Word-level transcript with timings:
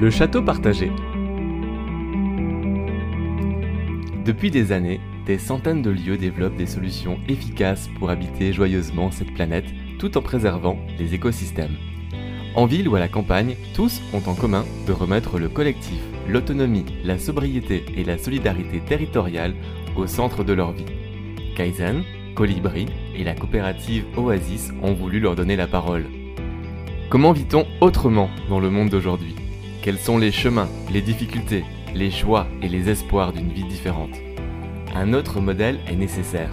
Le 0.00 0.10
château 0.10 0.42
partagé. 0.42 0.92
Depuis 4.24 4.52
des 4.52 4.70
années, 4.70 5.00
des 5.26 5.38
centaines 5.38 5.82
de 5.82 5.90
lieux 5.90 6.16
développent 6.16 6.54
des 6.54 6.68
solutions 6.68 7.18
efficaces 7.26 7.88
pour 7.98 8.08
habiter 8.08 8.52
joyeusement 8.52 9.10
cette 9.10 9.34
planète 9.34 9.64
tout 9.98 10.16
en 10.16 10.22
préservant 10.22 10.78
les 11.00 11.14
écosystèmes. 11.14 11.74
En 12.54 12.66
ville 12.66 12.86
ou 12.86 12.94
à 12.94 13.00
la 13.00 13.08
campagne, 13.08 13.56
tous 13.74 14.00
ont 14.14 14.22
en 14.30 14.34
commun 14.34 14.64
de 14.86 14.92
remettre 14.92 15.40
le 15.40 15.48
collectif, 15.48 16.00
l'autonomie, 16.28 16.86
la 17.02 17.18
sobriété 17.18 17.84
et 17.96 18.04
la 18.04 18.18
solidarité 18.18 18.78
territoriale 18.78 19.54
au 19.96 20.06
centre 20.06 20.44
de 20.44 20.52
leur 20.52 20.70
vie. 20.70 20.86
Kaizen, 21.56 22.04
Colibri 22.36 22.86
et 23.16 23.24
la 23.24 23.34
coopérative 23.34 24.04
Oasis 24.16 24.70
ont 24.80 24.94
voulu 24.94 25.18
leur 25.18 25.34
donner 25.34 25.56
la 25.56 25.66
parole. 25.66 26.04
Comment 27.10 27.32
vit-on 27.32 27.66
autrement 27.80 28.30
dans 28.48 28.60
le 28.60 28.70
monde 28.70 28.90
d'aujourd'hui? 28.90 29.34
Quels 29.80 29.98
sont 29.98 30.18
les 30.18 30.32
chemins, 30.32 30.68
les 30.90 31.02
difficultés, 31.02 31.64
les 31.94 32.10
choix 32.10 32.48
et 32.62 32.68
les 32.68 32.88
espoirs 32.90 33.32
d'une 33.32 33.52
vie 33.52 33.64
différente 33.64 34.10
Un 34.94 35.14
autre 35.14 35.40
modèle 35.40 35.78
est 35.86 35.94
nécessaire. 35.94 36.50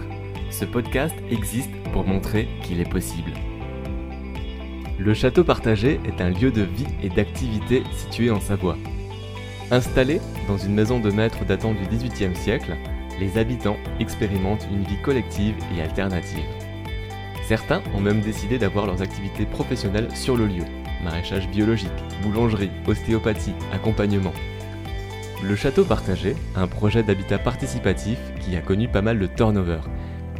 Ce 0.50 0.64
podcast 0.64 1.14
existe 1.28 1.72
pour 1.92 2.06
montrer 2.06 2.48
qu'il 2.62 2.80
est 2.80 2.88
possible. 2.88 3.32
Le 4.98 5.12
château 5.12 5.42
partagé 5.42 6.00
est 6.06 6.20
un 6.20 6.30
lieu 6.30 6.52
de 6.52 6.62
vie 6.62 6.86
et 7.02 7.08
d'activité 7.08 7.82
situé 7.96 8.30
en 8.30 8.40
Savoie. 8.40 8.78
Installé 9.72 10.20
dans 10.46 10.56
une 10.56 10.74
maison 10.74 11.00
de 11.00 11.10
maître 11.10 11.44
datant 11.44 11.74
du 11.74 11.84
XVIIIe 11.88 12.36
siècle, 12.36 12.76
les 13.18 13.38
habitants 13.38 13.76
expérimentent 13.98 14.68
une 14.70 14.84
vie 14.84 15.02
collective 15.02 15.56
et 15.76 15.82
alternative. 15.82 16.44
Certains 17.42 17.82
ont 17.92 18.00
même 18.00 18.20
décidé 18.20 18.56
d'avoir 18.56 18.86
leurs 18.86 19.02
activités 19.02 19.46
professionnelles 19.46 20.14
sur 20.14 20.36
le 20.36 20.46
lieu. 20.46 20.64
Maraîchage 21.06 21.48
biologique, 21.48 21.88
boulangerie, 22.20 22.70
ostéopathie, 22.84 23.54
accompagnement. 23.72 24.32
Le 25.40 25.54
château 25.54 25.84
partagé, 25.84 26.34
un 26.56 26.66
projet 26.66 27.04
d'habitat 27.04 27.38
participatif 27.38 28.18
qui 28.40 28.56
a 28.56 28.60
connu 28.60 28.88
pas 28.88 29.02
mal 29.02 29.20
de 29.20 29.28
turnover 29.28 29.78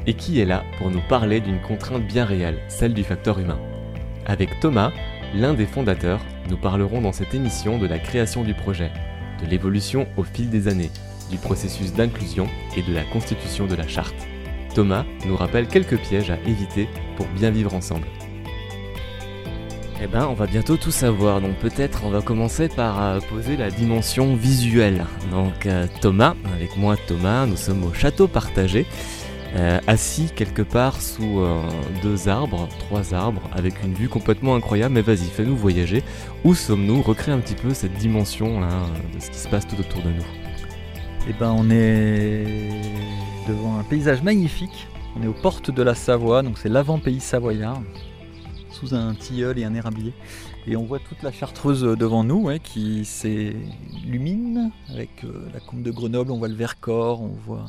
et 0.09 0.15
qui 0.15 0.41
est 0.41 0.45
là 0.45 0.65
pour 0.79 0.91
nous 0.91 1.03
parler 1.09 1.41
d'une 1.41 1.61
contrainte 1.61 2.05
bien 2.05 2.25
réelle, 2.25 2.59
celle 2.67 2.95
du 2.95 3.05
facteur 3.05 3.39
humain. 3.39 3.61
Avec 4.27 4.59
Thomas, 4.59 4.91
l'un 5.37 5.55
des 5.55 5.67
fondateurs, 5.67 6.21
nous 6.51 6.57
parlerons 6.57 7.01
dans 7.01 7.13
cette 7.13 7.33
émission 7.33 7.79
de 7.79 7.87
la 7.87 8.01
création 8.01 8.43
du 8.43 8.55
projet, 8.55 8.91
de 9.41 9.49
l'évolution 9.49 10.09
au 10.17 10.25
fil 10.25 10.51
des 10.51 10.67
années, 10.67 10.91
du 11.31 11.37
processus 11.37 11.93
d'inclusion 11.93 12.49
et 12.77 12.83
de 12.83 12.93
la 12.93 13.05
constitution 13.05 13.69
de 13.69 13.77
la 13.77 13.87
charte. 13.87 14.27
Thomas 14.75 15.05
nous 15.27 15.37
rappelle 15.37 15.69
quelques 15.69 15.99
pièges 15.99 16.31
à 16.31 16.41
éviter 16.45 16.89
pour 17.17 17.27
bien 17.29 17.53
vivre 17.53 17.73
ensemble. 17.73 18.09
Eh 20.03 20.07
ben, 20.07 20.27
on 20.29 20.35
va 20.35 20.47
bientôt 20.47 20.77
tout 20.77 20.91
savoir. 20.91 21.41
Donc 21.41 21.57
peut-être 21.57 22.03
on 22.05 22.11
va 22.11 22.21
commencer 22.21 22.69
par 22.69 23.03
euh, 23.03 23.21
poser 23.31 23.57
la 23.57 23.71
dimension 23.71 24.37
visuelle. 24.37 25.07
Donc 25.31 25.65
euh, 25.65 25.87
Thomas, 26.03 26.35
avec 26.55 26.77
moi 26.77 26.97
Thomas, 27.07 27.47
nous 27.47 27.57
sommes 27.57 27.83
au 27.83 27.95
château 27.95 28.29
partagé, 28.29 28.85
euh, 29.57 29.81
assis 29.87 30.29
quelque 30.35 30.61
part 30.61 31.01
sous 31.01 31.43
deux 32.03 32.29
arbres, 32.29 32.69
trois 32.79 33.15
arbres, 33.15 33.41
avec 33.55 33.83
une 33.83 33.95
vue 33.95 34.11
complètement 34.11 34.55
incroyable. 34.55 34.95
Mais 34.95 35.01
vas-y, 35.01 35.31
fais-nous 35.31 35.57
voyager. 35.57 36.03
Où 36.45 36.55
sommes-nous? 36.55 37.01
Recrée 37.01 37.33
un 37.33 37.39
petit 37.39 37.55
peu 37.55 37.73
cette 37.73 37.95
dimension 37.95 38.61
là 38.61 38.69
de 39.15 39.19
ce 39.21 39.31
qui 39.31 39.39
se 39.39 39.49
passe 39.49 39.67
tout 39.67 39.81
autour 39.81 40.03
de 40.03 40.11
nous. 40.11 40.27
Eh 41.29 41.33
ben, 41.33 41.55
on 41.57 41.71
est 41.71 42.45
devant 43.49 43.79
un 43.79 43.83
paysage 43.83 44.23
magnifique. 44.23 44.89
On 45.19 45.23
est 45.23 45.27
aux 45.27 45.33
portes 45.33 45.71
de 45.71 45.83
la 45.83 45.95
Savoie, 45.95 46.43
donc 46.43 46.59
c'est 46.59 46.69
l'avant-pays 46.69 47.21
savoyard, 47.21 47.81
sous 48.77 48.95
un 48.95 49.15
tilleul 49.15 49.59
et 49.59 49.65
un 49.65 49.75
érablier. 49.75 50.13
Et 50.67 50.77
on 50.77 50.85
voit 50.85 50.99
toute 50.99 51.23
la 51.23 51.33
chartreuse 51.33 51.83
devant 51.83 52.25
nous 52.25 52.51
qui 52.63 53.05
s'illumine 53.05 54.71
avec 54.91 55.25
euh, 55.25 55.49
la 55.55 55.61
combe 55.61 55.83
de 55.83 55.91
Grenoble, 55.91 56.31
on 56.31 56.39
voit 56.39 56.49
le 56.49 56.55
Vercors, 56.55 57.23
on 57.23 57.35
voit 57.47 57.67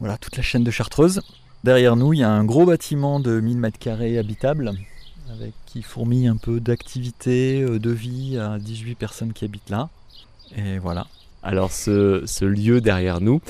voilà, 0.00 0.16
toute 0.18 0.36
la 0.36 0.42
chaîne 0.42 0.64
de 0.64 0.70
chartreuse. 0.70 1.20
Derrière 1.62 1.94
nous, 1.94 2.12
il 2.14 2.20
y 2.20 2.22
a 2.22 2.30
un 2.30 2.44
gros 2.44 2.64
bâtiment 2.64 3.20
de 3.20 3.38
1000 3.38 3.58
mètres 3.58 3.78
carrés 3.78 4.18
habitable, 4.18 4.72
avec 5.30 5.52
qui 5.66 5.82
fourmille 5.82 6.26
un 6.26 6.36
peu 6.36 6.58
d'activité, 6.58 7.62
euh, 7.62 7.78
de 7.78 7.90
vie 7.90 8.38
à 8.38 8.58
18 8.58 8.94
personnes 8.96 9.32
qui 9.32 9.44
habitent 9.44 9.70
là. 9.70 9.90
Et 10.56 10.78
voilà, 10.78 11.06
alors 11.42 11.72
ce, 11.72 12.44
lieu 12.44 12.80
derrière 12.80 13.20
nous, 13.20 13.40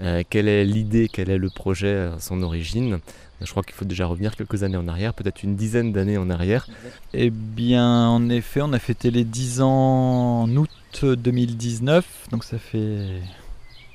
euh, 0.00 0.22
quelle 0.28 0.48
est 0.48 0.64
l'idée, 0.64 1.08
quel 1.12 1.30
est 1.30 1.38
le 1.38 1.50
projet, 1.50 2.10
son 2.18 2.42
origine? 2.42 3.00
Je 3.40 3.50
crois 3.50 3.62
qu'il 3.62 3.74
faut 3.74 3.84
déjà 3.84 4.06
revenir 4.06 4.36
quelques 4.36 4.62
années 4.62 4.76
en 4.76 4.86
arrière, 4.86 5.14
peut-être 5.14 5.42
une 5.42 5.56
dizaine 5.56 5.92
d'années 5.92 6.16
en 6.16 6.30
arrière. 6.30 6.68
Eh 7.12 7.30
bien, 7.30 8.08
en 8.08 8.28
effet, 8.28 8.60
on 8.62 8.72
a 8.72 8.78
fêté 8.78 9.10
les 9.10 9.24
10 9.24 9.62
ans 9.62 10.42
en 10.42 10.56
août 10.56 11.04
2019, 11.04 12.28
donc 12.30 12.44
ça 12.44 12.58
fait 12.58 13.20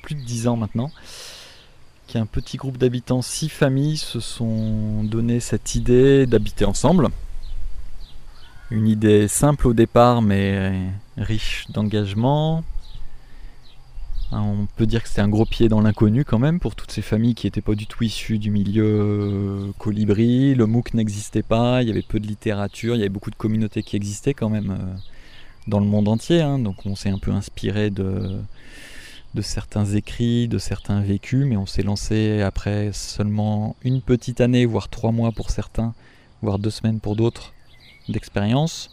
plus 0.02 0.14
de 0.14 0.20
10 0.20 0.48
ans 0.48 0.56
maintenant, 0.56 0.90
qu'un 2.08 2.26
petit 2.26 2.56
groupe 2.56 2.76
d'habitants, 2.76 3.22
six 3.22 3.48
familles, 3.48 3.96
se 3.96 4.20
sont 4.20 5.04
donné 5.04 5.40
cette 5.40 5.74
idée 5.74 6.26
d'habiter 6.26 6.64
ensemble. 6.64 7.08
Une 8.70 8.86
idée 8.86 9.28
simple 9.28 9.68
au 9.68 9.72
départ, 9.72 10.20
mais 10.20 10.90
riche 11.16 11.66
d'engagement, 11.70 12.64
on 14.32 14.66
peut 14.76 14.86
dire 14.86 15.02
que 15.02 15.08
c'était 15.08 15.22
un 15.22 15.28
gros 15.28 15.46
pied 15.46 15.68
dans 15.68 15.80
l'inconnu 15.80 16.24
quand 16.24 16.38
même 16.38 16.60
pour 16.60 16.74
toutes 16.74 16.90
ces 16.90 17.02
familles 17.02 17.34
qui 17.34 17.46
n'étaient 17.46 17.62
pas 17.62 17.74
du 17.74 17.86
tout 17.86 18.04
issues 18.04 18.38
du 18.38 18.50
milieu 18.50 18.84
euh, 18.84 19.72
colibri. 19.78 20.54
Le 20.54 20.66
MOOC 20.66 20.94
n'existait 20.94 21.42
pas, 21.42 21.82
il 21.82 21.88
y 21.88 21.90
avait 21.90 22.02
peu 22.02 22.20
de 22.20 22.26
littérature, 22.26 22.94
il 22.94 22.98
y 22.98 23.02
avait 23.02 23.08
beaucoup 23.08 23.30
de 23.30 23.36
communautés 23.36 23.82
qui 23.82 23.96
existaient 23.96 24.34
quand 24.34 24.50
même 24.50 24.70
euh, 24.70 24.96
dans 25.66 25.80
le 25.80 25.86
monde 25.86 26.08
entier. 26.08 26.42
Hein. 26.42 26.58
donc 26.58 26.84
on 26.84 26.94
s'est 26.94 27.10
un 27.10 27.18
peu 27.18 27.32
inspiré 27.32 27.90
de 27.90 28.42
certains 29.40 29.86
écrits, 29.86 30.48
de 30.48 30.58
certains 30.58 31.00
vécus, 31.00 31.46
mais 31.46 31.56
on 31.56 31.66
s'est 31.66 31.82
lancé 31.82 32.42
après 32.42 32.90
seulement 32.92 33.76
une 33.82 34.02
petite 34.02 34.40
année, 34.40 34.66
voire 34.66 34.88
trois 34.88 35.12
mois 35.12 35.32
pour 35.32 35.50
certains, 35.50 35.94
voire 36.42 36.58
deux 36.58 36.70
semaines 36.70 37.00
pour 37.00 37.16
d'autres 37.16 37.52
d'expérience 38.08 38.90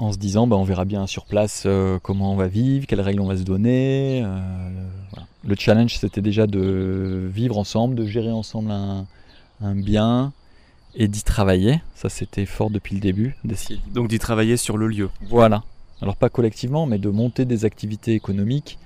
en 0.00 0.12
se 0.12 0.18
disant 0.18 0.46
bah, 0.46 0.56
on 0.56 0.64
verra 0.64 0.84
bien 0.84 1.06
sur 1.06 1.26
place 1.26 1.64
euh, 1.66 1.98
comment 2.02 2.32
on 2.32 2.36
va 2.36 2.48
vivre, 2.48 2.86
quelles 2.86 3.02
règles 3.02 3.20
on 3.20 3.26
va 3.26 3.36
se 3.36 3.42
donner. 3.42 4.22
Euh, 4.24 4.38
le 5.44 5.54
challenge 5.56 5.98
c'était 5.98 6.22
déjà 6.22 6.46
de 6.46 7.28
vivre 7.32 7.58
ensemble, 7.58 7.94
de 7.94 8.06
gérer 8.06 8.32
ensemble 8.32 8.70
un, 8.70 9.06
bien 9.74 10.32
et 10.96 11.06
d'y 11.06 11.22
travailler. 11.22 11.82
Ça 11.94 12.08
c'était 12.08 12.46
fort 12.46 12.70
depuis 12.70 12.94
le 12.94 13.00
début. 13.00 13.36
Donc 13.92 14.08
d'y 14.08 14.18
travailler 14.18 14.56
sur 14.56 14.76
le 14.76 14.88
lieu. 14.88 15.10
Voilà. 15.28 15.62
Alors 16.02 16.16
pas 16.16 16.30
collectivement, 16.30 16.86
mais 16.86 16.98
de 16.98 17.10
monter 17.10 17.44
des 17.44 17.66
activités 17.66 18.14
économiques 18.14 18.78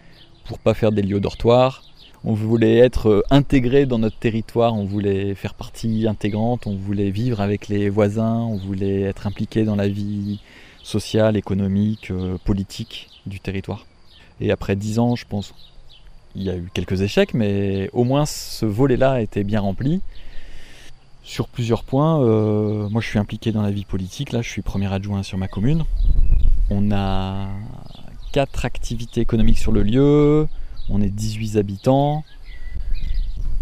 pour 0.45 0.59
pas 0.59 0.75
faire 0.75 0.91
des 0.91 1.03
lieux 1.03 1.21
dortoirs. 1.21 1.85
On 2.27 2.33
voulait 2.33 2.79
être 2.79 3.09
euh, 3.09 3.23
intégré 3.31 3.85
dans 3.85 3.99
notre 3.99 4.19
territoire, 4.19 4.75
on 4.75 4.85
voulait 4.85 5.35
faire 5.35 5.53
partie 5.53 6.07
intégrante, 6.09 6.67
on 6.67 6.75
voulait 6.75 7.11
vivre 7.11 7.43
avec 7.43 7.69
les 7.69 7.91
voisins, 7.91 8.39
on 8.39 8.57
voulait 8.57 9.03
être 9.03 9.27
impliqué 9.27 9.65
dans 9.65 9.77
la 9.77 9.89
vie 9.89 10.41
social, 10.85 11.37
économique, 11.37 12.11
euh, 12.11 12.37
politique 12.45 13.09
du 13.27 13.41
territoire. 13.41 13.87
Et 14.41 14.53
après 14.53 14.77
dix 14.77 14.99
ans, 14.99 15.17
je 15.17 15.25
pense, 15.27 15.55
il 16.37 16.43
y 16.43 16.51
a 16.51 16.57
eu 16.57 16.71
quelques 16.73 17.01
échecs, 17.01 17.35
mais 17.35 17.89
au 17.93 18.05
moins 18.05 18.27
ce 18.27 18.67
volet-là 18.67 19.21
été 19.21 19.45
bien 19.45 19.61
rempli. 19.61 20.01
Sur 21.23 21.49
plusieurs 21.49 21.85
points, 21.85 22.21
euh, 22.21 22.89
moi 22.91 23.01
je 23.01 23.09
suis 23.09 23.19
impliqué 23.19 23.51
dans 23.51 23.63
la 23.63 23.71
vie 23.71 23.87
politique, 23.87 24.31
là 24.31 24.43
je 24.43 24.49
suis 24.49 24.61
premier 24.61 24.93
adjoint 24.93 25.23
sur 25.23 25.39
ma 25.39 25.49
commune. 25.49 25.85
On 26.71 26.93
a 26.93 27.49
quatre 28.33 28.67
activités 28.67 29.23
économiques 29.23 29.59
sur 29.59 29.73
le 29.73 29.83
lieu, 29.83 30.47
on 30.91 31.01
est 31.01 31.09
18 31.09 31.57
habitants, 31.57 32.25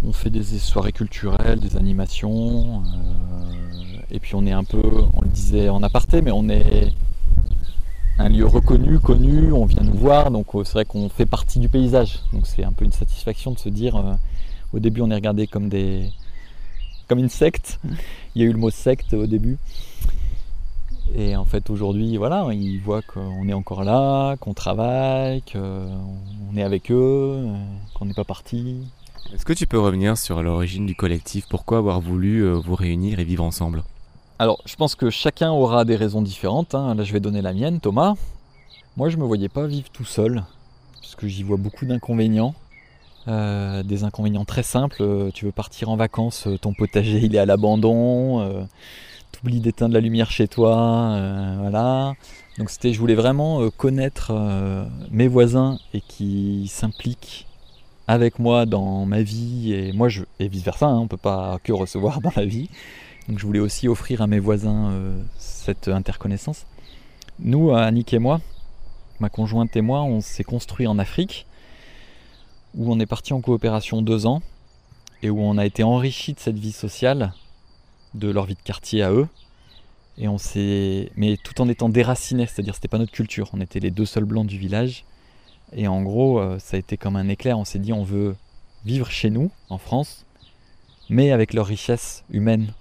on 0.05 0.13
fait 0.13 0.31
des 0.31 0.43
soirées 0.43 0.93
culturelles, 0.93 1.61
des 1.61 1.77
animations, 1.77 2.83
euh, 2.83 3.99
et 4.11 4.19
puis 4.19 4.35
on 4.35 4.45
est 4.45 4.53
un 4.53 4.65
peu, 4.65 4.83
on 5.15 5.21
le 5.21 5.29
disait 5.29 5.69
en 5.69 5.85
aparté, 5.85 6.21
mais 6.21 6.33
on 6.33 6.49
est 6.49 6.93
un 8.19 8.29
lieu 8.29 8.47
reconnu, 8.47 8.99
connu, 8.99 9.53
on 9.53 9.65
vient 9.65 9.83
nous 9.83 9.97
voir, 9.97 10.31
donc 10.31 10.55
euh, 10.55 10.65
c'est 10.65 10.75
vrai 10.75 10.85
qu'on 10.85 11.09
fait 11.09 11.27
partie 11.27 11.59
du 11.59 11.69
paysage. 11.69 12.21
Donc 12.33 12.47
c'est 12.47 12.65
un 12.65 12.73
peu 12.73 12.85
une 12.85 12.93
satisfaction 12.93 13.53
de 13.53 13.59
se 13.59 13.69
dire, 13.69 13.97
euh, 13.97 14.15
au 14.73 14.79
début 14.79 15.01
on 15.01 15.11
est 15.11 15.15
regardé 15.15 15.47
comme 15.47 15.69
des 15.69 16.11
comme 17.09 17.19
une 17.19 17.29
secte. 17.29 17.79
Il 18.35 18.43
y 18.43 18.45
a 18.45 18.49
eu 18.49 18.53
le 18.53 18.59
mot 18.59 18.71
secte 18.71 19.13
au 19.15 19.27
début. 19.27 19.59
Et 21.15 21.37
en 21.37 21.45
fait 21.45 21.69
aujourd'hui, 21.69 22.17
voilà, 22.17 22.47
ils 22.53 22.79
voient 22.79 23.03
qu'on 23.03 23.47
est 23.47 23.53
encore 23.53 23.85
là, 23.85 24.37
qu'on 24.37 24.55
travaille, 24.55 25.43
qu'on 25.43 26.57
est 26.57 26.63
avec 26.63 26.91
eux, 26.91 27.45
qu'on 27.95 28.07
n'est 28.07 28.15
pas 28.15 28.25
parti. 28.25 28.79
Est-ce 29.35 29.45
que 29.45 29.53
tu 29.53 29.67
peux 29.67 29.79
revenir 29.79 30.17
sur 30.17 30.43
l'origine 30.43 30.87
du 30.87 30.95
collectif? 30.95 31.47
Pourquoi 31.49 31.79
avoir 31.79 32.01
voulu 32.01 32.45
euh, 32.45 32.55
vous 32.55 32.75
réunir 32.75 33.19
et 33.19 33.25
vivre 33.25 33.45
ensemble? 33.45 33.83
Alors, 34.39 34.61
je 34.65 34.77
pense 34.77 34.95
que 34.95 35.11
chacun 35.11 35.51
aura 35.51 35.85
des 35.85 35.97
raisons 35.97 36.23
différentes. 36.23 36.75
Hein. 36.75 36.95
Là, 36.95 37.05
je 37.05 37.13
vais 37.13 37.21
donner 37.21 37.43
la 37.43 37.53
mienne, 37.53 37.81
Thomas. 37.81 38.15
Moi, 38.97 39.09
je 39.09 39.17
me 39.17 39.25
voyais 39.25 39.49
pas 39.49 39.67
vivre 39.67 39.89
tout 39.91 40.05
seul, 40.05 40.43
parce 41.01 41.15
que 41.15 41.29
j'y 41.29 41.43
vois 41.43 41.57
beaucoup 41.57 41.87
d'inconvénients. 41.87 42.55
Euh, 43.29 43.85
des 43.85 44.03
inconvénients 44.03 44.45
très 44.45 44.65
simples. 44.65 44.97
Euh, 45.01 45.31
tu 45.33 45.45
veux 45.45 45.53
partir 45.53 45.91
en 45.91 45.97
vacances, 45.97 46.49
euh, 46.49 46.59
ton 46.59 46.73
potager 46.75 47.21
il 47.23 47.37
est 47.37 47.39
à 47.39 47.47
l'abandon. 47.47 48.67
t'oublies 49.31 49.61
d'éteindre 49.61 49.95
la 49.95 50.01
lumière 50.01 50.31
chez 50.31 50.49
toi, 50.49 51.57
voilà. 51.61 52.15
Donc 52.59 52.69
c'était, 52.69 52.93
je 52.93 52.99
voulais 52.99 53.15
vraiment 53.15 53.71
connaître 53.71 54.33
mes 55.11 55.27
voisins 55.29 55.79
et 55.95 56.01
qui 56.01 56.69
s'impliquent 56.69 57.47
avec 58.09 58.39
moi 58.39 58.67
dans 58.67 59.07
ma 59.07 59.23
vie 59.23 59.73
et 59.73 59.93
moi 59.93 60.09
je 60.09 60.25
et 60.39 60.49
vice 60.49 60.65
versa, 60.65 60.87
hein, 60.87 60.99
on 60.99 61.07
peut 61.07 61.17
pas 61.17 61.59
que 61.65 61.73
recevoir 61.73 62.21
dans 62.21 62.33
la 62.37 62.45
vie. 62.45 62.69
Donc 63.29 63.39
je 63.39 63.47
voulais 63.47 63.61
aussi 63.61 63.89
offrir 63.89 64.21
à 64.21 64.27
mes 64.27 64.39
voisins 64.41 64.93
cette 65.39 65.89
interconnaissance. 65.89 66.67
Nous, 67.39 67.73
Annick 67.75 68.13
et 68.13 68.19
moi, 68.19 68.41
ma 69.21 69.29
conjointe 69.29 69.77
et 69.77 69.81
moi, 69.81 70.03
on 70.03 70.21
s'est 70.21 70.45
construit 70.45 70.87
en 70.87 70.99
Afrique, 70.99 71.47
où 72.75 72.93
on 72.93 72.99
est 72.99 73.07
parti 73.07 73.33
en 73.33 73.41
coopération 73.41 74.03
deux 74.03 74.27
ans, 74.27 74.43
et 75.23 75.31
où 75.31 75.41
on 75.41 75.57
a 75.57 75.65
été 75.65 75.83
enrichi 75.85 76.33
de 76.33 76.41
cette 76.41 76.59
vie 76.59 76.73
sociale, 76.73 77.33
de 78.15 78.29
leur 78.29 78.45
vie 78.45 78.55
de 78.55 78.63
quartier 78.63 79.03
à 79.03 79.13
eux. 79.13 79.29
Mais 80.19 81.39
tout 81.43 81.61
en 81.61 81.69
étant 81.69 81.89
déracinés, 81.89 82.47
c'est-à-dire 82.47 82.75
c'était 82.75 82.89
pas 82.89 82.99
notre 82.99 83.13
culture. 83.13 83.49
On 83.53 83.61
était 83.61 83.81
les 83.81 83.91
deux 83.91 84.07
seuls 84.07 84.25
blancs 84.25 84.47
du 84.47 84.59
village, 84.59 85.05
et 85.73 85.89
en 85.89 86.03
gros, 86.03 86.39
euh, 86.39 86.59
ça 86.59 86.77
a 86.77 86.81
été 86.81 86.97
comme 86.97 87.17
un 87.17 87.29
éclair. 87.29 87.59
On 87.59 87.65
s'est 87.65 87.79
dit, 87.79 87.93
on 87.93 88.05
veut 88.05 88.37
vivre 88.85 89.11
chez 89.11 89.31
nous, 89.31 89.51
en 89.71 89.79
France, 89.79 90.27
mais 91.09 91.31
avec 91.31 91.55
leur 91.55 91.67
richesse 91.67 92.25
humaine. 92.31 92.75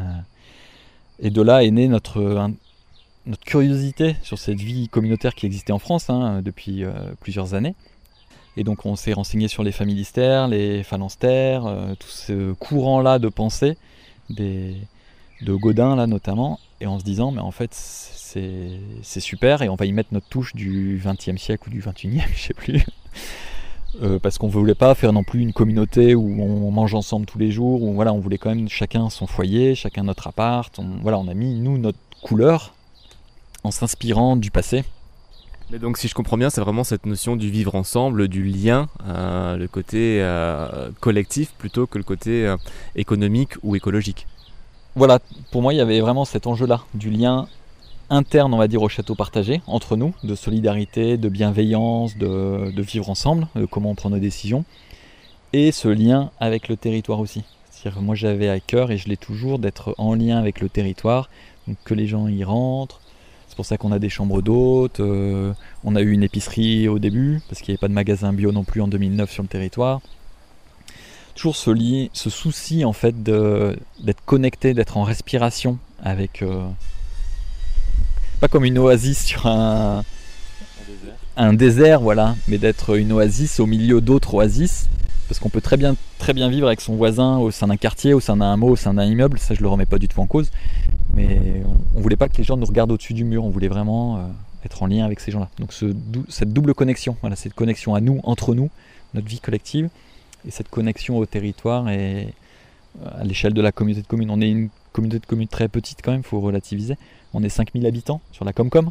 Euh, 0.00 0.04
et 1.18 1.30
de 1.30 1.42
là 1.42 1.62
est 1.62 1.70
née 1.70 1.88
notre, 1.88 2.50
notre 3.26 3.44
curiosité 3.44 4.16
sur 4.22 4.38
cette 4.38 4.60
vie 4.60 4.88
communautaire 4.88 5.34
qui 5.34 5.46
existait 5.46 5.72
en 5.72 5.78
France 5.78 6.10
hein, 6.10 6.42
depuis 6.42 6.84
euh, 6.84 6.92
plusieurs 7.20 7.54
années. 7.54 7.74
Et 8.56 8.64
donc 8.64 8.84
on 8.84 8.96
s'est 8.96 9.12
renseigné 9.12 9.48
sur 9.48 9.62
les 9.62 9.72
familistères, 9.72 10.48
les 10.48 10.82
phalanstères, 10.82 11.66
euh, 11.66 11.94
tout 11.94 12.08
ce 12.08 12.52
courant-là 12.52 13.18
de 13.18 13.28
pensée, 13.28 13.78
de 14.28 14.74
Godin 15.42 15.96
là 15.96 16.06
notamment, 16.06 16.60
et 16.80 16.86
en 16.86 16.98
se 16.98 17.04
disant 17.04 17.30
mais 17.30 17.40
en 17.40 17.50
fait 17.50 17.70
c'est 17.74 19.20
super 19.20 19.60
et 19.62 19.68
on 19.68 19.74
va 19.74 19.84
y 19.84 19.92
mettre 19.92 20.08
notre 20.12 20.28
touche 20.28 20.54
du 20.54 20.98
20e 20.98 21.36
siècle 21.36 21.68
ou 21.68 21.70
du 21.70 21.82
21e, 21.82 22.22
je 22.34 22.40
sais 22.40 22.54
plus. 22.54 22.84
Euh, 24.00 24.18
parce 24.18 24.38
qu'on 24.38 24.46
ne 24.46 24.52
voulait 24.52 24.74
pas 24.74 24.94
faire 24.94 25.12
non 25.12 25.22
plus 25.22 25.40
une 25.40 25.52
communauté 25.52 26.14
où 26.14 26.40
on 26.42 26.70
mange 26.70 26.94
ensemble 26.94 27.26
tous 27.26 27.38
les 27.38 27.50
jours, 27.50 27.82
où 27.82 27.92
voilà, 27.92 28.12
on 28.14 28.20
voulait 28.20 28.38
quand 28.38 28.48
même 28.48 28.68
chacun 28.68 29.10
son 29.10 29.26
foyer, 29.26 29.74
chacun 29.74 30.04
notre 30.04 30.26
appart. 30.26 30.80
voilà, 31.02 31.18
on 31.18 31.28
a 31.28 31.34
mis 31.34 31.54
nous 31.54 31.76
notre 31.76 31.98
couleur 32.22 32.74
en 33.64 33.70
s'inspirant 33.70 34.36
du 34.36 34.50
passé. 34.50 34.84
Mais 35.70 35.78
donc 35.78 35.98
si 35.98 36.08
je 36.08 36.14
comprends 36.14 36.38
bien, 36.38 36.48
c'est 36.48 36.60
vraiment 36.62 36.84
cette 36.84 37.04
notion 37.04 37.36
du 37.36 37.50
vivre 37.50 37.74
ensemble, 37.74 38.28
du 38.28 38.44
lien, 38.44 38.88
euh, 39.06 39.56
le 39.56 39.68
côté 39.68 40.22
euh, 40.22 40.90
collectif 41.00 41.52
plutôt 41.58 41.86
que 41.86 41.98
le 41.98 42.04
côté 42.04 42.54
économique 42.96 43.52
ou 43.62 43.76
écologique. 43.76 44.26
Voilà, 44.96 45.18
pour 45.50 45.60
moi 45.62 45.74
il 45.74 45.76
y 45.76 45.80
avait 45.80 46.00
vraiment 46.00 46.24
cet 46.24 46.46
enjeu-là, 46.46 46.82
du 46.94 47.10
lien 47.10 47.46
interne, 48.12 48.52
on 48.52 48.58
va 48.58 48.68
dire, 48.68 48.82
au 48.82 48.88
château 48.88 49.14
partagé, 49.14 49.62
entre 49.66 49.96
nous, 49.96 50.14
de 50.22 50.34
solidarité, 50.34 51.16
de 51.16 51.28
bienveillance, 51.28 52.16
de, 52.16 52.82
vivre 52.82 53.08
ensemble, 53.08 53.48
de 53.56 53.64
comment 53.64 53.90
on 53.90 53.94
prend 53.94 54.10
nos 54.10 54.18
décisions, 54.18 54.64
et 55.52 55.72
ce 55.72 55.88
lien 55.88 56.30
avec 56.38 56.68
le 56.68 56.76
territoire 56.76 57.20
aussi. 57.20 57.42
C'est-à-dire 57.70 58.02
moi 58.02 58.14
j'avais 58.14 58.48
à 58.48 58.60
cœur, 58.60 58.90
et 58.90 58.98
je 58.98 59.08
l'ai 59.08 59.16
toujours, 59.16 59.58
d'être 59.58 59.94
en 59.96 60.14
lien 60.14 60.38
avec 60.38 60.60
le 60.60 60.68
territoire, 60.68 61.30
que 61.84 61.94
les 61.94 62.06
gens 62.06 62.28
y 62.28 62.44
rentrent, 62.44 63.00
c'est 63.48 63.56
pour 63.56 63.66
ça 63.66 63.78
qu'on 63.78 63.92
a 63.92 63.98
des 63.98 64.10
chambres 64.10 64.42
d'hôtes, 64.42 65.00
euh, 65.00 65.52
on 65.82 65.96
a 65.96 66.02
eu 66.02 66.12
une 66.12 66.22
épicerie 66.22 66.88
au 66.88 66.98
début, 66.98 67.40
parce 67.48 67.60
qu'il 67.60 67.72
n'y 67.72 67.76
avait 67.76 67.80
pas 67.80 67.88
de 67.88 67.94
magasin 67.94 68.32
bio 68.32 68.52
non 68.52 68.64
plus 68.64 68.82
en 68.82 68.88
2009 68.88 69.30
sur 69.30 69.42
le 69.42 69.48
territoire. 69.48 70.00
Toujours 71.34 71.56
ce, 71.56 71.70
lit, 71.70 72.10
ce 72.12 72.28
souci 72.28 72.84
en 72.84 72.92
fait 72.92 73.22
d'être 73.22 74.24
connecté, 74.26 74.74
d'être 74.74 74.98
en 74.98 75.02
respiration 75.02 75.78
avec... 76.02 76.42
Euh, 76.42 76.66
pas 78.42 78.48
comme 78.48 78.64
une 78.64 78.78
oasis 78.78 79.24
sur 79.24 79.46
un, 79.46 79.98
un 79.98 80.02
désert. 80.88 81.14
un 81.36 81.52
désert, 81.52 82.00
voilà, 82.00 82.34
mais 82.48 82.58
d'être 82.58 82.98
une 82.98 83.12
oasis 83.12 83.60
au 83.60 83.66
milieu 83.66 84.00
d'autres 84.00 84.34
oasis 84.34 84.88
parce 85.28 85.38
qu'on 85.38 85.48
peut 85.48 85.60
très 85.60 85.76
bien, 85.76 85.94
très 86.18 86.32
bien 86.32 86.48
vivre 86.48 86.66
avec 86.66 86.80
son 86.80 86.96
voisin 86.96 87.38
au 87.38 87.52
sein 87.52 87.68
d'un 87.68 87.76
quartier, 87.76 88.14
au 88.14 88.18
sein 88.18 88.36
d'un 88.36 88.52
hameau, 88.52 88.70
au 88.70 88.76
sein 88.76 88.94
d'un 88.94 89.04
immeuble, 89.04 89.38
ça 89.38 89.54
je 89.54 89.62
le 89.62 89.68
remets 89.68 89.86
pas 89.86 89.98
du 89.98 90.08
tout 90.08 90.18
en 90.18 90.26
cause, 90.26 90.50
mais 91.14 91.62
on, 91.94 91.98
ne 91.98 92.02
voulait 92.02 92.16
pas 92.16 92.28
que 92.28 92.36
les 92.36 92.42
gens 92.42 92.56
nous 92.56 92.66
regardent 92.66 92.90
au-dessus 92.90 93.14
du 93.14 93.22
mur, 93.22 93.44
on 93.44 93.48
voulait 93.50 93.68
vraiment 93.68 94.16
euh, 94.16 94.20
être 94.64 94.82
en 94.82 94.88
lien 94.88 95.04
avec 95.04 95.20
ces 95.20 95.30
gens-là. 95.30 95.48
Donc 95.60 95.72
cette 96.28 96.52
double 96.52 96.74
connexion, 96.74 97.16
voilà, 97.20 97.36
cette 97.36 97.54
connexion 97.54 97.94
à 97.94 98.00
nous, 98.00 98.20
entre 98.24 98.56
nous, 98.56 98.70
notre 99.14 99.28
vie 99.28 99.38
collective, 99.38 99.88
et 100.48 100.50
cette 100.50 100.68
connexion 100.68 101.16
au 101.16 101.26
territoire 101.26 101.88
et 101.90 102.26
euh, 103.04 103.20
à 103.20 103.22
l'échelle 103.22 103.54
de 103.54 103.62
la 103.62 103.70
communauté 103.70 104.02
de 104.02 104.08
communes. 104.08 104.30
On 104.30 104.40
est 104.40 104.50
une 104.50 104.68
communauté 104.92 105.20
de 105.20 105.26
communes 105.26 105.46
très 105.46 105.68
petite 105.68 106.00
quand 106.02 106.10
même, 106.10 106.22
il 106.22 106.28
faut 106.28 106.40
relativiser. 106.40 106.96
On 107.34 107.42
est 107.42 107.48
5000 107.48 107.86
habitants 107.86 108.20
sur 108.32 108.44
la 108.44 108.52
Comcom, 108.52 108.90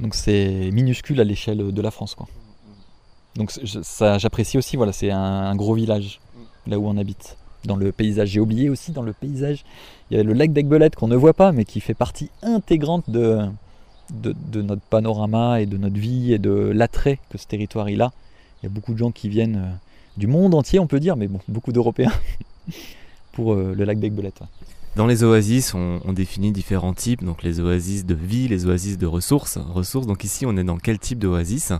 donc 0.00 0.14
c'est 0.14 0.70
minuscule 0.72 1.20
à 1.20 1.24
l'échelle 1.24 1.72
de 1.72 1.82
la 1.82 1.90
France. 1.90 2.14
Quoi. 2.14 2.26
Donc 3.36 3.50
ça, 3.50 4.18
j'apprécie 4.18 4.58
aussi, 4.58 4.76
voilà, 4.76 4.92
c'est 4.92 5.10
un, 5.10 5.54
gros 5.56 5.74
village, 5.74 6.20
là 6.66 6.78
où 6.78 6.86
on 6.86 6.96
habite. 6.96 7.36
Dans 7.64 7.76
le 7.76 7.92
paysage, 7.92 8.28
j'ai 8.28 8.40
oublié 8.40 8.68
aussi, 8.68 8.92
dans 8.92 9.02
le 9.02 9.12
paysage, 9.12 9.64
il 10.10 10.16
y 10.16 10.20
a 10.20 10.22
le 10.22 10.34
lac 10.34 10.52
d'Aigbelette 10.52 10.96
qu'on 10.96 11.08
ne 11.08 11.16
voit 11.16 11.32
pas, 11.32 11.50
mais 11.50 11.64
qui 11.64 11.80
fait 11.80 11.94
partie 11.94 12.30
intégrante 12.42 13.08
de, 13.08 13.40
de, 14.10 14.62
notre 14.62 14.82
panorama 14.82 15.60
et 15.60 15.66
de 15.66 15.76
notre 15.78 15.96
vie 15.96 16.32
et 16.32 16.38
de 16.38 16.50
l'attrait 16.52 17.18
que 17.30 17.38
ce 17.38 17.46
territoire 17.46 17.88
il 17.88 18.02
a. 18.02 18.12
Il 18.62 18.66
y 18.66 18.68
a 18.68 18.70
beaucoup 18.70 18.92
de 18.92 18.98
gens 18.98 19.10
qui 19.10 19.28
viennent 19.28 19.56
euh, 19.56 19.76
du 20.16 20.26
monde 20.26 20.54
entier, 20.54 20.78
on 20.78 20.86
peut 20.86 21.00
dire, 21.00 21.16
mais 21.16 21.26
bon, 21.26 21.40
beaucoup 21.48 21.72
d'Européens 21.72 22.12
pour 23.32 23.54
euh, 23.54 23.74
le 23.76 23.84
lac 23.84 23.98
d'Aigbelette. 23.98 24.42
Dans 24.96 25.08
les 25.08 25.24
oasis, 25.24 25.74
on, 25.74 26.12
définit 26.12 26.52
différents 26.52 26.94
types, 26.94 27.24
donc 27.24 27.42
les 27.42 27.58
oasis 27.58 28.06
de 28.06 28.14
vie, 28.14 28.46
les 28.46 28.64
oasis 28.64 28.96
de 28.96 29.06
ressources. 29.06 29.58
ressources. 29.58 30.06
Donc 30.06 30.22
ici, 30.22 30.46
on 30.46 30.56
est 30.56 30.62
dans 30.62 30.78
quel 30.78 31.00
type 31.00 31.18
d'oasis? 31.18 31.72
Euh, 31.72 31.78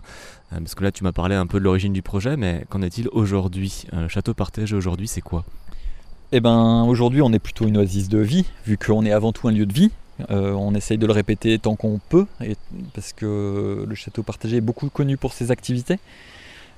Parce 0.51 0.75
que 0.75 0.83
là, 0.83 0.91
tu 0.91 1.05
m'as 1.05 1.13
parlé 1.13 1.33
un 1.33 1.47
peu 1.47 1.59
de 1.59 1.63
l'origine 1.63 1.93
du 1.93 2.01
projet, 2.01 2.35
mais 2.35 2.65
qu'en 2.67 2.81
est-il 2.81 3.07
aujourd'hui? 3.13 3.85
Le 3.93 4.09
château 4.09 4.33
partagé 4.33 4.75
aujourd'hui, 4.75 5.07
c'est 5.07 5.21
quoi? 5.21 5.45
Eh 6.33 6.41
ben, 6.41 6.83
aujourd'hui, 6.83 7.21
on 7.21 7.31
est 7.31 7.39
plutôt 7.39 7.65
une 7.65 7.77
oasis 7.77 8.09
de 8.09 8.17
vie, 8.17 8.43
vu 8.67 8.77
qu'on 8.77 9.05
est 9.05 9.13
avant 9.13 9.31
tout 9.31 9.47
un 9.47 9.53
lieu 9.53 9.65
de 9.65 9.73
vie. 9.73 9.91
Euh, 10.29 10.51
on 10.51 10.75
essaye 10.75 10.97
de 10.97 11.07
le 11.07 11.13
répéter 11.13 11.57
tant 11.57 11.77
qu'on 11.77 12.01
peut, 12.09 12.25
et, 12.43 12.57
parce 12.93 13.13
que 13.13 13.85
le 13.87 13.95
château 13.95 14.23
partagé 14.23 14.57
est 14.57 14.61
beaucoup 14.61 14.89
connu 14.89 15.15
pour 15.15 15.31
ses 15.31 15.51
activités. 15.51 15.99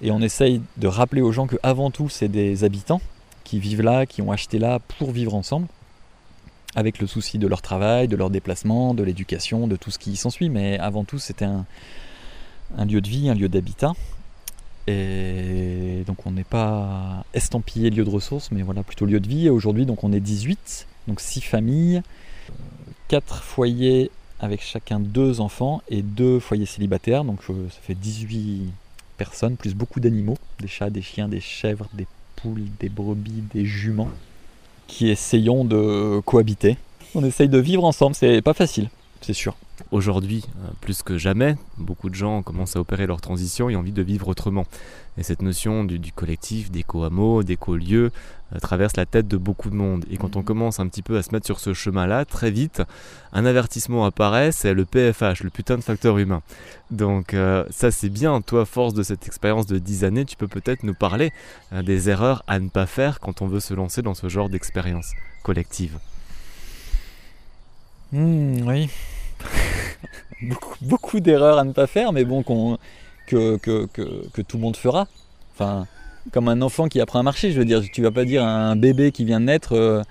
Et 0.04 0.12
on 0.12 0.22
essaye 0.22 0.62
de 0.78 0.88
rappeler 0.88 1.24
aux 1.24 1.32
gens 1.32 1.48
qu'avant 1.48 1.90
tout, 1.90 2.10
c'est 2.10 2.28
des 2.28 2.64
habitants 2.64 3.02
qui 3.44 3.58
vivent 3.58 3.82
là, 3.82 4.06
qui 4.06 4.22
ont 4.22 4.32
acheté 4.32 4.60
là 4.60 4.78
pour 5.00 5.12
vivre 5.12 5.34
ensemble 5.34 5.68
avec 6.76 7.00
le 7.00 7.08
souci 7.08 7.38
de 7.38 7.48
leur 7.48 7.62
travail, 7.62 8.08
de 8.08 8.16
leur 8.16 8.30
déplacement, 8.30 8.94
de 8.94 9.04
l'éducation, 9.04 9.68
de 9.68 9.76
tout 9.76 9.92
ce 9.92 10.00
qui 10.00 10.16
s'ensuit. 10.16 10.50
Mais 10.50 10.78
avant 10.80 11.04
tout, 11.04 11.20
c'était 11.20 11.46
un, 11.46 11.66
lieu 12.86 13.02
de 13.02 13.08
vie, 13.08 13.30
un 13.30 13.36
lieu 13.36 13.50
d'habitat. 13.50 13.94
Et 14.88 16.04
donc 16.08 16.26
on 16.26 16.32
n'est 16.32 16.46
pas 16.46 17.26
estampillé 17.34 17.90
lieu 17.90 18.06
de 18.06 18.10
ressources, 18.10 18.52
mais 18.52 18.62
voilà, 18.62 18.84
plutôt 18.84 19.06
lieu 19.06 19.20
de 19.20 19.28
vie. 19.28 19.48
Et 19.48 19.50
aujourd'hui, 19.50 19.86
donc 19.86 20.04
on 20.04 20.14
est 20.14 20.20
18, 20.20 20.88
donc 21.08 21.20
6 21.20 21.42
familles, 21.42 22.02
4 23.10 23.44
foyers 23.44 24.12
avec 24.40 24.62
chacun 24.62 25.00
2 25.00 25.42
enfants 25.42 25.82
et 25.90 26.02
2 26.02 26.40
foyers 26.40 26.66
célibataires. 26.66 27.24
Donc 27.26 27.40
euh, 27.50 27.68
ça 27.70 27.80
fait 27.82 27.96
18 27.96 28.72
personnes, 29.18 29.58
plus 29.58 29.74
beaucoup 29.74 30.00
d'animaux, 30.00 30.38
des 30.62 30.68
chats, 30.68 30.90
des 30.90 31.02
chiens, 31.02 31.28
des 31.28 31.42
chèvres, 31.42 31.90
des 31.94 32.08
poules, 32.36 32.68
des 32.80 32.90
brebis, 32.90 33.44
des 33.54 33.66
juments 33.66 34.12
qui 34.88 35.10
essayons 35.10 35.64
de 35.66 36.20
cohabiter. 36.26 36.78
On 37.16 37.24
essaye 37.24 37.50
de 37.50 37.58
vivre 37.58 37.84
ensemble, 37.84 38.16
c'est 38.16 38.42
pas 38.42 38.54
facile, 38.54 38.90
c'est 39.22 39.34
sûr. 39.34 39.56
Aujourd'hui, 39.92 40.44
euh, 40.64 40.70
plus 40.82 41.04
que 41.04 41.18
jamais, 41.18 41.56
beaucoup 41.78 42.10
de 42.10 42.16
gens 42.16 42.42
commencent 42.42 42.76
à 42.76 42.80
opérer 42.80 43.08
leur 43.08 43.22
transition 43.22 43.70
et 43.70 43.76
ont 43.76 43.80
envie 43.80 43.92
de 43.92 44.02
vivre 44.02 44.28
autrement. 44.28 44.66
Et 45.18 45.24
cette 45.24 45.42
notion 45.42 45.84
du, 45.84 46.12
collectif, 46.12 46.72
d'éco-hameau, 46.72 47.44
d'éco-lieu, 47.44 48.12
traverse 48.62 48.96
la 48.98 49.06
tête 49.06 49.28
de 49.28 49.38
beaucoup 49.38 49.70
de 49.70 49.76
monde. 49.76 50.06
Et 50.12 50.18
quand 50.18 50.36
on 50.36 50.42
commence 50.42 50.80
un 50.80 50.88
petit 50.88 51.02
peu 51.02 51.18
à 51.18 51.24
se 51.24 51.32
mettre 51.32 51.46
sur 51.46 51.60
ce 51.60 51.74
chemin-là, 51.74 52.26
très 52.26 52.52
vite, 52.52 52.82
un 53.34 53.46
avertissement 53.46 54.06
apparaît, 54.06 54.52
c'est 54.52 54.74
le 54.74 54.86
PFH, 54.86 55.44
le 55.44 55.50
putain 55.50 55.78
de 55.78 55.84
facteur 55.84 56.18
humain. 56.18 56.42
Donc 56.92 57.34
euh, 57.34 57.66
ça 57.70 57.92
c'est 57.92 58.10
bien, 58.10 58.42
toi, 58.42 58.66
force 58.66 58.94
de 58.94 59.04
cette 59.04 59.28
expérience 59.28 59.66
de 59.66 59.78
10 59.78 60.04
années, 60.04 60.26
tu 60.26 60.36
peux 60.36 60.48
peut-être 60.48 60.84
nous 60.84 60.94
parler 60.94 61.32
des 61.72 62.10
erreurs 62.10 62.44
à 62.48 62.60
ne 62.60 62.70
pas 62.70 62.86
faire 62.86 63.20
quand 63.20 63.42
on 63.42 63.48
veut 63.48 63.60
se 63.60 63.74
lancer 63.74 64.02
dans 64.02 64.14
ce 64.14 64.30
genre 64.30 64.50
d'expérience 64.50 65.12
collective. 65.44 65.98
Mmh, 68.12 68.68
oui. 68.68 68.90
beaucoup, 70.82 71.20
d'erreurs 71.20 71.58
à 71.58 71.64
ne 71.64 71.74
pas 71.74 71.88
faire, 71.88 72.14
mais 72.14 72.24
bon, 72.24 72.44
que, 73.28 73.58
que, 73.58 74.42
tout 74.42 74.58
le 74.58 74.62
monde 74.62 74.78
fera. 74.78 75.08
Enfin, 75.54 75.88
comme 76.32 76.48
un 76.48 76.62
enfant 76.62 76.88
qui 76.88 77.00
apprend 77.00 77.20
à 77.20 77.24
marcher, 77.24 77.52
je 77.52 77.60
veux 77.60 77.66
dire, 77.66 77.82
tu 77.92 78.02
vas 78.02 78.12
pas 78.12 78.26
dire 78.26 78.44
à 78.44 78.48
un 78.48 78.76
bébé 78.76 79.12
qui 79.12 79.26
vient 79.26 79.40
de 79.40 79.46
naître, 79.46 79.76
euh, 79.76 80.02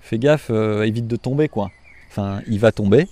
fais 0.00 0.18
gaffe, 0.18 0.48
euh, 0.50 0.82
évite 0.82 1.06
de 1.06 1.16
tomber, 1.16 1.48
quoi. 1.48 1.70
Enfin, 2.10 2.40
il 2.46 2.58
va 2.58 2.72
tomber, 2.72 3.08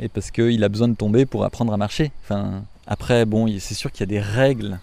et 0.00 0.08
parce 0.08 0.30
qu'il 0.30 0.62
a 0.62 0.68
besoin 0.68 0.88
de 0.88 0.94
tomber 0.94 1.26
pour 1.26 1.44
apprendre 1.44 1.72
à 1.72 1.76
marcher. 1.76 2.12
Enfin, 2.22 2.62
après, 2.86 3.24
bon, 3.24 3.48
c'est 3.58 3.74
sûr 3.74 3.90
qu'il 3.90 4.00
y 4.00 4.04
a 4.04 4.06
des 4.06 4.20
règles 4.20 4.78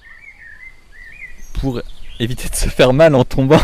pour 1.53 1.81
éviter 2.19 2.49
de 2.49 2.55
se 2.55 2.67
faire 2.67 2.93
mal 2.93 3.15
en 3.15 3.23
tombant. 3.23 3.59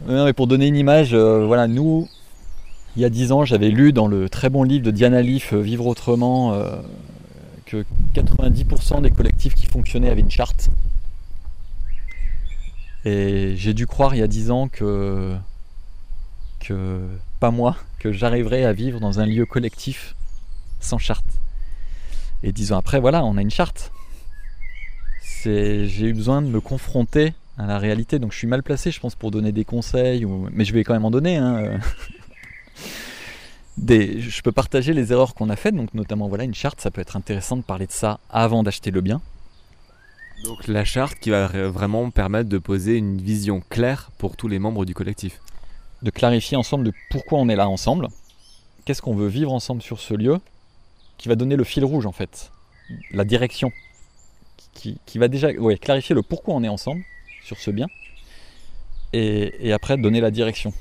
mais 0.06 0.32
pour 0.32 0.46
donner 0.46 0.66
une 0.66 0.76
image, 0.76 1.14
voilà, 1.14 1.66
nous, 1.66 2.08
il 2.96 3.02
y 3.02 3.04
a 3.04 3.10
10 3.10 3.32
ans, 3.32 3.44
j'avais 3.44 3.70
lu 3.70 3.92
dans 3.92 4.06
le 4.06 4.28
très 4.28 4.48
bon 4.48 4.62
livre 4.62 4.84
de 4.84 4.90
Diana 4.92 5.22
Leaf, 5.22 5.54
Vivre 5.54 5.86
autrement, 5.86 6.56
que 7.72 7.84
90% 8.14 9.02
des 9.02 9.10
collectifs 9.10 9.54
qui 9.54 9.66
fonctionnaient 9.66 10.10
avaient 10.10 10.20
une 10.20 10.30
charte. 10.30 10.68
Et 13.04 13.54
j'ai 13.56 13.74
dû 13.74 13.86
croire 13.86 14.14
il 14.14 14.18
y 14.18 14.22
a 14.22 14.28
10 14.28 14.50
ans 14.50 14.68
que, 14.68 15.34
que 16.60 17.00
pas 17.40 17.50
moi, 17.50 17.76
que 17.98 18.12
j'arriverais 18.12 18.64
à 18.64 18.72
vivre 18.72 19.00
dans 19.00 19.20
un 19.20 19.26
lieu 19.26 19.46
collectif 19.46 20.14
sans 20.80 20.98
charte. 20.98 21.26
Et 22.42 22.52
dix 22.52 22.72
ans 22.72 22.78
après, 22.78 23.00
voilà, 23.00 23.24
on 23.24 23.36
a 23.36 23.40
une 23.40 23.50
charte. 23.50 23.92
J'ai 25.44 26.02
eu 26.02 26.12
besoin 26.12 26.42
de 26.42 26.46
me 26.46 26.60
confronter 26.60 27.34
à 27.58 27.66
la 27.66 27.78
réalité, 27.78 28.18
donc 28.18 28.32
je 28.32 28.38
suis 28.38 28.46
mal 28.46 28.62
placé, 28.62 28.90
je 28.90 29.00
pense, 29.00 29.14
pour 29.14 29.30
donner 29.30 29.52
des 29.52 29.64
conseils, 29.64 30.24
mais 30.52 30.64
je 30.64 30.72
vais 30.72 30.84
quand 30.84 30.92
même 30.92 31.04
en 31.04 31.10
donner. 31.10 31.36
Hein. 31.36 31.80
Des... 33.78 34.20
je 34.20 34.42
peux 34.42 34.52
partager 34.52 34.92
les 34.92 35.12
erreurs 35.12 35.34
qu'on 35.34 35.48
a 35.48 35.56
faites, 35.56 35.74
donc 35.74 35.94
notamment 35.94 36.28
voilà 36.28 36.44
une 36.44 36.54
charte, 36.54 36.80
ça 36.80 36.90
peut 36.90 37.00
être 37.00 37.16
intéressant 37.16 37.56
de 37.56 37.62
parler 37.62 37.86
de 37.86 37.92
ça 37.92 38.20
avant 38.30 38.62
d'acheter 38.62 38.90
le 38.90 39.00
bien. 39.00 39.20
Donc 40.44 40.66
la 40.66 40.84
charte 40.84 41.18
qui 41.20 41.30
va 41.30 41.46
vraiment 41.46 42.10
permettre 42.10 42.48
de 42.48 42.58
poser 42.58 42.96
une 42.96 43.20
vision 43.20 43.62
claire 43.70 44.10
pour 44.18 44.36
tous 44.36 44.48
les 44.48 44.58
membres 44.58 44.84
du 44.84 44.94
collectif. 44.94 45.40
De 46.02 46.10
clarifier 46.10 46.56
ensemble 46.56 46.84
de 46.84 46.92
pourquoi 47.10 47.38
on 47.38 47.48
est 47.48 47.56
là 47.56 47.68
ensemble, 47.68 48.08
qu'est-ce 48.84 49.00
qu'on 49.00 49.14
veut 49.14 49.28
vivre 49.28 49.52
ensemble 49.52 49.82
sur 49.82 50.00
ce 50.00 50.14
lieu, 50.14 50.38
qui 51.16 51.28
va 51.28 51.36
donner 51.36 51.56
le 51.56 51.64
fil 51.64 51.84
rouge 51.84 52.06
en 52.06 52.12
fait, 52.12 52.50
la 53.12 53.24
direction, 53.24 53.70
qui, 54.74 54.98
va 55.14 55.28
déjà 55.28 55.52
ouais, 55.52 55.78
clarifier 55.78 56.14
le 56.14 56.22
pourquoi 56.22 56.54
on 56.54 56.64
est 56.64 56.68
ensemble 56.68 57.04
sur 57.44 57.58
ce 57.58 57.70
bien, 57.70 57.86
et, 59.12 59.68
et 59.68 59.72
après 59.72 59.96
donner 59.96 60.20
la 60.20 60.32
direction. 60.32 60.72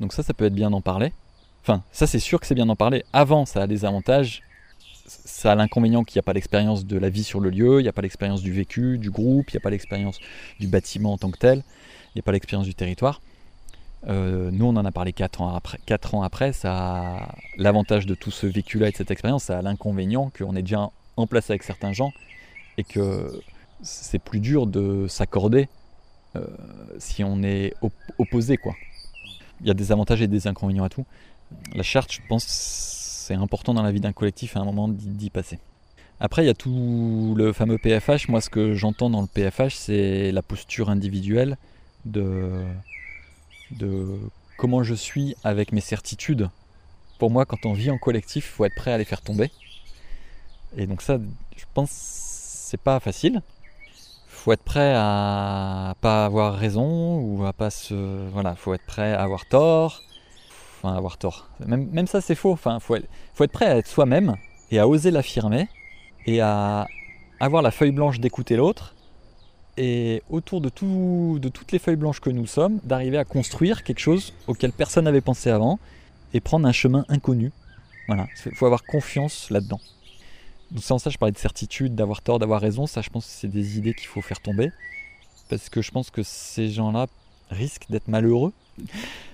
Donc 0.00 0.12
ça, 0.12 0.22
ça 0.22 0.34
peut 0.34 0.46
être 0.46 0.54
bien 0.54 0.70
d'en 0.70 0.80
parler. 0.80 1.12
Enfin, 1.68 1.82
ça 1.92 2.06
c'est 2.06 2.18
sûr 2.18 2.40
que 2.40 2.46
c'est 2.46 2.54
bien 2.54 2.66
d'en 2.66 2.76
parler. 2.76 3.04
Avant, 3.12 3.44
ça 3.44 3.62
a 3.62 3.66
des 3.66 3.84
avantages 3.84 4.42
ça 5.08 5.52
a 5.52 5.54
l'inconvénient 5.54 6.04
qu'il 6.04 6.16
n'y 6.16 6.20
a 6.20 6.22
pas 6.22 6.32
l'expérience 6.32 6.84
de 6.84 6.98
la 6.98 7.08
vie 7.08 7.24
sur 7.24 7.40
le 7.40 7.50
lieu, 7.50 7.80
il 7.80 7.82
n'y 7.82 7.88
a 7.88 7.92
pas 7.92 8.02
l'expérience 8.02 8.42
du 8.42 8.52
vécu, 8.52 8.98
du 8.98 9.10
groupe, 9.10 9.50
il 9.50 9.54
n'y 9.54 9.58
a 9.58 9.60
pas 9.60 9.70
l'expérience 9.70 10.18
du 10.60 10.66
bâtiment 10.66 11.12
en 11.12 11.18
tant 11.18 11.30
que 11.30 11.38
tel, 11.38 11.58
il 11.58 12.16
n'y 12.16 12.20
a 12.20 12.22
pas 12.22 12.32
l'expérience 12.32 12.66
du 12.66 12.74
territoire. 12.74 13.22
Euh, 14.08 14.50
nous, 14.52 14.66
on 14.66 14.76
en 14.76 14.84
a 14.84 14.92
parlé 14.92 15.12
4 15.12 15.40
ans 15.40 15.54
après. 15.54 15.78
4 15.86 16.14
ans 16.14 16.22
après, 16.22 16.52
ça 16.52 17.28
l'avantage 17.56 18.06
de 18.06 18.14
tout 18.14 18.30
ce 18.30 18.46
vécu-là 18.46 18.88
et 18.88 18.90
de 18.90 18.96
cette 18.96 19.10
expérience, 19.10 19.44
ça 19.44 19.58
a 19.58 19.62
l'inconvénient 19.62 20.30
qu'on 20.36 20.56
est 20.56 20.62
déjà 20.62 20.90
en 21.16 21.26
place 21.26 21.50
avec 21.50 21.62
certains 21.62 21.92
gens 21.92 22.12
et 22.76 22.84
que 22.84 23.40
c'est 23.82 24.18
plus 24.18 24.40
dur 24.40 24.66
de 24.66 25.06
s'accorder 25.08 25.68
euh, 26.36 26.46
si 26.98 27.24
on 27.24 27.42
est 27.42 27.74
opposé. 28.18 28.56
Quoi. 28.56 28.74
Il 29.60 29.66
y 29.66 29.70
a 29.70 29.74
des 29.74 29.90
avantages 29.90 30.22
et 30.22 30.28
des 30.28 30.46
inconvénients 30.46 30.84
à 30.84 30.88
tout. 30.88 31.06
La 31.74 31.82
charte, 31.82 32.12
je 32.12 32.20
pense, 32.28 32.44
c'est 32.46 33.34
important 33.34 33.74
dans 33.74 33.82
la 33.82 33.92
vie 33.92 34.00
d'un 34.00 34.12
collectif 34.12 34.56
à 34.56 34.60
un 34.60 34.64
moment 34.64 34.88
d'y 34.88 35.30
passer. 35.30 35.58
Après, 36.20 36.42
il 36.42 36.46
y 36.46 36.50
a 36.50 36.54
tout 36.54 37.34
le 37.36 37.52
fameux 37.52 37.78
PFH. 37.78 38.28
Moi, 38.28 38.40
ce 38.40 38.50
que 38.50 38.74
j'entends 38.74 39.10
dans 39.10 39.20
le 39.20 39.28
PFH, 39.28 39.74
c'est 39.74 40.32
la 40.32 40.42
posture 40.42 40.90
individuelle 40.90 41.56
de, 42.04 42.64
de 43.70 44.18
comment 44.56 44.82
je 44.82 44.94
suis 44.94 45.36
avec 45.44 45.72
mes 45.72 45.80
certitudes. 45.80 46.50
Pour 47.18 47.30
moi, 47.30 47.44
quand 47.44 47.66
on 47.66 47.72
vit 47.72 47.90
en 47.90 47.98
collectif, 47.98 48.46
il 48.46 48.54
faut 48.56 48.64
être 48.64 48.74
prêt 48.74 48.92
à 48.92 48.98
les 48.98 49.04
faire 49.04 49.20
tomber. 49.20 49.50
Et 50.76 50.86
donc 50.86 51.02
ça, 51.02 51.18
je 51.56 51.64
pense, 51.74 51.90
c'est 51.90 52.80
pas 52.80 52.98
facile. 53.00 53.42
Il 53.94 54.40
faut 54.40 54.52
être 54.52 54.62
prêt 54.62 54.92
à 54.96 55.94
pas 56.00 56.24
avoir 56.24 56.54
raison 56.56 57.18
ou 57.18 57.44
à 57.44 57.52
pas 57.52 57.70
se, 57.70 58.28
voilà, 58.30 58.54
faut 58.54 58.74
être 58.74 58.86
prêt 58.86 59.12
à 59.12 59.22
avoir 59.22 59.46
tort 59.46 60.02
avoir 60.84 61.18
tort. 61.18 61.50
Même, 61.66 62.06
ça 62.06 62.20
c'est 62.20 62.34
faux. 62.34 62.52
Enfin, 62.52 62.78
faut, 62.80 62.96
être 62.96 63.52
prêt 63.52 63.66
à 63.66 63.76
être 63.76 63.86
soi-même 63.86 64.36
et 64.70 64.78
à 64.78 64.88
oser 64.88 65.10
l'affirmer 65.10 65.68
et 66.26 66.40
à 66.40 66.86
avoir 67.40 67.62
la 67.62 67.70
feuille 67.70 67.92
blanche 67.92 68.20
d'écouter 68.20 68.56
l'autre 68.56 68.94
et 69.76 70.22
autour 70.28 70.60
de 70.60 70.68
toutes 70.68 71.72
les 71.72 71.78
feuilles 71.78 71.96
blanches 71.96 72.20
que 72.20 72.30
nous 72.30 72.46
sommes, 72.46 72.80
d'arriver 72.82 73.16
à 73.16 73.24
construire 73.24 73.84
quelque 73.84 74.00
chose 74.00 74.32
auquel 74.46 74.72
personne 74.72 75.04
n'avait 75.04 75.20
pensé 75.20 75.50
avant 75.50 75.78
et 76.34 76.40
prendre 76.40 76.66
un 76.66 76.72
chemin 76.72 77.04
inconnu. 77.08 77.52
Voilà, 78.08 78.26
il 78.46 78.54
faut 78.54 78.66
avoir 78.66 78.84
confiance 78.84 79.50
là-dedans. 79.50 79.80
Donc 80.70 80.82
sans 80.82 80.98
ça, 80.98 81.10
je 81.10 81.18
parlais 81.18 81.32
de 81.32 81.38
certitude, 81.38 81.94
d'avoir 81.94 82.22
tort, 82.22 82.38
d'avoir 82.38 82.60
raison. 82.60 82.86
Ça, 82.86 83.00
je 83.00 83.10
pense 83.10 83.26
que 83.26 83.32
c'est 83.32 83.48
des 83.48 83.78
idées 83.78 83.94
qu'il 83.94 84.06
faut 84.06 84.20
faire 84.20 84.40
tomber. 84.40 84.70
Parce 85.48 85.68
que 85.68 85.80
je 85.80 85.90
pense 85.90 86.10
que 86.10 86.22
ces 86.22 86.68
gens-là 86.68 87.06
risquent 87.50 87.90
d'être 87.90 88.08
malheureux 88.08 88.52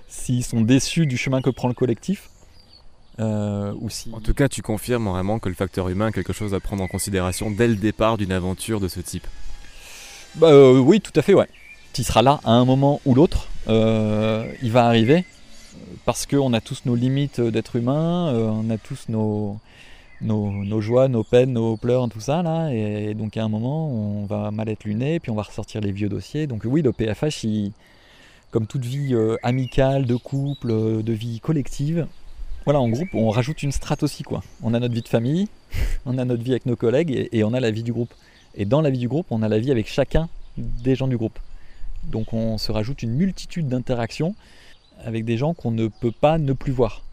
s'ils 0.07 0.43
sont 0.43 0.61
déçus 0.61 1.05
du 1.05 1.17
chemin 1.17 1.41
que 1.41 1.49
prend 1.49 1.67
le 1.67 1.73
collectif. 1.73 2.29
Euh, 3.19 3.73
ou 3.79 3.89
si... 3.89 4.11
En 4.13 4.19
tout 4.19 4.33
cas, 4.33 4.49
tu 4.49 4.61
confirmes 4.61 5.07
vraiment 5.07 5.39
que 5.39 5.49
le 5.49 5.55
facteur 5.55 5.89
humain 5.89 6.09
est 6.09 6.11
quelque 6.11 6.33
chose 6.33 6.53
à 6.53 6.59
prendre 6.59 6.83
en 6.83 6.87
considération 6.87 7.49
dès 7.49 7.67
le 7.67 7.75
départ 7.75 8.17
d'une 8.17 8.31
aventure 8.31 8.79
de 8.79 8.87
ce 8.87 8.99
type. 8.99 9.27
Bah 10.35 10.47
euh, 10.47 10.79
oui, 10.79 10.99
tout 10.99 11.13
à 11.15 11.21
fait, 11.21 11.33
ouais. 11.33 11.47
Tu 11.93 12.03
seras 12.03 12.21
là 12.21 12.41
à 12.43 12.51
un 12.51 12.65
moment 12.65 12.99
ou 13.05 13.15
l'autre. 13.15 13.47
Euh, 13.67 14.45
il 14.61 14.71
va 14.71 14.85
arriver 14.85 15.23
parce 16.03 16.25
qu'on 16.25 16.53
a 16.53 16.61
tous 16.61 16.83
nos 16.85 16.95
limites 16.95 17.39
d'être 17.39 17.77
humain, 17.77 18.33
on 18.33 18.69
a 18.69 18.77
tous 18.77 19.05
nos, 19.07 19.57
nos, 20.21 20.81
joies, 20.81 21.07
nos 21.07 21.23
peines, 21.23 21.53
nos 21.53 21.77
pleurs, 21.77 22.07
tout 22.09 22.19
ça 22.19 22.43
là. 22.43 22.69
Et 22.71 23.13
donc 23.13 23.37
à 23.37 23.43
un 23.43 23.49
moment, 23.49 23.89
on 23.89 24.25
va 24.25 24.51
mal 24.51 24.69
être 24.69 24.83
luné, 24.83 25.19
puis 25.19 25.31
on 25.31 25.35
va 25.35 25.43
ressortir 25.43 25.81
les 25.81 25.91
vieux 25.91 26.09
dossiers. 26.09 26.47
Donc 26.47 26.63
oui, 26.65 26.81
le 26.81 26.91
PFH, 26.91 27.43
il, 27.43 27.71
comme 28.55 28.67
toute 28.67 28.85
vie 28.85 29.13
euh, 29.13 29.35
amicale, 29.43 30.05
de 30.05 30.15
couple, 30.15 30.71
euh, 30.71 31.03
de 31.03 31.11
vie 31.11 31.41
collective. 31.41 32.07
Voilà, 32.63 32.79
en 32.79 32.87
groupe, 32.87 33.09
on 33.13 33.29
rajoute 33.29 33.63
une 33.63 33.73
strate 33.73 34.01
aussi, 34.01 34.23
quoi. 34.23 34.45
On 34.63 34.73
a 34.73 34.79
notre 34.79 34.93
vie 34.93 35.01
de 35.01 35.09
famille, 35.09 35.49
on 36.05 36.17
a 36.17 36.23
notre 36.23 36.41
vie 36.41 36.51
avec 36.51 36.65
nos 36.65 36.77
collègues 36.77 37.27
et, 37.33 37.43
on 37.43 37.53
a 37.53 37.59
la 37.59 37.69
vie 37.69 37.83
du 37.83 37.91
groupe. 37.91 38.13
Et 38.55 38.63
dans 38.63 38.79
la 38.79 38.91
vie 38.91 38.97
du 38.99 39.09
groupe, 39.09 39.25
on 39.29 39.41
a 39.41 39.49
la 39.49 39.59
vie 39.59 39.71
avec 39.71 39.89
chacun 39.89 40.29
des 40.55 40.95
gens 40.95 41.09
du 41.09 41.17
groupe. 41.17 41.37
Donc 42.05 42.31
on 42.31 42.57
se 42.57 42.71
rajoute 42.71 43.03
une 43.03 43.11
multitude 43.11 43.67
d'interactions 43.67 44.35
avec 45.03 45.25
des 45.25 45.35
gens 45.35 45.53
qu'on 45.53 45.71
ne 45.71 45.89
peut 45.89 46.13
pas 46.13 46.37
ne 46.37 46.53
plus 46.53 46.71
voir. 46.71 47.03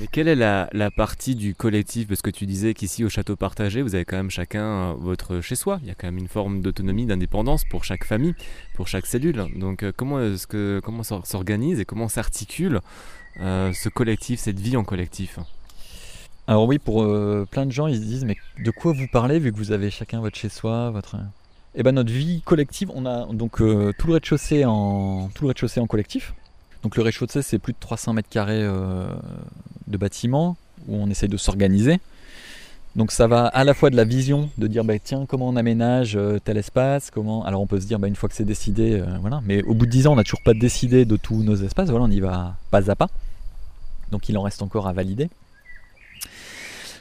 Mais 0.00 0.06
quelle 0.06 0.28
est 0.28 0.34
la, 0.34 0.90
partie 0.90 1.34
du 1.34 1.54
collectif 1.54 2.08
Parce 2.08 2.22
que 2.22 2.30
tu 2.30 2.46
disais 2.46 2.72
qu'ici 2.72 3.04
au 3.04 3.10
château 3.10 3.36
partagé, 3.36 3.82
vous 3.82 3.94
avez 3.94 4.06
quand 4.06 4.16
même 4.16 4.30
chacun 4.30 4.64
euh, 4.64 4.94
votre 4.98 5.42
chez-soi. 5.42 5.78
Il 5.82 5.88
y 5.88 5.90
a 5.90 5.94
quand 5.94 6.06
même 6.06 6.16
une 6.16 6.26
forme 6.26 6.62
d'autonomie, 6.62 7.04
d'indépendance 7.04 7.64
pour 7.68 7.84
chaque 7.84 8.04
famille, 8.04 8.34
pour 8.74 8.88
chaque 8.88 9.04
cellule. 9.04 9.44
Donc 9.56 9.82
euh, 9.82 9.92
comment 9.94 10.18
est-ce 10.22 10.46
que 10.46 10.80
comment 10.82 11.02
s'organise 11.02 11.80
et 11.80 11.84
comment 11.84 12.08
s'articule 12.08 12.80
euh, 13.40 13.74
ce 13.74 13.90
collectif, 13.90 14.40
cette 14.40 14.58
vie 14.58 14.78
en 14.78 14.84
collectif? 14.84 15.38
Alors 16.46 16.66
oui, 16.66 16.78
pour 16.78 17.06
plein 17.50 17.66
de 17.66 17.70
gens, 17.70 17.86
ils 17.86 17.96
se 17.96 18.02
disent 18.02 18.24
mais 18.24 18.38
de 18.58 18.70
quoi 18.70 18.94
vous 18.94 19.06
parlez 19.06 19.38
vu 19.38 19.52
que 19.52 19.58
vous 19.58 19.70
avez 19.70 19.90
chacun 19.90 20.20
votre 20.20 20.36
chez-soi, 20.36 20.90
votre 20.90 21.16
eh 21.74 21.82
ben 21.82 21.92
notre 21.92 22.10
vie 22.10 22.40
collective, 22.40 22.90
on 22.94 23.04
a 23.04 23.26
donc 23.26 23.58
tout 23.58 24.06
le 24.06 24.12
rez-de-chaussée 24.14 24.64
en 24.64 25.28
tout 25.34 25.42
le 25.42 25.48
rez-de-chaussée 25.48 25.78
en 25.78 25.86
collectif. 25.86 26.32
Donc 26.82 26.96
le 26.96 27.02
rez-de-chaussée, 27.02 27.42
c'est 27.42 27.58
plus 27.58 27.74
de 27.74 27.78
300 27.78 28.14
mètres 28.14 28.30
carrés 28.30 28.66
de 29.90 29.98
bâtiment 29.98 30.56
où 30.88 30.96
on 30.96 31.08
essaye 31.08 31.28
de 31.28 31.36
s'organiser. 31.36 32.00
Donc 32.96 33.12
ça 33.12 33.28
va 33.28 33.46
à 33.46 33.62
la 33.62 33.72
fois 33.72 33.90
de 33.90 33.96
la 33.96 34.04
vision, 34.04 34.50
de 34.58 34.66
dire 34.66 34.84
bah, 34.84 34.98
tiens 34.98 35.24
comment 35.26 35.48
on 35.48 35.56
aménage 35.56 36.16
euh, 36.16 36.38
tel 36.42 36.56
espace, 36.56 37.10
comment. 37.10 37.44
Alors 37.44 37.60
on 37.60 37.66
peut 37.66 37.80
se 37.80 37.86
dire 37.86 38.00
bah, 38.00 38.08
une 38.08 38.16
fois 38.16 38.28
que 38.28 38.34
c'est 38.34 38.44
décidé, 38.44 39.00
euh, 39.00 39.06
voilà. 39.20 39.40
Mais 39.44 39.62
au 39.62 39.74
bout 39.74 39.86
de 39.86 39.90
10 39.90 40.08
ans, 40.08 40.12
on 40.14 40.16
n'a 40.16 40.24
toujours 40.24 40.42
pas 40.44 40.54
décidé 40.54 41.04
de 41.04 41.16
tous 41.16 41.42
nos 41.44 41.54
espaces. 41.54 41.88
Voilà, 41.90 42.04
on 42.06 42.10
y 42.10 42.20
va 42.20 42.56
pas 42.70 42.90
à 42.90 42.96
pas. 42.96 43.08
Donc 44.10 44.28
il 44.28 44.36
en 44.36 44.42
reste 44.42 44.60
encore 44.62 44.88
à 44.88 44.92
valider. 44.92 45.30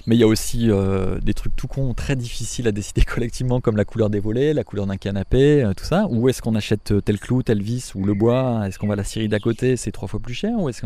Mais 0.05 0.15
il 0.15 0.19
y 0.19 0.24
a 0.24 0.27
aussi 0.27 0.69
euh, 0.69 1.19
des 1.22 1.34
trucs 1.34 1.55
tout 1.55 1.67
cons, 1.67 1.93
très 1.96 2.15
difficiles 2.15 2.67
à 2.67 2.72
décider 2.72 3.01
collectivement, 3.05 3.60
comme 3.60 3.75
la 3.75 3.86
couleur 3.86 4.12
des 4.12 4.19
volets, 4.19 4.53
la 4.53 4.63
couleur 4.63 4.86
d'un 4.86 4.98
canapé, 4.98 5.67
tout 5.75 5.86
ça. 5.86 6.05
Où 6.10 6.29
est-ce 6.29 6.43
qu'on 6.43 6.55
achète 6.55 6.93
tel 7.03 7.19
clou, 7.19 7.41
tel 7.41 7.63
vis 7.63 7.96
ou 7.96 8.05
le 8.05 8.13
bois? 8.13 8.62
Est-ce 8.67 8.77
qu'on 8.77 8.88
va 8.88 8.93
à 8.93 8.98
la 8.98 9.03
scierie 9.03 9.27
d'à 9.27 9.39
côté? 9.39 9.75
C'est 9.75 9.91
trois 9.91 10.08
fois 10.08 10.19
plus 10.19 10.36
cher 10.36 10.53
ou 10.60 10.69
est-ce 10.69 10.86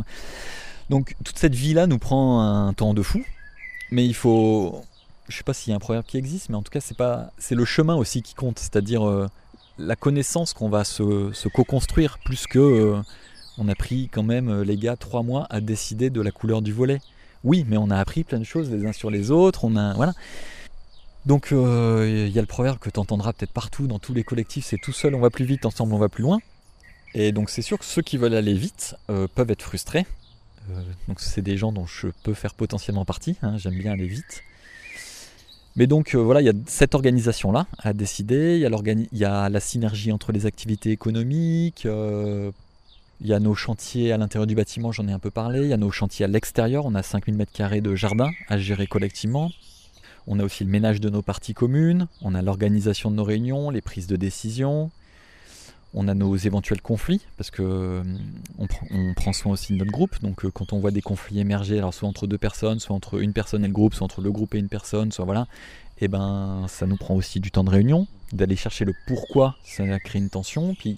Donc 0.89 1.15
toute 1.23 1.37
cette 1.37 1.55
vie-là 1.55 1.87
nous 1.87 1.99
prend 1.99 2.41
un 2.41 2.73
temps 2.73 2.93
de 2.93 3.01
fou. 3.01 3.23
Mais 3.91 4.05
il 4.05 4.15
faut... 4.15 4.81
Je 5.29 5.37
sais 5.37 5.43
pas 5.43 5.53
s'il 5.53 5.71
y 5.71 5.73
a 5.73 5.77
un 5.77 5.79
proverbe 5.79 6.05
qui 6.05 6.17
existe, 6.17 6.49
mais 6.49 6.55
en 6.55 6.63
tout 6.63 6.71
cas 6.71 6.81
c'est 6.81 6.97
pas, 6.97 7.31
c'est 7.37 7.55
le 7.55 7.63
chemin 7.63 7.95
aussi 7.95 8.21
qui 8.21 8.33
compte, 8.33 8.59
c'est-à-dire 8.59 9.29
la 9.77 9.95
connaissance 9.95 10.53
qu'on 10.53 10.67
va 10.67 10.83
se, 10.83 11.47
co-construire, 11.47 12.17
plus 12.19 12.45
que 12.45 12.95
on 13.57 13.69
a 13.69 13.75
pris 13.75 14.09
quand 14.11 14.23
même 14.23 14.63
les 14.63 14.75
gars 14.75 14.97
trois 14.97 15.23
mois 15.23 15.47
à 15.49 15.61
décider 15.61 16.09
de 16.09 16.21
la 16.21 16.31
couleur 16.31 16.61
du 16.61 16.73
volet. 16.73 16.99
Oui, 17.45 17.65
mais 17.67 17.77
on 17.77 17.89
a 17.89 17.97
appris 17.97 18.23
plein 18.23 18.39
de 18.39 18.43
choses 18.43 18.69
les 18.69 18.85
uns 18.85 18.91
sur 18.91 19.09
les 19.09 19.31
autres. 19.31 19.63
On 19.63 19.77
a 19.77 19.93
voilà. 19.93 20.13
Donc 21.25 21.47
il 21.51 21.57
euh, 21.57 22.27
y 22.27 22.37
a 22.37 22.41
le 22.41 22.47
proverbe 22.47 22.79
que 22.79 22.89
tu 22.89 22.99
entendras 22.99 23.31
peut-être 23.31 23.53
partout 23.53 23.87
dans 23.87 23.99
tous 23.99 24.13
les 24.13 24.23
collectifs, 24.23 24.65
c'est 24.65 24.77
tout 24.77 24.91
seul 24.91 25.15
on 25.15 25.19
va 25.19 25.29
plus 25.29 25.45
vite, 25.45 25.65
ensemble 25.65 25.93
on 25.93 25.97
va 25.97 26.09
plus 26.09 26.23
loin. 26.23 26.39
Et 27.13 27.31
donc 27.31 27.49
c'est 27.49 27.61
sûr 27.61 27.79
que 27.79 27.85
ceux 27.85 28.01
qui 28.01 28.17
veulent 28.17 28.33
aller 28.33 28.53
vite 28.53 28.95
euh, 29.09 29.27
peuvent 29.33 29.51
être 29.51 29.61
frustrés. 29.61 30.05
Euh, 30.69 30.81
donc 31.07 31.19
c'est 31.19 31.41
des 31.41 31.57
gens 31.57 31.71
dont 31.71 31.85
je 31.85 32.07
peux 32.23 32.33
faire 32.33 32.53
potentiellement 32.53 33.05
partie. 33.05 33.37
Hein, 33.41 33.57
j'aime 33.57 33.77
bien 33.77 33.93
aller 33.93 34.07
vite. 34.07 34.43
Mais 35.75 35.87
donc 35.87 36.13
voilà, 36.13 36.41
il 36.41 36.45
y 36.45 36.49
a 36.49 36.53
cette 36.67 36.93
organisation-là 36.93 37.65
à 37.79 37.93
décider. 37.93 38.57
Il 38.57 39.19
y, 39.19 39.25
a 39.25 39.49
la 39.49 39.59
synergie 39.59 40.11
entre 40.11 40.31
les 40.31 40.45
activités 40.45 40.91
économiques, 40.91 41.85
Il 41.85 43.27
y 43.27 43.33
a 43.33 43.39
nos 43.39 43.55
chantiers 43.55 44.11
à 44.11 44.17
l'intérieur 44.17 44.45
du 44.45 44.53
bâtiment, 44.53 44.91
j'en 44.91 45.07
ai 45.07 45.11
un 45.11 45.17
peu 45.17 45.31
parlé. 45.31 45.61
Il 45.61 45.69
y 45.69 45.73
a 45.73 45.77
nos 45.77 45.89
chantiers 45.89 46.25
à 46.25 46.27
l'extérieur. 46.27 46.85
On 46.85 46.93
a 46.93 47.01
5000 47.01 47.35
m2 47.35 47.81
de 47.81 47.95
jardin 47.95 48.29
à 48.49 48.59
gérer 48.59 48.85
collectivement. 48.85 49.49
On 50.27 50.39
a 50.39 50.43
aussi 50.43 50.63
le 50.63 50.69
ménage 50.69 51.01
de 51.01 51.09
nos 51.09 51.23
parties 51.23 51.55
communes. 51.55 52.07
On 52.21 52.35
a 52.35 52.43
l'organisation 52.43 53.09
de 53.09 53.15
nos 53.15 53.23
réunions, 53.23 53.71
les 53.71 53.81
prises 53.81 54.07
de 54.07 54.15
décision. 54.15 54.91
On 55.93 56.07
a 56.07 56.13
nos 56.13 56.35
éventuels 56.35 56.81
conflits, 56.81 57.21
parce 57.37 57.51
que 57.51 57.61
euh, 57.61 58.03
on, 58.57 59.13
prend 59.13 59.31
soin 59.31 59.53
aussi 59.53 59.73
de 59.73 59.77
notre 59.77 59.91
groupe. 59.91 60.19
Donc 60.21 60.43
euh, 60.43 60.51
quand 60.51 60.73
on 60.73 60.79
voit 60.79 60.91
des 60.91 61.01
conflits 61.01 61.39
émerger, 61.39 61.77
alors 61.77 61.93
soit 61.93 62.09
entre 62.09 62.25
deux 62.25 62.37
personnes, 62.37 62.79
soit 62.79 62.95
entre 62.95 63.21
une 63.21 63.33
personne 63.33 63.63
et 63.63 63.67
le 63.67 63.73
groupe, 63.73 63.93
soit 63.93 64.05
entre 64.05 64.21
le 64.21 64.31
groupe 64.31 64.55
et 64.55 64.59
une 64.59 64.69
personne, 64.69 65.11
soit 65.11 65.25
voilà, 65.25 65.47
et 65.99 66.05
eh 66.05 66.07
ben 66.07 66.65
ça 66.67 66.87
nous 66.87 66.97
prend 66.97 67.15
aussi 67.15 67.39
du 67.39 67.51
temps 67.51 67.63
de 67.63 67.69
réunion, 67.69 68.07
d'aller 68.31 68.55
chercher 68.55 68.85
le 68.85 68.93
pourquoi 69.07 69.55
ça 69.63 69.83
a 69.83 69.99
créé 69.99 70.21
une 70.21 70.29
tension, 70.29 70.73
puis 70.73 70.97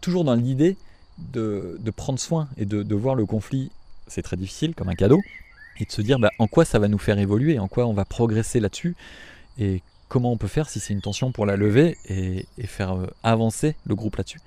toujours 0.00 0.24
dans 0.24 0.34
l'idée 0.34 0.76
de, 1.18 1.78
prendre 1.96 2.18
soin 2.18 2.48
et 2.56 2.66
de, 2.66 2.94
voir 2.94 3.14
le 3.14 3.26
conflit, 3.26 3.70
c'est 4.06 4.22
très 4.22 4.36
difficile, 4.36 4.74
comme 4.74 4.88
un 4.88 4.94
cadeau, 4.94 5.20
et 5.80 5.84
de 5.84 5.92
se 5.92 6.02
dire 6.02 6.18
bah, 6.18 6.30
en 6.38 6.46
quoi 6.46 6.64
ça 6.64 6.78
va 6.78 6.88
nous 6.88 6.98
faire 6.98 7.18
évoluer, 7.18 7.58
en 7.58 7.68
quoi 7.68 7.86
on 7.86 7.94
va 7.94 8.04
progresser 8.04 8.60
là-dessus, 8.60 8.94
comment 10.14 10.30
on 10.30 10.36
peut 10.36 10.46
faire 10.46 10.68
si 10.68 10.78
c'est 10.78 10.92
une 10.92 11.00
tension 11.00 11.32
pour 11.32 11.44
la 11.44 11.56
lever 11.56 11.98
et, 12.08 12.46
faire 12.66 12.94
euh, 12.94 13.08
avancer 13.24 13.74
le 13.84 13.96
groupe 13.96 14.14
là-dessus. 14.14 14.38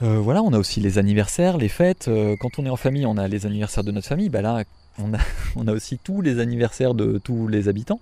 Euh, 0.00 0.20
voilà, 0.20 0.44
on 0.44 0.52
a 0.52 0.58
aussi 0.60 0.78
les 0.78 0.98
anniversaires, 0.98 1.58
les 1.58 1.68
fêtes. 1.68 2.06
Euh, 2.06 2.36
quand 2.38 2.60
on 2.60 2.66
est 2.66 2.70
en 2.70 2.76
famille, 2.76 3.04
on 3.04 3.16
a 3.16 3.26
les 3.26 3.46
anniversaires 3.46 3.82
de 3.82 3.90
notre 3.90 4.06
famille. 4.06 4.28
Bah 4.28 4.42
là, 4.42 4.62
on 5.56 5.66
a, 5.66 5.72
aussi 5.72 5.98
tous 5.98 6.20
les 6.20 6.38
anniversaires 6.38 6.94
de 6.94 7.18
tous 7.18 7.48
les 7.48 7.66
habitants. 7.66 7.98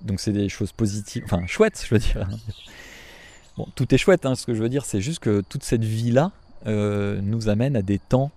Donc 0.00 0.18
c'est 0.18 0.32
des 0.32 0.48
choses 0.48 0.72
positives, 0.72 1.24
enfin 1.26 1.46
chouettes, 1.46 1.84
je 1.86 1.94
veux 1.94 2.00
dire. 2.00 2.26
Bon, 3.58 3.68
tout 3.74 3.94
est 3.94 3.98
chouette, 3.98 4.24
hein, 4.24 4.36
ce 4.36 4.46
que 4.46 4.54
je 4.54 4.62
veux 4.62 4.70
dire, 4.70 4.86
c'est 4.86 5.02
juste 5.02 5.18
que 5.18 5.42
toute 5.46 5.62
cette 5.62 5.84
vie-là 5.84 6.32
nous 6.66 7.50
amène 7.50 7.76
à 7.76 7.82
des 7.82 7.98
temps 7.98 8.30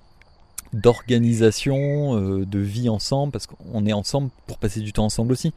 d'organisation, 0.74 2.20
de 2.42 2.60
vie 2.60 2.90
ensemble, 2.90 3.32
parce 3.32 3.48
qu'on 3.48 3.86
est 3.86 3.94
ensemble 3.94 4.30
pour 4.46 4.58
passer 4.58 4.82
du 4.82 4.92
temps 4.92 5.06
ensemble 5.06 5.32
aussi 5.32 5.54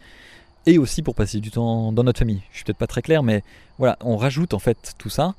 et 0.67 0.79
aussi 0.79 1.03
pour 1.03 1.15
passer 1.15 1.41
du 1.41 1.51
temps 1.51 1.93
dans 1.93 2.05
notre 2.05 2.19
famille. 2.19 2.43
Je 2.51 2.57
suis 2.57 2.65
peut-être 2.65 2.79
pas 2.79 2.87
très 2.87 3.03
clair, 3.03 3.23
mais 3.23 3.43
voilà, 3.79 3.97
on 4.01 4.17
rajoute 4.17 4.55
en 4.55 4.59
fait 4.59 4.95
tout 4.99 5.11
ça. 5.11 5.35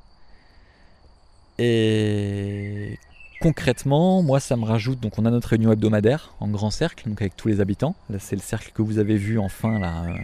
Et 1.58 2.98
concrètement, 3.40 4.22
moi, 4.22 4.40
ça 4.40 4.56
me 4.56 4.64
rajoute. 4.64 5.00
Donc, 5.00 5.18
on 5.18 5.26
a 5.26 5.30
notre 5.30 5.48
réunion 5.48 5.72
hebdomadaire 5.72 6.34
en 6.40 6.48
grand 6.48 6.70
cercle, 6.70 7.08
donc 7.08 7.20
avec 7.20 7.36
tous 7.36 7.48
les 7.48 7.60
habitants. 7.60 7.94
Là, 8.08 8.18
c'est 8.18 8.36
le 8.36 8.42
cercle 8.42 8.72
que 8.72 8.82
vous 8.82 8.98
avez 8.98 9.16
vu 9.16 9.38
enfin. 9.38 9.78
Là, 9.78 10.04
euh, 10.04 10.16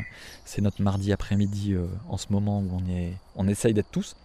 c'est 0.45 0.63
notre 0.63 0.83
mardi 0.83 1.13
après-midi 1.13 1.75
euh, 1.75 1.87
en 2.09 2.17
ce 2.17 2.27
moment 2.31 2.61
où 2.61 2.71
on 2.73 2.91
est, 2.91 3.13
on 3.37 3.47
essaye 3.49 3.75
d'être 3.75 3.91
tous. 3.91 4.17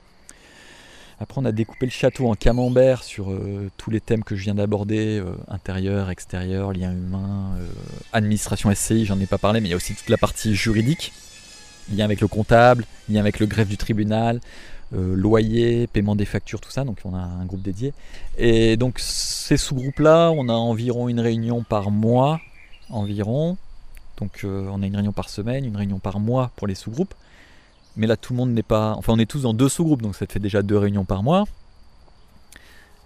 Après, 1.24 1.40
on 1.40 1.46
a 1.46 1.54
découpé 1.54 1.86
le 1.86 1.92
château 1.92 2.28
en 2.28 2.34
camembert 2.36 3.02
sur 3.02 3.32
euh, 3.32 3.72
tous 3.78 3.90
les 3.90 4.02
thèmes 4.02 4.26
que 4.26 4.36
je 4.36 4.44
viens 4.44 4.56
d'aborder 4.56 5.20
euh, 5.20 5.32
intérieur, 5.48 6.10
extérieur, 6.10 6.74
lien 6.74 6.92
humain, 6.92 7.56
euh, 7.58 7.66
administration 8.12 8.70
SCI, 8.76 9.06
j'en 9.06 9.18
ai 9.22 9.26
pas 9.26 9.38
parlé, 9.38 9.62
mais 9.62 9.70
il 9.70 9.72
y 9.72 9.74
a 9.74 9.78
aussi 9.78 9.96
toute 9.96 10.10
la 10.10 10.18
partie 10.18 10.54
juridique, 10.54 11.14
lien 11.94 12.04
avec 12.04 12.20
le 12.20 12.28
comptable, 12.28 12.84
lien 13.08 13.22
avec 13.22 13.40
le 13.40 13.46
greffe 13.46 13.70
du 13.70 13.78
tribunal, 13.78 14.42
loyer, 14.92 15.88
paiement 15.88 16.18
des 16.18 16.26
factures, 16.26 16.60
tout 16.60 16.70
ça. 16.70 16.84
Donc, 16.84 16.98
on 17.06 17.16
a 17.16 17.22
un 17.22 17.46
groupe 17.46 17.62
dédié. 17.62 17.94
Et 18.38 18.76
donc, 18.76 19.00
ces 19.00 19.56
sous-groupes-là, 19.56 20.30
on 20.32 20.50
a 20.50 20.54
environ 20.54 21.08
une 21.08 21.22
réunion 21.22 21.64
par 21.64 21.90
mois, 21.90 22.42
environ. 22.90 23.58
Donc, 24.18 24.42
on 24.44 24.84
a 24.84 24.86
une 24.86 24.96
réunion 24.96 25.14
par 25.14 25.30
semaine, 25.30 25.66
une 25.66 25.78
réunion 25.78 26.00
par 26.00 26.20
mois 26.20 26.52
pour 26.58 26.68
les 26.68 26.76
sous-groupes. 26.76 27.16
Mais 27.96 28.08
là, 28.08 28.18
tout 28.18 28.34
le 28.34 28.38
monde 28.38 28.52
n'est 28.52 28.64
pas. 28.64 28.94
Enfin, 28.98 29.14
on 29.14 29.20
est 29.20 29.30
tous 29.30 29.44
dans 29.44 29.54
deux 29.54 29.70
sous-groupes, 29.70 30.02
donc 30.02 30.16
ça 30.16 30.26
fait 30.28 30.40
déjà 30.40 30.62
deux 30.62 30.78
réunions 30.78 31.06
par 31.06 31.24
mois. 31.24 31.46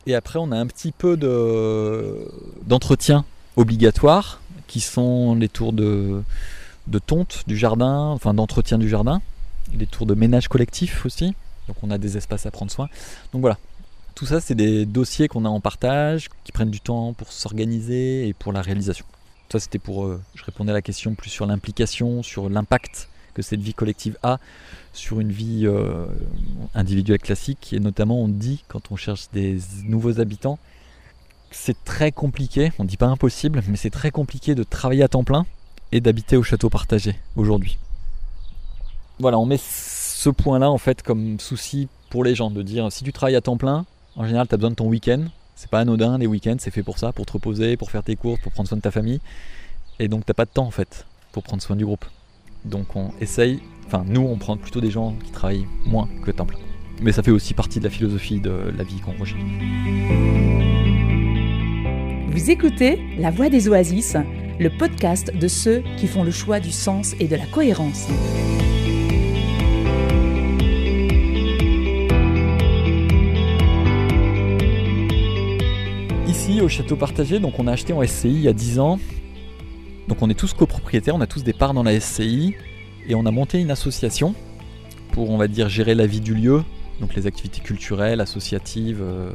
Et 0.06 0.15
après, 0.15 0.39
on 0.39 0.51
a 0.51 0.58
un 0.58 0.67
petit 0.67 0.91
peu 0.91 1.17
de 1.17 2.32
d'entretien 2.65 3.25
obligatoire, 3.58 4.39
qui 4.67 4.79
sont 4.79 5.36
les 5.36 5.50
tours 5.50 5.74
de, 5.74 6.24
de 6.88 7.00
tonte 7.00 7.44
du 7.48 7.58
jardin, 7.58 8.10
enfin 8.10 8.34
d'entretien 8.34 8.78
du 8.78 8.88
jardin, 8.88 9.21
les 9.73 9.88
tours 9.88 10.06
de 10.06 10.13
ménage 10.13 10.47
collectif 10.47 11.06
aussi. 11.06 11.34
Donc 11.67 11.78
on 11.84 11.91
a 11.91 11.97
des 11.97 12.15
espaces 12.15 12.45
à 12.45 12.52
prendre 12.52 12.71
soin. 12.71 12.88
Donc 13.34 13.41
voilà, 13.41 13.58
tout 14.15 14.26
ça, 14.26 14.39
c'est 14.39 14.56
des 14.56 14.86
dossiers 14.86 15.28
qu'on 15.28 15.45
a 15.45 15.50
en 15.50 15.60
partage, 15.60 16.30
qui 16.43 16.52
prennent 16.52 16.71
du 16.71 16.80
temps 16.80 17.13
pour 17.13 17.32
s'organiser 17.32 18.28
et 18.28 18.34
pour 18.34 18.54
la 18.54 18.62
réalisation. 18.62 19.06
Ça, 19.52 19.60
c'était 19.60 19.80
pour. 19.80 20.06
Euh, 20.06 20.21
je 20.36 20.43
répondais 20.43 20.71
à 20.71 20.73
la 20.73 20.82
question 20.82 21.15
plus 21.15 21.30
sur 21.30 21.45
l'implication, 21.45 22.23
sur 22.23 22.50
l'impact 22.50 23.10
que 23.38 23.43
cette 23.43 23.62
vie 23.62 23.76
collective 23.76 24.17
a 24.23 24.39
sur 24.93 25.19
une 25.19 25.32
vie 25.32 25.67
euh, 25.67 26.08
individuelle 26.73 27.19
classique. 27.19 27.71
Et 27.71 27.80
notamment, 27.80 28.19
on 28.19 28.28
dit, 28.28 28.63
quand 28.67 28.91
on 28.91 28.95
cherche 28.95 29.30
des 29.32 29.60
nouveaux 29.84 30.19
habitants, 30.19 30.58
c'est 31.52 31.86
très 31.86 32.12
compliqué, 32.12 32.71
on 32.80 32.84
ne 32.84 32.89
dit 32.89 32.97
pas 32.97 33.06
impossible, 33.06 33.62
mais 33.67 33.78
c'est 33.78 33.91
très 33.91 34.10
compliqué 34.10 34.56
de 34.56 34.63
travailler 34.63 35.04
à 35.04 35.08
temps 35.08 35.23
plein 35.23 35.45
et 35.91 36.02
d'habiter 36.02 36.36
au 36.36 36.41
château 36.41 36.71
partagé 36.71 37.15
aujourd'hui. 37.36 37.78
Voilà, 39.19 39.38
on 39.38 39.45
met 39.45 39.60
ce 39.60 40.30
point-là 40.30 40.69
en 40.69 40.80
fait 40.80 41.04
comme 41.04 41.39
souci 41.39 41.88
pour 42.10 42.23
les 42.23 42.34
gens, 42.34 42.50
de 42.50 42.63
dire 42.63 42.91
si 42.91 43.04
tu 43.04 43.13
travailles 43.13 43.36
à 43.36 43.41
temps 43.41 43.58
plein, 43.58 43.86
en 44.15 44.26
général 44.26 44.47
tu 44.47 44.56
as 44.56 44.58
besoin 44.58 44.71
de 44.71 44.76
ton 44.76 44.88
week-end, 44.88 45.26
c'est 45.56 45.69
pas 45.69 45.80
anodin 45.80 46.17
les 46.17 46.28
week-ends, 46.28 46.58
c'est 46.60 46.71
fait 46.71 46.84
pour 46.84 46.97
ça, 46.97 47.13
pour 47.13 47.26
te 47.26 47.34
reposer, 47.34 47.78
pour 47.78 47.91
faire 47.91 48.04
tes 48.04 48.15
courses, 48.15 48.41
pour 48.41 48.52
prendre 48.52 48.67
soin 48.67 48.78
de 48.78 48.82
ta 48.82 48.91
famille, 48.91 49.21
et 50.00 50.08
donc 50.08 50.26
t'as 50.26 50.34
pas 50.34 50.45
de 50.45 50.52
temps 50.52 50.65
en 50.65 50.71
fait 50.71 51.06
pour 51.32 51.43
prendre 51.43 51.62
soin 51.62 51.76
du 51.76 51.86
groupe. 51.86 52.06
Donc 52.65 52.96
on 52.96 53.12
essaye, 53.22 53.60
enfin 53.86 54.04
nous 54.08 54.22
on 54.22 54.38
prend 54.38 54.58
plutôt 54.58 54.82
des 54.82 54.91
gens 54.91 55.15
qui 55.24 55.32
travaillent 55.32 55.67
moins 55.86 56.08
que 56.24 56.32
temps 56.32 56.46
plein. 56.46 56.60
Mais 57.02 57.12
ça 57.12 57.22
fait 57.22 57.32
aussi 57.32 57.54
partie 57.54 57.80
de 57.80 57.84
la 57.84 57.89
philosophie 57.89 58.39
de 58.39 58.74
la 58.76 58.84
vie 58.84 59.00
qu'on 59.00 59.13
recherche. 59.13 59.41
Vous 62.30 62.52
écoutez 62.52 63.00
La 63.17 63.32
Voix 63.32 63.50
des 63.50 63.67
Oasis, 63.67 64.15
le 64.60 64.70
podcast 64.70 65.36
de 65.36 65.48
ceux 65.48 65.84
qui 65.98 66.08
font 66.08 66.24
le 66.24 66.32
choix 66.32 66.60
du 66.60 66.72
sens 66.72 67.13
et 67.20 67.28
de 67.28 67.36
la 67.36 67.46
cohérence. 67.46 68.08
Ici 76.28 76.62
au 76.62 76.67
château 76.67 76.96
partagé, 76.96 77.39
donc 77.39 77.60
on 77.60 77.67
a 77.67 77.72
acheté 77.72 77.93
en 77.93 78.06
SCI 78.06 78.30
il 78.30 78.41
y 78.41 78.48
a 78.48 78.54
10 78.54 78.80
ans 78.80 79.00
donc 80.08 80.22
on 80.22 80.30
est 80.30 80.39
tous 80.39 80.54
copropriétaires, 80.54 81.15
on 81.15 81.22
a 81.22 81.28
tous 81.28 81.43
des 81.43 81.54
parts 81.54 81.74
dans 81.74 81.84
la 81.84 82.00
SCI 82.00 82.56
et 83.08 83.15
on 83.15 83.26
a 83.26 83.32
monté 83.32 83.60
une 83.60 83.72
association 83.72 84.36
pour, 85.12 85.30
on 85.30 85.38
va 85.38 85.48
dire, 85.48 85.70
gérer 85.70 85.96
la 85.96 86.06
vie 86.06 86.22
du 86.22 86.34
lieu, 86.34 86.63
donc 87.02 87.15
les 87.15 87.28
activités 87.28 87.62
culturelles, 87.62 88.22
associatives. 88.22 89.02
Euh, 89.02 89.32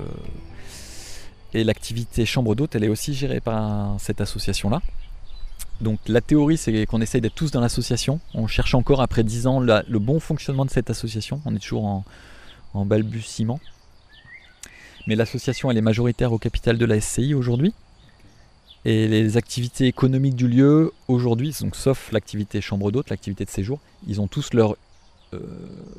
et 1.55 1.65
l'activité 1.65 2.25
chambre 2.25 2.55
d'hôte, 2.55 2.75
elle 2.75 2.85
est 2.85 2.89
aussi 2.89 3.13
gérée 3.13 3.41
par 3.41 4.01
cette 4.01 4.23
association-là. 4.23 4.81
Donc 5.83 5.99
la 6.07 6.23
théorie, 6.23 6.57
c'est 6.57 6.87
qu'on 6.87 7.03
essaye 7.03 7.21
d'être 7.21 7.35
tous 7.35 7.51
dans 7.51 7.61
l'association. 7.61 8.21
On 8.33 8.47
cherche 8.47 8.75
encore, 8.75 9.03
après 9.03 9.23
10 9.23 9.47
ans, 9.47 9.61
le 9.61 9.99
bon 9.99 10.21
fonctionnement 10.21 10.65
de 10.65 10.71
cette 10.71 10.89
association. 10.89 11.43
On 11.45 11.55
est 11.55 11.59
toujours 11.59 11.85
en, 11.85 12.05
en 12.73 12.87
balbutiement. 12.87 13.61
Mais 15.07 15.17
l'association, 15.17 15.71
elle 15.71 15.77
est 15.77 15.83
majoritaire 15.83 16.33
au 16.33 16.39
capital 16.39 16.79
de 16.79 16.85
la 16.87 17.01
SCI 17.01 17.35
aujourd'hui. 17.35 17.75
Et 18.85 19.07
les 19.07 19.37
activités 19.37 19.87
économiques 19.87 20.35
du 20.35 20.49
lieu, 20.49 20.93
aujourd'hui, 21.07 21.55
sauf 21.73 22.11
l'activité 22.11 22.61
chambre 22.61 22.91
d'hôte, 22.91 23.11
l'activité 23.11 23.45
de 23.45 23.51
séjour, 23.51 23.79
ils 24.09 24.21
ont 24.21 24.27
tous 24.27 24.55
leur, 24.55 24.77
euh, 25.35 25.39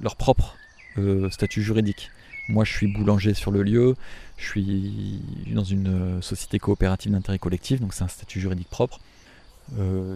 leur 0.01 0.17
propre 0.17 0.55
euh, 0.97 1.29
statut 1.29 1.63
juridique. 1.63 2.11
Moi, 2.49 2.65
je 2.65 2.73
suis 2.73 2.87
boulanger 2.87 3.33
sur 3.33 3.51
le 3.51 3.63
lieu, 3.63 3.95
je 4.35 4.45
suis 4.45 5.21
dans 5.53 5.63
une 5.63 5.87
euh, 6.17 6.21
société 6.21 6.59
coopérative 6.59 7.13
d'intérêt 7.13 7.39
collectif, 7.39 7.79
donc 7.79 7.93
c'est 7.93 8.03
un 8.03 8.09
statut 8.09 8.41
juridique 8.41 8.69
propre. 8.69 8.99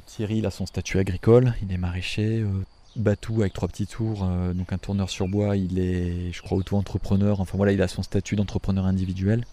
Thierry, 0.06 0.40
il 0.40 0.46
a 0.46 0.52
son 0.52 0.66
statut 0.66 1.00
agricole, 1.00 1.54
il 1.64 1.74
est 1.74 1.78
maraîcher. 1.78 2.46
Batou 2.98 3.42
avec 3.42 3.54
trois 3.54 3.70
petits 3.70 3.88
tours, 3.88 4.28
donc 4.54 4.74
un 4.74 4.78
tourneur 4.78 5.10
sur 5.10 5.30
bois, 5.30 5.56
il 5.56 5.80
est, 5.80 6.34
je 6.34 6.42
crois, 6.42 6.58
auto-entrepreneur. 6.58 7.40
Enfin 7.40 7.56
voilà, 7.56 7.72
il 7.72 7.82
a 7.82 7.88
son 7.88 8.04
statut 8.04 8.36
d'entrepreneur 8.36 8.86
individuel 8.86 9.46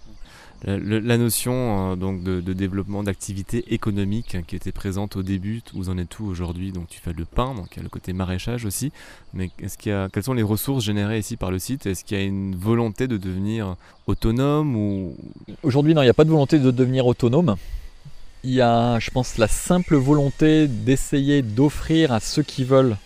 la 0.66 1.18
notion 1.18 1.92
euh, 1.92 1.96
donc 1.96 2.22
de, 2.22 2.40
développement 2.53 3.03
d'activité 3.03 3.74
économique 3.74 4.38
qui 4.46 4.57
était 4.57 4.72
présente 4.72 5.16
au 5.16 5.22
début, 5.22 5.62
vous 5.74 5.90
en 5.90 5.98
êtes 5.98 6.09
tout 6.09 6.24
aujourd'hui? 6.24 6.72
Donc 6.72 6.88
tu 6.88 7.00
fais 7.00 7.12
le 7.12 7.24
pain, 7.24 7.55
donc 7.55 7.68
il 7.72 7.77
y 7.77 7.81
a 7.81 7.83
le 7.83 7.88
côté 7.88 8.12
maraîchage 8.12 8.64
aussi. 8.64 8.90
Mais 9.35 9.50
est-ce 9.61 9.77
qu'il 9.77 9.92
y 9.92 9.94
a, 9.94 10.09
quelles 10.09 10.22
sont 10.22 10.33
les 10.33 10.42
ressources 10.42 10.85
générées 10.85 11.18
ici 11.18 11.37
par 11.37 11.50
le 11.50 11.59
site? 11.59 11.87
Est-ce 11.87 12.05
qu'il 12.05 12.16
y 12.16 12.20
a 12.20 12.24
une 12.24 12.57
volonté 12.57 13.07
de 13.07 13.16
devenir 13.16 13.77
autonome 14.07 14.77
ou? 14.77 15.16
Aujourd'hui, 15.62 15.94
non, 15.94 16.03
il 16.03 16.07
n'y 16.07 16.11
a 16.11 16.14
pas 16.14 16.24
de 16.24 16.31
volonté 16.31 16.59
de 16.59 16.70
devenir 16.70 17.07
autonome. 17.07 17.57
Il 18.42 18.53
y 18.53 18.61
a, 18.61 18.98
je 18.98 19.11
pense, 19.11 19.38
la 19.38 19.48
simple 19.48 19.96
volonté 19.96 20.68
d'essayer 20.68 21.42
d'offrir 21.42 22.12
à 22.12 22.20
ceux 22.20 22.42
qui 22.42 22.64
veulent 22.64 22.96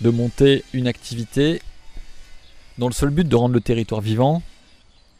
de 0.00 0.10
monter 0.10 0.64
une 0.72 0.86
activité 0.86 1.60
dans 2.78 2.88
le 2.88 2.92
seul 2.92 3.10
but 3.10 3.26
de 3.26 3.36
rendre 3.36 3.54
le 3.54 3.60
territoire 3.60 4.00
vivant, 4.00 4.42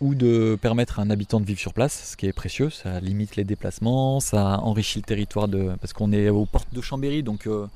ou 0.01 0.15
de 0.15 0.59
permettre 0.61 0.99
à 0.99 1.03
un 1.03 1.11
habitant 1.11 1.41
de 1.41 1.47
vivre 1.47 1.61
sur 1.61 1.73
place, 1.73 2.11
ce 2.11 2.17
qui 2.17 2.27
est 2.27 2.33
précieux, 2.33 2.71
ça 2.71 3.01
limite 3.01 3.37
les 3.37 3.45
déplacements, 3.45 4.21
ça 4.21 4.61
enrichit 4.61 4.99
le 4.99 5.05
territoire 5.05 5.49
de... 5.49 5.73
parce 5.81 5.93
qu'on 5.93 6.13
est 6.13 6.29
aux 6.29 6.45
portes 6.45 6.73
de 6.73 6.81
Chambéry, 6.81 7.23
donc 7.23 7.47
euh, 7.47 7.67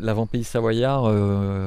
L'avant-pays 0.00 0.44
savoyard, 0.44 1.12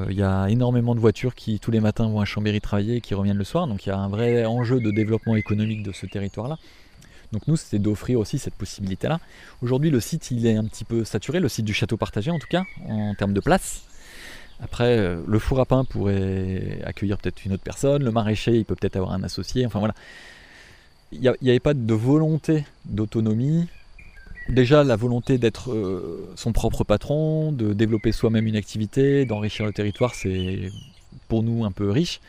il 0.08 0.16
y 0.16 0.22
a 0.22 0.46
énormément 0.48 0.94
de 0.94 1.00
voitures 1.00 1.34
qui 1.34 1.60
tous 1.60 1.70
les 1.70 1.80
matins 1.80 2.08
vont 2.08 2.20
à 2.20 2.24
Chambéry 2.24 2.62
travailler 2.62 2.96
et 2.96 3.00
qui 3.02 3.14
reviennent 3.14 3.36
le 3.36 3.44
soir. 3.44 3.66
Donc 3.66 3.84
il 3.84 3.90
y 3.90 3.92
a 3.92 3.98
un 3.98 4.08
vrai 4.08 4.46
enjeu 4.46 4.80
de 4.80 4.90
développement 4.90 5.36
économique 5.36 5.82
de 5.82 5.92
ce 5.92 6.06
territoire-là. 6.06 6.56
Donc 7.32 7.46
nous, 7.46 7.56
c'était 7.56 7.78
d'offrir 7.78 8.18
aussi 8.18 8.38
cette 8.38 8.54
possibilité-là. 8.54 9.20
Aujourd'hui, 9.60 9.90
le 9.90 10.00
site, 10.00 10.30
il 10.30 10.46
est 10.46 10.56
un 10.56 10.64
petit 10.64 10.84
peu 10.84 11.04
saturé, 11.04 11.40
le 11.40 11.48
site 11.48 11.66
du 11.66 11.74
château 11.74 11.98
partagé 11.98 12.30
en 12.30 12.38
tout 12.38 12.46
cas, 12.48 12.62
en 12.88 13.14
termes 13.14 13.34
de 13.34 13.40
place. 13.40 13.82
Après, 14.60 14.98
euh, 14.98 15.20
le 15.26 15.38
four 15.38 15.60
à 15.60 15.66
pain 15.66 15.84
pourrait 15.84 16.80
accueillir 16.84 17.18
peut-être 17.18 17.44
une 17.44 17.52
autre 17.52 17.62
personne, 17.62 18.02
le 18.02 18.10
maraîcher, 18.10 18.56
il 18.56 18.64
peut 18.64 18.74
peut-être 18.74 18.96
avoir 18.96 19.12
un 19.12 19.22
associé, 19.22 19.66
enfin 19.66 19.78
voilà. 19.78 19.94
Il 21.12 21.20
n'y 21.20 21.50
avait 21.50 21.60
pas 21.60 21.74
de 21.74 21.94
volonté 21.94 22.64
d'autonomie. 22.84 23.68
Déjà, 24.48 24.82
la 24.82 24.96
volonté 24.96 25.38
d'être 25.38 25.72
euh, 25.72 26.28
son 26.36 26.52
propre 26.52 26.84
patron, 26.84 27.52
de 27.52 27.72
développer 27.72 28.12
soi-même 28.12 28.46
une 28.46 28.56
activité, 28.56 29.24
d'enrichir 29.24 29.66
le 29.66 29.72
territoire, 29.72 30.14
c'est 30.14 30.70
pour 31.28 31.42
nous 31.42 31.64
un 31.64 31.72
peu 31.72 31.90
riche 31.90 32.20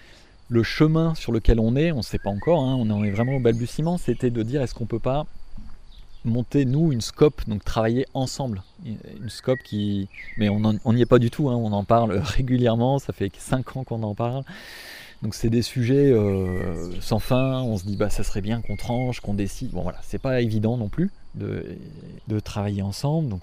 le 0.49 0.63
chemin 0.63 1.13
sur 1.15 1.31
lequel 1.31 1.59
on 1.59 1.75
est, 1.75 1.91
on 1.91 1.97
ne 1.97 2.01
sait 2.01 2.19
pas 2.19 2.29
encore, 2.29 2.61
hein, 2.61 2.75
on 2.79 2.89
en 2.89 3.03
est 3.03 3.11
vraiment 3.11 3.35
au 3.35 3.39
balbutiement, 3.39 3.97
c'était 3.97 4.29
de 4.29 4.43
dire 4.43 4.61
est-ce 4.61 4.73
qu'on 4.73 4.85
peut 4.85 4.99
pas 4.99 5.25
monter 6.27 6.65
nous 6.65 6.91
une 6.91 7.01
scope, 7.01 7.47
donc 7.47 7.63
travailler 7.63 8.05
ensemble. 8.13 8.63
Une 8.85 9.29
scope 9.29 9.59
qui. 9.63 10.07
Mais 10.37 10.49
on 10.49 10.93
n'y 10.93 11.01
est 11.01 11.05
pas 11.05 11.19
du 11.19 11.31
tout, 11.31 11.49
hein, 11.49 11.55
on 11.55 11.71
en 11.71 11.83
parle 11.83 12.11
régulièrement, 12.17 12.99
ça 12.99 13.13
fait 13.13 13.31
5 13.37 13.77
ans 13.77 13.83
qu'on 13.83 14.03
en 14.03 14.15
parle. 14.15 14.43
Donc 15.23 15.33
c'est 15.33 15.49
des 15.49 15.63
sujets 15.63 16.11
euh, 16.11 16.91
sans 17.01 17.19
fin, 17.19 17.61
on 17.61 17.77
se 17.77 17.85
dit 17.85 17.97
bah 17.97 18.09
ça 18.09 18.23
serait 18.23 18.41
bien 18.41 18.61
qu'on 18.61 18.75
tranche, 18.75 19.19
qu'on 19.19 19.33
décide. 19.33 19.71
Bon 19.71 19.81
voilà, 19.81 19.99
c'est 20.03 20.21
pas 20.21 20.41
évident 20.41 20.77
non 20.77 20.89
plus 20.89 21.09
de, 21.35 21.77
travailler 22.43 22.83
ensemble. 22.83 23.35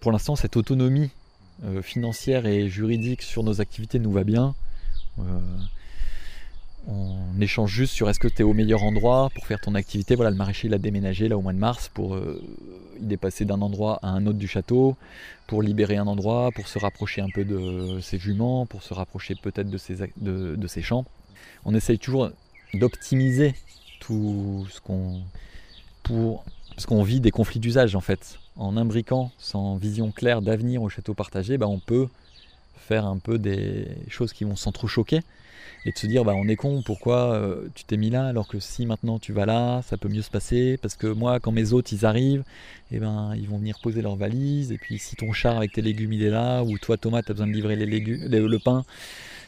Pour 0.00 0.12
l'instant 0.12 0.36
cette 0.36 0.56
autonomie 0.56 1.10
euh, 1.64 1.82
financière 1.82 2.46
et 2.46 2.68
juridique 2.68 3.22
sur 3.22 3.42
nos 3.42 3.60
activités 3.60 3.98
nous 3.98 4.12
va 4.12 4.22
bien. 4.22 4.54
Euh, 5.18 5.22
on 6.86 7.40
échange 7.40 7.72
juste 7.72 7.92
sur 7.92 8.08
est-ce 8.08 8.20
que 8.20 8.28
tu 8.28 8.40
es 8.40 8.42
au 8.42 8.52
meilleur 8.52 8.84
endroit 8.84 9.30
pour 9.34 9.46
faire 9.46 9.60
ton 9.60 9.74
activité. 9.74 10.14
Voilà, 10.14 10.30
le 10.30 10.36
maraîcher 10.36 10.68
il 10.68 10.74
a 10.74 10.78
déménagé 10.78 11.28
là 11.28 11.36
au 11.36 11.42
mois 11.42 11.52
de 11.52 11.58
mars 11.58 11.90
pour 11.92 12.14
euh, 12.14 12.40
d'un 13.00 13.60
endroit 13.60 13.98
à 14.02 14.08
un 14.08 14.26
autre 14.26 14.38
du 14.38 14.48
château 14.48 14.96
pour 15.46 15.62
libérer 15.62 15.96
un 15.96 16.06
endroit, 16.06 16.50
pour 16.54 16.68
se 16.68 16.78
rapprocher 16.78 17.20
un 17.20 17.28
peu 17.32 17.44
de 17.44 18.00
ses 18.00 18.18
juments, 18.18 18.66
pour 18.66 18.82
se 18.82 18.94
rapprocher 18.94 19.34
peut-être 19.34 19.68
de 19.68 19.78
ses, 19.78 19.96
de, 20.16 20.66
champs. 20.82 21.04
On 21.64 21.74
essaye 21.74 21.98
toujours 21.98 22.30
d'optimiser 22.74 23.54
tout 24.00 24.66
ce 24.70 24.80
qu'on 24.80 25.22
pour 26.02 26.44
qu'on 26.86 27.02
vit 27.02 27.20
des 27.20 27.30
conflits 27.30 27.60
d'usage 27.60 27.96
en 27.96 28.00
fait. 28.00 28.38
En 28.56 28.76
imbriquant 28.76 29.32
sans 29.38 29.76
vision 29.76 30.12
claire 30.12 30.40
d'avenir 30.40 30.82
au 30.82 30.88
château 30.88 31.14
partagé, 31.14 31.58
bah, 31.58 31.66
on 31.68 31.78
peut 31.78 32.08
faire 32.76 33.04
un 33.04 33.18
peu 33.18 33.38
des 33.38 33.88
choses 34.08 34.32
qui 34.32 34.44
vont 34.44 34.56
s'entrechoquer 34.56 35.20
et 35.84 35.92
de 35.92 35.98
se 35.98 36.06
dire 36.06 36.24
bah 36.24 36.34
on 36.34 36.48
est 36.48 36.56
con 36.56 36.82
pourquoi 36.84 37.34
euh, 37.34 37.68
tu 37.74 37.84
t'es 37.84 37.96
mis 37.96 38.10
là 38.10 38.26
alors 38.26 38.48
que 38.48 38.58
si 38.58 38.86
maintenant 38.86 39.18
tu 39.18 39.32
vas 39.32 39.46
là 39.46 39.82
ça 39.82 39.96
peut 39.96 40.08
mieux 40.08 40.22
se 40.22 40.30
passer? 40.30 40.78
Parce 40.82 40.96
que 40.96 41.06
moi 41.06 41.40
quand 41.40 41.52
mes 41.52 41.72
hôtes 41.72 41.92
ils 41.92 42.04
arrivent 42.04 42.44
eh 42.90 42.98
ben 42.98 43.34
ils 43.36 43.48
vont 43.48 43.58
venir 43.58 43.78
poser 43.82 44.02
leurs 44.02 44.16
valises 44.16 44.72
et 44.72 44.78
puis 44.78 44.98
si 44.98 45.16
ton 45.16 45.32
char 45.32 45.56
avec 45.56 45.72
tes 45.72 45.82
légumes 45.82 46.12
il 46.12 46.22
est 46.22 46.30
là 46.30 46.62
ou 46.62 46.78
toi 46.78 46.96
Thomas 46.96 47.22
tu 47.22 47.30
as 47.30 47.34
besoin 47.34 47.46
de 47.46 47.52
livrer 47.52 47.76
les 47.76 47.86
légumes 47.86 48.26
le 48.26 48.58
pain 48.58 48.84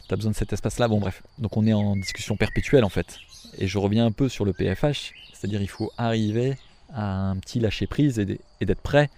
tu 0.07 0.15
as 0.15 0.17
besoin 0.17 0.33
de 0.33 0.37
cet 0.37 0.53
espace 0.53 0.79
là 0.79 0.89
bon 0.89 0.99
bref. 0.99 1.23
Donc 1.39 1.57
on 1.57 1.67
est 1.67 1.73
en 1.73 1.97
discussion 1.97 2.37
perpétuelle 2.37 2.85
en 2.85 2.89
fait. 2.89 3.19
Et 3.59 3.67
je 3.67 3.79
reviens 3.79 4.07
un 4.07 4.13
peu 4.13 4.29
sur 4.29 4.45
le 4.45 4.53
PFH 4.53 5.13
c'est-à-dire 5.35 5.63
il 5.63 5.69
faut 5.69 5.93
arriver 5.97 6.57
à 6.93 7.31
un 7.31 7.37
petit 7.37 7.61
lâcher 7.61 7.87
prise 7.87 8.19
et 8.19 8.65
d'être 8.65 8.81
prêt 8.81 9.11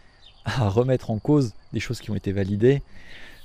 à 0.44 0.68
remettre 0.68 1.10
en 1.10 1.18
cause 1.18 1.52
des 1.72 1.80
choses 1.80 2.00
qui 2.00 2.10
ont 2.10 2.16
été 2.16 2.32
validées 2.32 2.82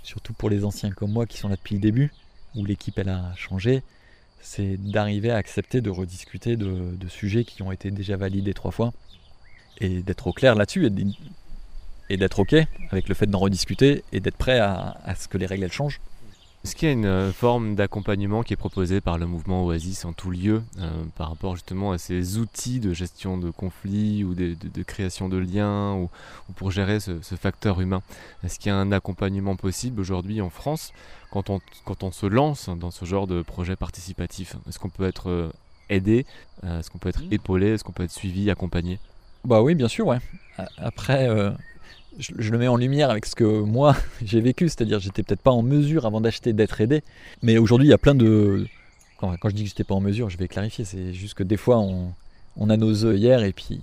surtout 0.04 0.34
pour 0.34 0.50
les 0.50 0.64
anciens 0.64 0.92
comme 0.92 1.12
moi 1.12 1.26
qui 1.26 1.38
sont 1.38 1.50
là 1.50 1.56
depuis 1.56 1.76
le 1.76 1.82
début 1.82 2.12
où 2.56 2.66
l'équipe 2.66 2.98
elle 3.00 3.10
a 3.10 3.34
changé, 3.36 3.84
c'est 4.42 4.78
d'arriver 4.78 5.32
à 5.32 5.38
accepter 5.38 5.82
de 5.82 5.90
rediscuter 5.90 6.56
de, 6.56 7.08
sujets 7.08 7.44
qui 7.44 7.62
ont 7.64 7.72
été 7.72 7.92
déjà 7.92 8.16
validés 8.16 8.54
trois 8.54 8.72
fois 8.72 8.94
et 9.80 10.02
d'être 10.02 10.28
au 10.28 10.34
clair 10.34 10.56
là-dessus 10.56 10.90
et 12.10 12.18
d'être 12.18 12.40
ok 12.40 12.56
avec 12.92 13.10
le 13.10 13.16
fait 13.16 13.26
d'en 13.26 13.40
rediscuter 13.40 14.04
et 14.12 14.20
d'être 14.20 14.38
prêt 14.38 14.60
à, 14.60 15.16
ce 15.20 15.28
que 15.28 15.38
les 15.38 15.46
règles 15.46 15.72
changent. 15.72 16.00
Est-ce 16.66 16.76
qu'il 16.76 16.88
y 16.88 16.90
a 16.90 16.94
une 16.94 17.06
euh, 17.06 17.32
forme 17.32 17.76
d'accompagnement 17.76 18.42
qui 18.42 18.54
est 18.54 18.58
proposée 18.58 19.00
par 19.00 19.20
le 19.20 19.28
mouvement 19.28 19.64
Oasis 19.68 20.04
en 20.04 20.14
tout 20.14 20.32
lieu 20.32 20.64
euh, 20.80 20.90
par 21.16 21.30
rapport 21.30 21.54
justement 21.54 21.92
à 21.92 22.00
ces 22.00 22.40
outils 22.40 22.80
de 22.80 22.92
gestion 22.92 23.38
de 23.38 23.52
conflits 23.52 24.24
ou 24.24 24.34
de, 24.34 24.56
création 24.82 25.30
de 25.30 25.38
liens 25.38 25.94
ou, 25.94 26.10
pour 26.56 26.72
gérer 26.72 27.00
ce, 27.00 27.20
facteur 27.36 27.82
humain? 27.82 28.02
Est-ce 28.44 28.58
qu'il 28.58 28.70
y 28.70 28.72
a 28.72 28.78
un 28.78 28.92
accompagnement 28.92 29.56
possible 29.56 30.02
aujourd'hui 30.02 30.42
en 30.42 30.50
France 30.50 30.92
quand 31.30 31.52
on, 31.52 31.62
quand 31.86 32.02
on 32.02 32.12
se 32.12 32.26
lance 32.26 32.68
dans 32.68 32.90
ce 32.90 33.06
genre 33.06 33.28
de 33.28 33.44
projet 33.44 33.76
participatif? 33.76 34.56
Est-ce 34.68 34.80
qu'on 34.80 34.90
peut 34.90 35.06
être 35.06 35.30
euh, 35.30 35.52
aidé 35.92 36.26
Est-ce 36.64 36.90
qu'on 36.90 36.98
peut 36.98 37.10
être 37.10 37.22
mmh. 37.22 37.34
épaulé 37.34 37.68
Est-ce 37.76 37.84
qu'on 37.84 37.92
peut 37.92 38.06
être 38.06 38.12
suivi, 38.12 38.50
accompagné? 38.50 38.98
Bah 39.44 39.62
oui, 39.62 39.76
bien 39.76 39.88
sûr, 39.88 40.08
ouais. 40.08 40.18
Après, 40.80 41.30
je, 42.20 42.52
le 42.52 42.58
mets 42.58 42.68
en 42.68 42.78
lumière 42.78 43.10
avec 43.10 43.26
ce 43.26 43.36
que 43.36 43.62
moi 43.62 43.96
j'ai 44.26 44.42
vécu, 44.42 44.70
c'est-à-dire 44.70 45.00
j'étais 45.00 45.24
peut-être 45.24 45.42
pas 45.42 45.52
en 45.52 45.62
mesure 45.62 46.06
avant 46.06 46.22
d'acheter 46.22 46.54
d'être 46.54 46.80
aidé, 46.82 47.02
mais 47.42 47.58
aujourd'hui 47.58 47.88
il 47.88 47.92
y 47.92 47.94
a 47.94 47.98
plein 47.98 48.16
de... 48.16 48.66
Quand, 49.18 49.50
je 49.50 49.56
dis 49.56 49.64
que 49.64 49.70
j'étais 49.70 49.84
pas 49.84 49.96
en 49.96 50.02
mesure, 50.02 50.30
je 50.30 50.38
vais 50.38 50.48
clarifier, 50.48 50.86
c'est 50.86 51.14
juste 51.14 51.34
que 51.34 51.44
des 51.44 51.58
fois 51.58 51.80
on, 51.80 52.70
a 52.70 52.78
nos 52.78 53.06
œillères 53.06 53.44
et 53.44 53.54
puis 53.54 53.80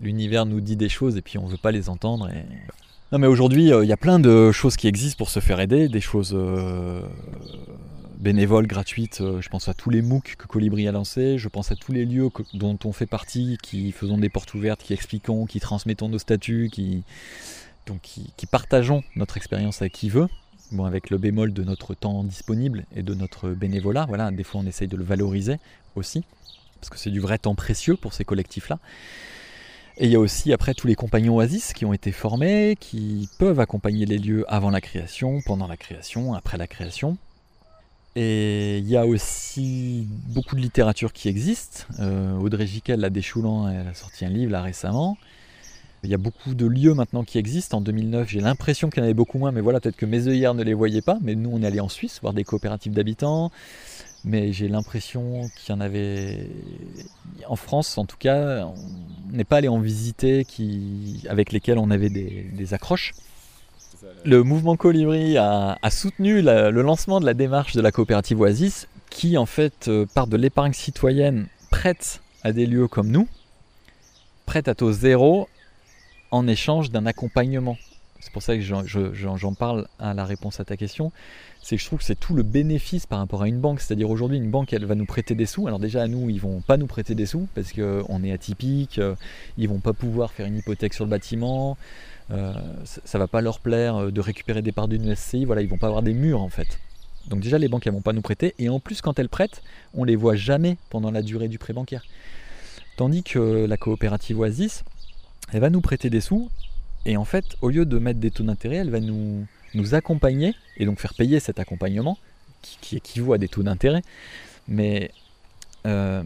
l'univers 0.00 0.46
nous 0.46 0.60
dit 0.60 0.76
des 0.76 0.88
choses 0.88 1.16
et 1.16 1.22
puis 1.22 1.38
on 1.38 1.46
veut 1.46 1.56
pas 1.56 1.70
les 1.70 1.88
entendre. 1.88 2.28
Non 3.12 3.18
mais 3.18 3.26
aujourd'hui 3.26 3.72
euh, 3.72 3.84
il 3.84 3.88
y 3.88 3.92
a 3.92 3.96
plein 3.96 4.18
de 4.18 4.50
choses 4.50 4.76
qui 4.76 4.88
existent 4.88 5.18
pour 5.18 5.30
se 5.30 5.40
faire 5.40 5.60
aider, 5.60 5.88
des 5.88 6.00
choses 6.00 6.32
euh, 6.34 7.02
bénévoles, 8.20 8.66
gratuites. 8.66 9.20
Euh, 9.20 9.40
je 9.40 9.48
pense 9.48 9.68
à 9.68 9.74
tous 9.74 9.90
les 9.90 10.02
MOOC 10.02 10.36
que 10.38 10.46
Colibri 10.46 10.86
a 10.86 10.92
lancés, 10.92 11.38
je 11.38 11.48
pense 11.48 11.72
à 11.72 11.76
tous 11.76 11.92
les 11.92 12.04
lieux 12.04 12.28
dont 12.54 12.78
on 12.84 12.92
fait 12.92 13.06
partie, 13.06 13.58
qui 13.62 13.90
faisons 13.92 14.18
des 14.18 14.28
portes 14.28 14.54
ouvertes, 14.54 14.82
qui 14.82 14.92
expliquons, 14.92 15.46
qui 15.46 15.58
transmettons 15.58 16.08
nos 16.08 16.18
statuts, 16.18 16.68
qui, 16.70 17.02
partageons 18.50 19.02
notre 19.16 19.36
expérience 19.36 19.82
à 19.82 19.88
qui 19.88 20.10
veut. 20.10 20.28
Bon, 20.70 20.84
avec 20.84 21.10
le 21.10 21.18
bémol 21.18 21.52
de 21.52 21.64
notre 21.64 21.94
temps 21.94 22.22
disponible 22.22 22.84
et 22.94 23.02
de 23.02 23.14
notre 23.14 23.50
bénévolat, 23.50 24.06
voilà, 24.06 24.30
des 24.30 24.44
fois 24.44 24.60
on 24.60 24.66
essaye 24.66 24.86
de 24.86 24.96
le 24.96 25.02
valoriser 25.02 25.56
aussi, 25.96 26.22
parce 26.80 26.90
que 26.90 26.98
c'est 26.98 27.10
du 27.10 27.18
vrai 27.18 27.38
temps 27.38 27.56
précieux 27.56 27.96
pour 27.96 28.12
ces 28.12 28.24
collectifs-là. 28.24 28.78
Et 29.96 30.06
il 30.06 30.12
y 30.12 30.14
a 30.14 30.20
aussi 30.20 30.52
après 30.52 30.72
tous 30.74 30.86
les 30.86 30.94
compagnons 30.94 31.36
Oasis 31.36 31.72
qui 31.72 31.84
ont 31.84 31.92
été 31.92 32.12
formés, 32.12 32.76
qui 32.78 33.28
peuvent 33.38 33.58
accompagner 33.58 34.06
les 34.06 34.18
lieux 34.18 34.44
avant 34.48 34.70
la 34.70 34.80
création, 34.80 35.40
pendant 35.44 35.66
la 35.66 35.76
création, 35.76 36.34
après 36.34 36.56
la 36.56 36.68
création. 36.68 37.18
Et 38.16 38.78
il 38.78 38.88
y 38.88 38.96
a 38.96 39.06
aussi 39.06 40.06
beaucoup 40.28 40.56
de 40.56 40.60
littérature 40.60 41.12
qui 41.12 41.28
existe. 41.28 41.86
Euh, 42.00 42.36
Audrey 42.38 42.66
Giquel, 42.66 43.00
la 43.00 43.10
Déchoulant, 43.10 43.68
elle 43.68 43.86
a 43.86 43.94
sorti 43.94 44.24
un 44.24 44.30
livre 44.30 44.50
là 44.50 44.62
récemment. 44.62 45.16
Il 46.02 46.10
y 46.10 46.14
a 46.14 46.18
beaucoup 46.18 46.54
de 46.54 46.66
lieux 46.66 46.94
maintenant 46.94 47.24
qui 47.24 47.38
existent. 47.38 47.78
En 47.78 47.80
2009, 47.82 48.28
j'ai 48.28 48.40
l'impression 48.40 48.90
qu'il 48.90 49.00
y 49.00 49.02
en 49.02 49.04
avait 49.04 49.14
beaucoup 49.14 49.38
moins, 49.38 49.52
mais 49.52 49.60
voilà, 49.60 49.80
peut-être 49.80 49.96
que 49.96 50.06
mes 50.06 50.26
œillères 50.26 50.54
ne 50.54 50.64
les 50.64 50.74
voyaient 50.74 51.02
pas. 51.02 51.18
Mais 51.22 51.34
nous, 51.34 51.50
on 51.52 51.62
est 51.62 51.66
allé 51.66 51.80
en 51.80 51.90
Suisse 51.90 52.20
voir 52.20 52.32
des 52.32 52.42
coopératives 52.42 52.92
d'habitants. 52.92 53.52
Mais 54.24 54.52
j'ai 54.52 54.68
l'impression 54.68 55.48
qu'il 55.56 55.74
y 55.74 55.78
en 55.78 55.80
avait 55.80 56.48
en 57.46 57.56
France, 57.56 57.96
en 57.96 58.04
tout 58.04 58.18
cas, 58.18 58.66
on 58.66 59.36
n'est 59.36 59.44
pas 59.44 59.58
allé 59.58 59.68
en 59.68 59.78
visiter 59.78 60.46
avec 61.28 61.52
lesquels 61.52 61.78
on 61.78 61.90
avait 61.90 62.10
des 62.10 62.74
accroches. 62.74 63.12
Le 64.24 64.42
mouvement 64.42 64.76
Colibri 64.76 65.36
a, 65.36 65.78
soutenu 65.90 66.42
le 66.42 66.82
lancement 66.82 67.20
de 67.20 67.26
la 67.26 67.34
démarche 67.34 67.74
de 67.74 67.80
la 67.80 67.92
coopérative 67.92 68.40
Oasis, 68.40 68.88
qui 69.10 69.36
en 69.36 69.46
fait 69.46 69.88
euh, 69.88 70.06
part 70.14 70.26
de 70.26 70.36
l'épargne 70.36 70.72
citoyenne 70.72 71.48
prête 71.70 72.20
à 72.42 72.52
des 72.52 72.66
lieux 72.66 72.88
comme 72.88 73.08
nous, 73.08 73.28
prête 74.46 74.68
à 74.68 74.74
taux 74.74 74.92
zéro 74.92 75.48
en 76.30 76.46
échange 76.46 76.90
d'un 76.90 77.06
accompagnement. 77.06 77.76
C'est 78.20 78.32
pour 78.32 78.42
ça 78.42 78.56
que 78.56 78.62
j'en 78.62 79.54
parle 79.54 79.88
à 79.98 80.14
la 80.14 80.24
réponse 80.24 80.60
à 80.60 80.64
ta 80.64 80.76
question. 80.76 81.10
C'est 81.62 81.76
que 81.76 81.82
je 81.82 81.86
trouve 81.86 81.98
que 81.98 82.04
c'est 82.04 82.18
tout 82.18 82.34
le 82.34 82.42
bénéfice 82.42 83.06
par 83.06 83.18
rapport 83.18 83.42
à 83.42 83.48
une 83.48 83.60
banque. 83.60 83.80
C'est-à-dire 83.80 84.10
aujourd'hui, 84.10 84.38
une 84.38 84.50
banque, 84.50 84.72
elle 84.72 84.86
va 84.86 84.94
nous 84.94 85.04
prêter 85.04 85.34
des 85.34 85.46
sous. 85.46 85.66
Alors 85.66 85.78
déjà, 85.78 86.02
à 86.02 86.08
nous, 86.08 86.30
ils 86.30 86.40
vont 86.40 86.60
pas 86.60 86.76
nous 86.76 86.86
prêter 86.86 87.14
des 87.14 87.26
sous 87.26 87.48
parce 87.54 87.72
qu'on 87.72 88.24
est 88.24 88.32
atypique. 88.32 88.98
Euh, 88.98 89.14
ils 89.58 89.68
vont 89.68 89.80
pas 89.80 89.92
pouvoir 89.92 90.32
faire 90.32 90.46
une 90.46 90.56
hypothèque 90.56 90.94
sur 90.94 91.04
le 91.04 91.10
bâtiment. 91.10 91.76
Euh, 92.32 92.52
ça 92.84 93.18
va 93.18 93.26
pas 93.26 93.40
leur 93.40 93.58
plaire 93.58 93.96
euh, 93.96 94.10
de 94.10 94.20
récupérer 94.20 94.62
des 94.62 94.70
parts 94.70 94.86
d'une 94.86 95.14
SCI, 95.16 95.44
voilà, 95.44 95.62
ils 95.62 95.68
vont 95.68 95.78
pas 95.78 95.88
avoir 95.88 96.02
des 96.02 96.14
murs 96.14 96.40
en 96.40 96.48
fait. 96.48 96.78
Donc 97.28 97.40
déjà 97.40 97.58
les 97.58 97.68
banques 97.68 97.86
elles 97.86 97.92
vont 97.92 98.02
pas 98.02 98.12
nous 98.12 98.22
prêter 98.22 98.54
et 98.58 98.68
en 98.68 98.78
plus 98.78 99.00
quand 99.00 99.18
elles 99.18 99.28
prêtent, 99.28 99.62
on 99.94 100.04
les 100.04 100.16
voit 100.16 100.36
jamais 100.36 100.76
pendant 100.90 101.10
la 101.10 101.22
durée 101.22 101.48
du 101.48 101.58
prêt 101.58 101.72
bancaire. 101.72 102.04
Tandis 102.96 103.24
que 103.24 103.66
la 103.66 103.76
coopérative 103.76 104.38
Oasis, 104.38 104.84
elle 105.52 105.60
va 105.60 105.70
nous 105.70 105.80
prêter 105.80 106.08
des 106.08 106.20
sous 106.20 106.50
et 107.04 107.16
en 107.16 107.24
fait 107.24 107.44
au 107.62 107.70
lieu 107.70 107.84
de 107.84 107.98
mettre 107.98 108.20
des 108.20 108.30
taux 108.30 108.44
d'intérêt, 108.44 108.76
elle 108.76 108.90
va 108.90 109.00
nous, 109.00 109.44
nous 109.74 109.94
accompagner 109.94 110.54
et 110.76 110.84
donc 110.84 110.98
faire 110.98 111.14
payer 111.14 111.40
cet 111.40 111.58
accompagnement 111.58 112.18
qui, 112.62 112.78
qui 112.80 112.96
équivaut 112.96 113.32
à 113.32 113.38
des 113.38 113.48
taux 113.48 113.62
d'intérêt. 113.62 114.02
Mais 114.68 115.10
euh, 115.86 116.22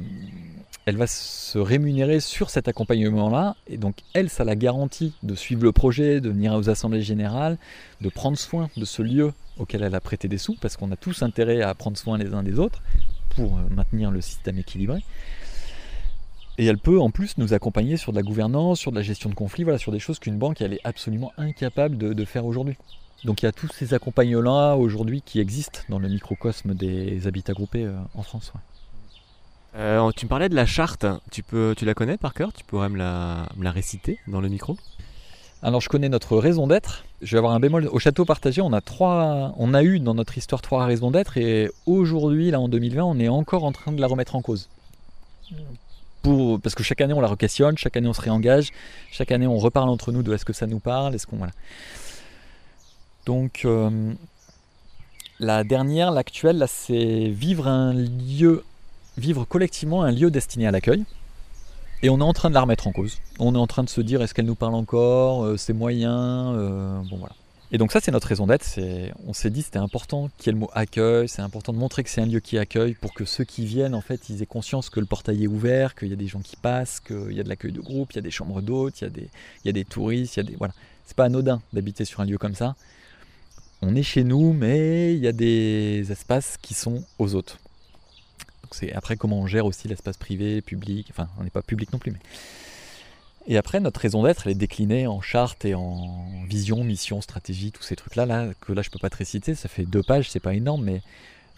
elle 0.86 0.96
va 0.96 1.06
se 1.06 1.58
rémunérer 1.58 2.20
sur 2.20 2.50
cet 2.50 2.68
accompagnement-là. 2.68 3.56
Et 3.66 3.78
donc, 3.78 3.96
elle, 4.12 4.28
ça 4.28 4.44
la 4.44 4.54
garantit 4.54 5.14
de 5.22 5.34
suivre 5.34 5.64
le 5.64 5.72
projet, 5.72 6.20
de 6.20 6.28
venir 6.28 6.54
aux 6.54 6.68
assemblées 6.68 7.02
générales, 7.02 7.56
de 8.00 8.08
prendre 8.10 8.36
soin 8.36 8.68
de 8.76 8.84
ce 8.84 9.00
lieu 9.00 9.32
auquel 9.56 9.82
elle 9.82 9.94
a 9.94 10.00
prêté 10.00 10.28
des 10.28 10.38
sous, 10.38 10.56
parce 10.60 10.76
qu'on 10.76 10.90
a 10.90 10.96
tous 10.96 11.22
intérêt 11.22 11.62
à 11.62 11.74
prendre 11.74 11.96
soin 11.96 12.18
les 12.18 12.34
uns 12.34 12.42
des 12.42 12.58
autres 12.58 12.82
pour 13.30 13.56
euh, 13.56 13.62
maintenir 13.70 14.10
le 14.10 14.20
système 14.20 14.58
équilibré. 14.58 15.02
Et 16.58 16.66
elle 16.66 16.78
peut 16.78 17.00
en 17.00 17.10
plus 17.10 17.36
nous 17.38 17.52
accompagner 17.52 17.96
sur 17.96 18.12
de 18.12 18.16
la 18.16 18.22
gouvernance, 18.22 18.78
sur 18.78 18.92
de 18.92 18.96
la 18.96 19.02
gestion 19.02 19.28
de 19.28 19.34
conflits, 19.34 19.64
voilà, 19.64 19.78
sur 19.78 19.90
des 19.90 19.98
choses 19.98 20.18
qu'une 20.20 20.38
banque 20.38 20.60
elle 20.60 20.72
est 20.72 20.80
absolument 20.84 21.32
incapable 21.36 21.98
de, 21.98 22.24
faire 22.24 22.46
aujourd'hui. 22.46 22.76
Donc 23.24 23.42
il 23.42 23.46
y 23.46 23.48
a 23.48 23.52
tous 23.52 23.68
ces 23.68 23.94
accompagnements-là 23.94 24.76
aujourd'hui 24.76 25.22
qui 25.22 25.40
existent 25.40 25.80
dans 25.88 25.98
le 25.98 26.08
microcosme 26.08 26.74
des 26.74 27.26
habitats 27.26 27.54
groupés 27.54 27.84
euh, 27.84 27.96
en 28.14 28.22
France. 28.22 28.52
Euh, 29.76 30.10
tu 30.12 30.26
me 30.26 30.28
parlais 30.28 30.48
de 30.48 30.54
la 30.54 30.66
charte, 30.66 31.06
tu, 31.30 31.42
peux, 31.42 31.74
tu 31.76 31.84
la 31.84 31.94
connais 31.94 32.16
par 32.16 32.34
cœur? 32.34 32.52
Tu 32.52 32.64
pourrais 32.64 32.88
me 32.88 32.96
la, 32.96 33.48
me 33.56 33.64
la 33.64 33.72
réciter 33.72 34.18
dans 34.28 34.40
le 34.40 34.48
micro? 34.48 34.76
Alors 35.62 35.80
je 35.80 35.88
connais 35.88 36.10
notre 36.10 36.36
raison 36.36 36.66
d'être. 36.66 37.04
Je 37.22 37.32
vais 37.32 37.38
avoir 37.38 37.54
un 37.54 37.60
bémol. 37.60 37.88
Au 37.90 37.98
château 37.98 38.26
partagé, 38.26 38.60
on 38.60 38.74
a 38.74 38.82
trois, 38.82 39.54
on 39.56 39.72
a 39.72 39.82
eu 39.82 39.98
dans 39.98 40.14
notre 40.14 40.36
histoire 40.36 40.60
trois 40.60 40.84
raisons 40.84 41.10
d'être 41.10 41.38
et 41.38 41.70
aujourd'hui, 41.86 42.50
là 42.50 42.60
en 42.60 42.68
2020, 42.68 43.02
on 43.02 43.18
est 43.18 43.28
encore 43.28 43.64
en 43.64 43.72
train 43.72 43.90
de 43.90 44.00
la 44.00 44.06
remettre 44.06 44.36
en 44.36 44.42
cause. 44.42 44.68
Pour, 46.22 46.60
parce 46.60 46.74
que 46.74 46.82
chaque 46.82 47.00
année 47.00 47.14
on 47.14 47.20
la 47.20 47.28
re-questionne, 47.28 47.78
chaque 47.78 47.96
année 47.96 48.08
on 48.08 48.12
se 48.12 48.20
réengage, 48.20 48.72
chaque 49.10 49.32
année 49.32 49.46
on 49.46 49.56
reparle 49.58 49.88
entre 49.88 50.12
nous 50.12 50.22
de 50.22 50.34
est-ce 50.34 50.44
que 50.44 50.52
ça 50.52 50.66
nous 50.66 50.80
parle, 50.80 51.14
est-ce 51.14 51.26
qu'on 51.26 51.36
voilà. 51.36 51.52
Donc 53.26 53.62
euh, 53.64 54.12
la 55.40 55.64
dernière, 55.64 56.10
l'actuelle, 56.10 56.58
là 56.58 56.66
c'est 56.66 57.28
vivre 57.28 57.68
un 57.68 57.92
lieu, 57.92 58.64
vivre 59.16 59.44
collectivement 59.44 60.02
un 60.02 60.12
lieu 60.12 60.30
destiné 60.30 60.66
à 60.66 60.70
l'accueil. 60.70 61.04
Et 62.02 62.10
on 62.10 62.18
est 62.18 62.22
en 62.22 62.34
train 62.34 62.50
de 62.50 62.54
la 62.54 62.60
remettre 62.60 62.86
en 62.86 62.92
cause. 62.92 63.18
On 63.38 63.54
est 63.54 63.58
en 63.58 63.66
train 63.66 63.82
de 63.82 63.88
se 63.88 64.02
dire 64.02 64.20
est-ce 64.20 64.34
qu'elle 64.34 64.44
nous 64.44 64.54
parle 64.54 64.74
encore, 64.74 65.44
euh, 65.44 65.56
ses 65.56 65.72
moyens, 65.72 66.54
euh, 66.56 67.00
bon 67.08 67.16
voilà. 67.16 67.34
Et 67.72 67.78
donc 67.78 67.92
ça 67.92 68.00
c'est 68.00 68.12
notre 68.12 68.28
raison 68.28 68.46
d'être. 68.46 68.66
on 69.26 69.32
s'est 69.32 69.50
dit 69.50 69.62
c'était 69.62 69.78
important 69.78 70.28
qu'il 70.36 70.46
y 70.46 70.50
ait 70.50 70.52
le 70.52 70.58
mot 70.58 70.70
accueil, 70.74 71.28
c'est 71.28 71.42
important 71.42 71.72
de 71.72 71.78
montrer 71.78 72.04
que 72.04 72.10
c'est 72.10 72.20
un 72.20 72.26
lieu 72.26 72.40
qui 72.40 72.58
accueille 72.58 72.94
pour 72.94 73.14
que 73.14 73.24
ceux 73.24 73.42
qui 73.42 73.64
viennent 73.64 73.94
en 73.94 74.00
fait 74.02 74.28
ils 74.28 74.42
aient 74.42 74.46
conscience 74.46 74.90
que 74.90 75.00
le 75.00 75.06
portail 75.06 75.42
est 75.42 75.48
ouvert, 75.48 75.94
qu'il 75.94 76.08
y 76.08 76.12
a 76.12 76.16
des 76.16 76.28
gens 76.28 76.40
qui 76.40 76.56
passent, 76.56 77.00
qu'il 77.00 77.32
y 77.32 77.40
a 77.40 77.42
de 77.42 77.48
l'accueil 77.48 77.72
de 77.72 77.80
groupe, 77.80 78.12
il 78.12 78.16
y 78.16 78.18
a 78.18 78.22
des 78.22 78.30
chambres 78.30 78.60
d'hôtes, 78.60 79.00
il 79.00 79.04
y 79.04 79.06
a 79.06 79.10
des, 79.10 79.28
il 79.64 79.66
y 79.66 79.68
a 79.70 79.72
des 79.72 79.84
touristes, 79.84 80.36
il 80.36 80.40
y 80.40 80.46
a 80.46 80.50
des 80.50 80.56
voilà. 80.56 80.74
C'est 81.06 81.16
pas 81.16 81.24
anodin 81.24 81.60
d'habiter 81.72 82.04
sur 82.04 82.20
un 82.20 82.26
lieu 82.26 82.38
comme 82.38 82.54
ça. 82.54 82.76
On 83.86 83.94
est 83.94 84.02
chez 84.02 84.24
nous, 84.24 84.52
mais 84.52 85.14
il 85.14 85.20
y 85.20 85.28
a 85.28 85.32
des 85.32 86.10
espaces 86.10 86.56
qui 86.60 86.74
sont 86.74 87.04
aux 87.18 87.34
autres 87.34 87.58
c'est 88.74 88.92
après 88.92 89.16
comment 89.16 89.40
on 89.40 89.46
gère 89.46 89.66
aussi 89.66 89.88
l'espace 89.88 90.16
privé, 90.16 90.60
public, 90.60 91.06
enfin 91.10 91.28
on 91.38 91.44
n'est 91.44 91.50
pas 91.50 91.62
public 91.62 91.92
non 91.92 91.98
plus. 91.98 92.12
Et 93.46 93.56
après 93.58 93.80
notre 93.80 94.00
raison 94.00 94.22
d'être, 94.22 94.46
elle 94.46 94.52
est 94.52 94.56
déclinée 94.56 95.06
en 95.06 95.20
charte 95.20 95.64
et 95.64 95.74
en 95.74 96.44
vision, 96.48 96.82
mission, 96.82 97.20
stratégie, 97.20 97.72
tous 97.72 97.82
ces 97.82 97.94
trucs-là, 97.94 98.26
là, 98.26 98.48
que 98.60 98.72
là 98.72 98.82
je 98.82 98.90
peux 98.90 98.98
pas 98.98 99.10
te 99.10 99.16
réciter, 99.16 99.54
ça 99.54 99.68
fait 99.68 99.84
deux 99.84 100.02
pages, 100.02 100.30
c'est 100.30 100.40
pas 100.40 100.54
énorme, 100.54 100.84
mais 100.84 101.02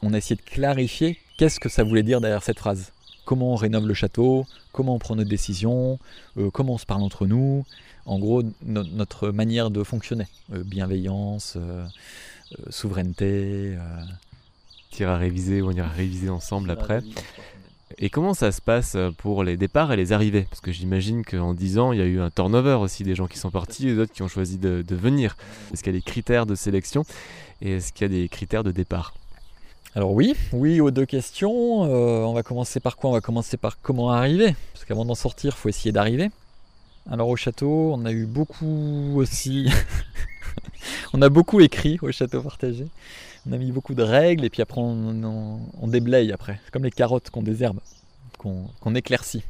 on 0.02 0.12
a 0.12 0.18
essayé 0.18 0.36
de 0.36 0.42
clarifier 0.42 1.18
qu'est-ce 1.38 1.60
que 1.60 1.68
ça 1.68 1.84
voulait 1.84 2.02
dire 2.02 2.20
derrière 2.20 2.42
cette 2.42 2.58
phrase. 2.58 2.92
Comment 3.24 3.52
on 3.52 3.56
rénove 3.56 3.86
le 3.86 3.94
château, 3.94 4.46
comment 4.72 4.94
on 4.94 4.98
prend 4.98 5.16
nos 5.16 5.24
décisions, 5.24 5.98
euh, 6.36 6.50
comment 6.50 6.74
on 6.74 6.78
se 6.78 6.86
parle 6.86 7.02
entre 7.02 7.26
nous, 7.26 7.64
en 8.06 8.18
gros 8.18 8.42
notre 8.64 9.30
manière 9.30 9.70
de 9.70 9.82
fonctionner, 9.82 10.26
euh, 10.52 10.62
bienveillance, 10.64 11.54
euh, 11.56 11.84
souveraineté, 12.70 13.76
à 15.04 15.16
réviser 15.16 15.60
ou 15.60 15.68
on 15.68 15.72
ira 15.72 15.88
réviser 15.88 16.30
ensemble 16.30 16.70
après. 16.70 17.02
Et 17.98 18.10
comment 18.10 18.34
ça 18.34 18.52
se 18.52 18.60
passe 18.60 18.94
euh, 18.94 19.10
pour 19.10 19.44
les 19.44 19.56
départs 19.56 19.92
et 19.92 19.96
les 19.96 20.12
arrivées? 20.12 20.46
Parce 20.50 20.60
que 20.60 20.72
j'imagine 20.72 21.24
qu'en 21.24 21.54
10 21.54 21.78
ans, 21.78 21.92
il 21.92 21.98
y 21.98 22.02
a 22.02 22.06
eu 22.06 22.20
un 22.20 22.30
turnover 22.30 22.74
aussi, 22.74 23.04
des 23.04 23.14
gens 23.14 23.26
qui 23.26 23.38
sont 23.38 23.50
partis 23.50 23.88
et 23.88 23.94
d'autres 23.94 24.12
qui 24.12 24.22
ont 24.22 24.28
choisi 24.28 24.58
de, 24.58 24.84
venir. 24.90 25.36
Est-ce 25.72 25.82
qu'il 25.82 25.92
y 25.92 25.96
a 25.96 25.98
des 25.98 26.04
critères 26.04 26.46
de 26.46 26.54
sélection 26.54 27.04
et 27.62 27.72
est-ce 27.72 27.92
qu'il 27.92 28.02
y 28.02 28.10
a 28.10 28.22
des 28.22 28.28
critères 28.28 28.64
de 28.64 28.72
départ? 28.72 29.14
Alors 29.94 30.12
oui, 30.12 30.34
oui 30.52 30.80
aux 30.80 30.90
deux 30.90 31.06
questions. 31.06 31.84
Euh, 31.84 32.24
on 32.24 32.34
va 32.34 32.42
commencer 32.42 32.80
par 32.80 32.96
quoi? 32.96 33.10
On 33.10 33.12
va 33.14 33.22
commencer 33.22 33.56
par 33.56 33.80
comment 33.80 34.10
arriver. 34.10 34.54
Parce 34.74 34.84
qu'avant 34.84 35.06
d'en 35.06 35.14
sortir, 35.14 35.54
il 35.56 35.58
faut 35.58 35.68
essayer 35.70 35.92
d'arriver. 35.92 36.30
Alors 37.10 37.28
au 37.28 37.36
château, 37.36 37.92
on 37.94 38.04
a 38.04 38.12
eu 38.12 38.26
beaucoup 38.26 39.14
aussi. 39.16 39.70
on 41.12 41.22
a 41.22 41.28
beaucoup 41.28 41.60
écrit 41.60 41.98
au 42.02 42.10
château 42.10 42.42
partagé 42.42 42.86
on 43.48 43.52
a 43.52 43.58
mis 43.58 43.72
beaucoup 43.72 43.94
de 43.94 44.02
règles 44.02 44.44
et 44.44 44.50
puis 44.50 44.62
après 44.62 44.80
on, 44.80 45.86
déblaye 45.86 46.32
après. 46.32 46.60
C'est 46.64 46.70
comme 46.70 46.84
les 46.84 46.90
carottes 46.90 47.30
qu'on 47.30 47.42
désherbe, 47.42 47.78
qu'on 48.38 48.94
éclaircit. 48.94 49.44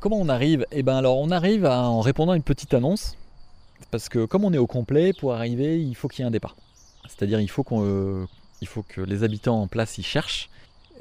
Comment 0.00 0.18
on 0.18 0.28
arrive? 0.28 0.66
Eh 0.72 0.82
bien 0.82 0.96
alors 0.96 1.18
on 1.18 1.30
arrive 1.30 1.66
en 1.66 2.00
répondant 2.00 2.32
à 2.32 2.36
une 2.36 2.42
petite 2.42 2.72
annonce. 2.74 3.16
Parce 3.90 4.08
que 4.08 4.24
comme 4.24 4.44
on 4.44 4.52
est 4.52 4.58
au 4.58 4.66
complet, 4.66 5.12
pour 5.12 5.34
arriver, 5.34 5.80
il 5.80 5.94
faut 5.94 6.08
qu'il 6.08 6.22
y 6.22 6.22
ait 6.22 6.28
un 6.28 6.30
départ. 6.30 6.56
C'est-à-dire 7.08 7.40
il 7.40 7.50
faut, 7.50 7.64
il 8.60 8.66
faut 8.66 8.82
que 8.82 9.00
les 9.00 9.24
habitants 9.24 9.60
en 9.60 9.66
place 9.66 9.98
y 9.98 10.02
cherchent. 10.02 10.48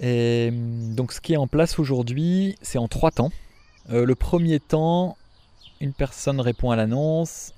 Et 0.02 0.52
donc 0.52 1.12
ce 1.12 1.22
qui 1.22 1.34
est 1.34 1.38
en 1.38 1.48
place 1.48 1.80
aujourd'hui, 1.80 2.58
c'est 2.62 2.78
en 2.78 2.88
trois 2.88 3.12
temps. 3.12 3.32
Euh, 3.92 4.06
le 4.06 4.16
premier 4.16 4.60
temps, 4.60 5.18
une 5.82 5.94
personne 5.94 6.40
répond 6.40 6.72
à 6.72 6.76
l'annonce, 6.76 7.54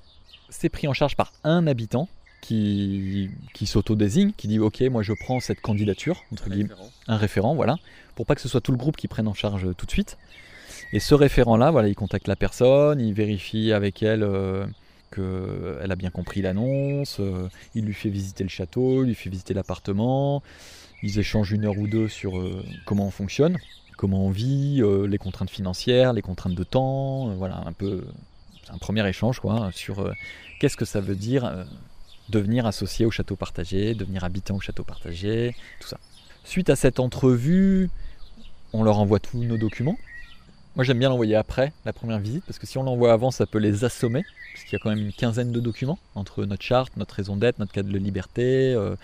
c'est 0.48 0.68
pris 0.68 0.86
en 0.86 0.92
charge 0.92 1.16
par 1.16 1.32
un 1.44 1.66
habitant 1.66 2.08
qui, 2.40 3.30
qui 3.54 3.66
s'auto-désigne, 3.66 4.32
qui 4.36 4.48
dit 4.48 4.58
ok 4.58 4.80
moi 4.90 5.02
je 5.02 5.12
prends 5.12 5.40
cette 5.40 5.60
candidature, 5.60 6.24
entre 6.32 6.48
un 6.48 6.50
guillemets, 6.50 6.70
référent. 6.70 6.90
un 7.08 7.16
référent, 7.16 7.54
voilà, 7.54 7.76
pour 8.14 8.26
pas 8.26 8.34
que 8.34 8.40
ce 8.40 8.48
soit 8.48 8.60
tout 8.60 8.72
le 8.72 8.78
groupe 8.78 8.96
qui 8.96 9.08
prenne 9.08 9.28
en 9.28 9.34
charge 9.34 9.74
tout 9.76 9.86
de 9.86 9.90
suite. 9.90 10.18
Et 10.92 11.00
ce 11.00 11.14
référent-là, 11.14 11.70
voilà, 11.70 11.88
il 11.88 11.94
contacte 11.94 12.28
la 12.28 12.36
personne, 12.36 13.00
il 13.00 13.14
vérifie 13.14 13.72
avec 13.72 14.02
elle 14.02 14.22
euh, 14.22 14.66
qu'elle 15.14 15.90
a 15.90 15.96
bien 15.96 16.10
compris 16.10 16.42
l'annonce, 16.42 17.18
euh, 17.20 17.48
il 17.74 17.84
lui 17.84 17.94
fait 17.94 18.10
visiter 18.10 18.44
le 18.44 18.50
château, 18.50 19.04
il 19.04 19.08
lui 19.08 19.14
fait 19.14 19.30
visiter 19.30 19.54
l'appartement, 19.54 20.42
ils 21.02 21.18
échangent 21.18 21.52
une 21.52 21.64
heure 21.64 21.78
ou 21.78 21.86
deux 21.86 22.08
sur 22.08 22.38
euh, 22.38 22.62
comment 22.84 23.06
on 23.06 23.10
fonctionne, 23.10 23.56
comment 24.02 24.26
on 24.26 24.30
vit, 24.30 24.82
les 25.06 25.18
contraintes 25.18 25.48
financières, 25.48 26.12
les 26.12 26.22
contraintes 26.22 26.56
de 26.56 26.64
temps, 26.64 27.28
voilà, 27.36 27.62
un 27.64 27.72
peu, 27.72 28.04
un 28.68 28.78
premier 28.78 29.08
échange 29.08 29.38
quoi, 29.38 29.70
sur 29.72 30.12
qu'est-ce 30.58 30.76
que 30.76 30.84
ça 30.84 31.00
veut 31.00 31.14
dire 31.14 31.66
devenir 32.28 32.66
associé 32.66 33.06
au 33.06 33.12
château 33.12 33.36
partagé, 33.36 33.94
devenir 33.94 34.24
habitant 34.24 34.56
au 34.56 34.60
château 34.60 34.82
partagé, 34.82 35.54
tout 35.78 35.86
ça. 35.86 35.98
Suite 36.42 36.68
à 36.68 36.74
cette 36.74 36.98
entrevue, 36.98 37.90
on 38.72 38.82
leur 38.82 38.98
envoie 38.98 39.20
tous 39.20 39.44
nos 39.44 39.56
documents. 39.56 39.96
Moi 40.74 40.84
j'aime 40.84 40.98
bien 40.98 41.10
l'envoyer 41.10 41.36
après 41.36 41.74
la 41.84 41.92
première 41.92 42.18
visite 42.18 42.44
parce 42.46 42.58
que 42.58 42.66
si 42.66 42.78
on 42.78 42.82
l'envoie 42.82 43.12
avant 43.12 43.30
ça 43.30 43.44
peut 43.44 43.58
les 43.58 43.84
assommer 43.84 44.24
parce 44.54 44.64
qu'il 44.64 44.72
y 44.72 44.76
a 44.76 44.78
quand 44.82 44.88
même 44.88 45.04
une 45.04 45.12
quinzaine 45.12 45.52
de 45.52 45.60
documents 45.60 45.98
entre 46.14 46.46
notre 46.46 46.62
charte, 46.62 46.96
notre 46.96 47.14
raison 47.14 47.36
d'être, 47.36 47.58
notre 47.58 47.72
cadre 47.72 47.90
de 47.90 47.98
liberté, 47.98 48.72
euh, 48.72 48.96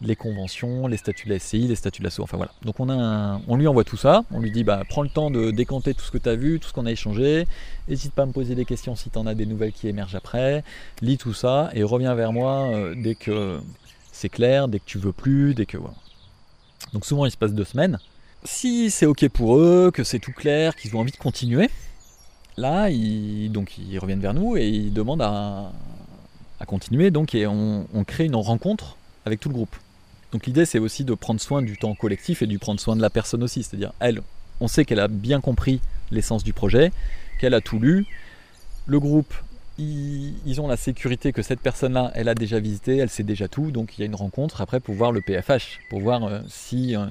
les 0.00 0.14
conventions, 0.14 0.86
les 0.86 0.96
statuts 0.96 1.26
de 1.26 1.32
la 1.32 1.40
SCI, 1.40 1.66
les 1.66 1.74
statuts 1.74 2.00
de 2.00 2.04
l'assaut, 2.04 2.22
enfin 2.22 2.36
voilà. 2.36 2.52
Donc 2.62 2.78
on, 2.78 2.88
a 2.90 3.40
on 3.48 3.56
lui 3.56 3.66
envoie 3.66 3.82
tout 3.82 3.96
ça, 3.96 4.24
on 4.30 4.38
lui 4.38 4.52
dit 4.52 4.62
bah 4.62 4.82
prends 4.88 5.02
le 5.02 5.08
temps 5.08 5.32
de 5.32 5.50
décanter 5.50 5.94
tout 5.94 6.04
ce 6.04 6.12
que 6.12 6.18
tu 6.18 6.28
as 6.28 6.36
vu, 6.36 6.60
tout 6.60 6.68
ce 6.68 6.72
qu'on 6.72 6.86
a 6.86 6.92
échangé, 6.92 7.48
n'hésite 7.88 8.12
pas 8.12 8.22
à 8.22 8.26
me 8.26 8.32
poser 8.32 8.54
des 8.54 8.64
questions 8.64 8.94
si 8.94 9.10
tu 9.10 9.18
en 9.18 9.26
as 9.26 9.34
des 9.34 9.46
nouvelles 9.46 9.72
qui 9.72 9.88
émergent 9.88 10.14
après, 10.14 10.62
lis 11.02 11.18
tout 11.18 11.34
ça 11.34 11.70
et 11.74 11.82
reviens 11.82 12.14
vers 12.14 12.32
moi 12.32 12.68
euh, 12.72 12.94
dès 12.96 13.16
que 13.16 13.58
c'est 14.12 14.28
clair, 14.28 14.68
dès 14.68 14.78
que 14.78 14.86
tu 14.86 14.98
veux 14.98 15.12
plus, 15.12 15.54
dès 15.54 15.66
que 15.66 15.76
voilà. 15.76 15.96
Donc 16.92 17.04
souvent 17.04 17.26
il 17.26 17.32
se 17.32 17.36
passe 17.36 17.52
deux 17.52 17.64
semaines 17.64 17.98
si 18.46 18.90
c'est 18.90 19.06
ok 19.06 19.28
pour 19.28 19.58
eux, 19.58 19.90
que 19.92 20.04
c'est 20.04 20.18
tout 20.18 20.32
clair, 20.32 20.76
qu'ils 20.76 20.96
ont 20.96 21.00
envie 21.00 21.12
de 21.12 21.16
continuer, 21.16 21.68
là, 22.56 22.90
ils, 22.90 23.50
donc 23.50 23.78
ils 23.78 23.98
reviennent 23.98 24.20
vers 24.20 24.34
nous 24.34 24.56
et 24.56 24.66
ils 24.66 24.92
demandent 24.92 25.22
à, 25.22 25.72
continuer. 26.66 27.10
Donc, 27.10 27.34
et 27.34 27.46
on, 27.46 27.86
crée 28.06 28.24
une 28.24 28.34
rencontre 28.34 28.96
avec 29.24 29.40
tout 29.40 29.48
le 29.48 29.54
groupe. 29.54 29.76
Donc 30.32 30.46
l'idée, 30.46 30.64
c'est 30.64 30.78
aussi 30.78 31.04
de 31.04 31.14
prendre 31.14 31.40
soin 31.40 31.62
du 31.62 31.76
temps 31.76 31.94
collectif 31.94 32.42
et 32.42 32.46
de 32.46 32.58
prendre 32.58 32.80
soin 32.80 32.96
de 32.96 33.02
la 33.02 33.10
personne 33.10 33.42
aussi. 33.42 33.62
C'est-à-dire, 33.62 33.92
elle, 34.00 34.20
on 34.60 34.68
sait 34.68 34.84
qu'elle 34.84 35.00
a 35.00 35.08
bien 35.08 35.40
compris 35.40 35.80
l'essence 36.10 36.42
du 36.42 36.52
projet, 36.52 36.92
qu'elle 37.38 37.54
a 37.54 37.60
tout 37.60 37.78
lu. 37.78 38.06
Le 38.86 38.98
groupe, 38.98 39.32
ils, 39.78 40.60
ont 40.60 40.66
la 40.66 40.76
sécurité 40.76 41.32
que 41.32 41.42
cette 41.42 41.60
personne-là, 41.60 42.10
elle 42.14 42.28
a 42.28 42.34
déjà 42.34 42.58
visité, 42.58 42.96
elle 42.96 43.10
sait 43.10 43.22
déjà 43.22 43.46
tout. 43.46 43.70
Donc 43.70 43.96
il 43.96 44.00
y 44.00 44.02
a 44.02 44.06
une 44.06 44.14
rencontre 44.14 44.60
après 44.60 44.80
pour 44.80 44.94
voir 44.94 45.12
le 45.12 45.20
PFH, 45.20 45.80
pour 45.90 46.00
voir 46.00 46.24
euh, 46.24 46.40
si 46.48 46.96
euh, 46.96 47.06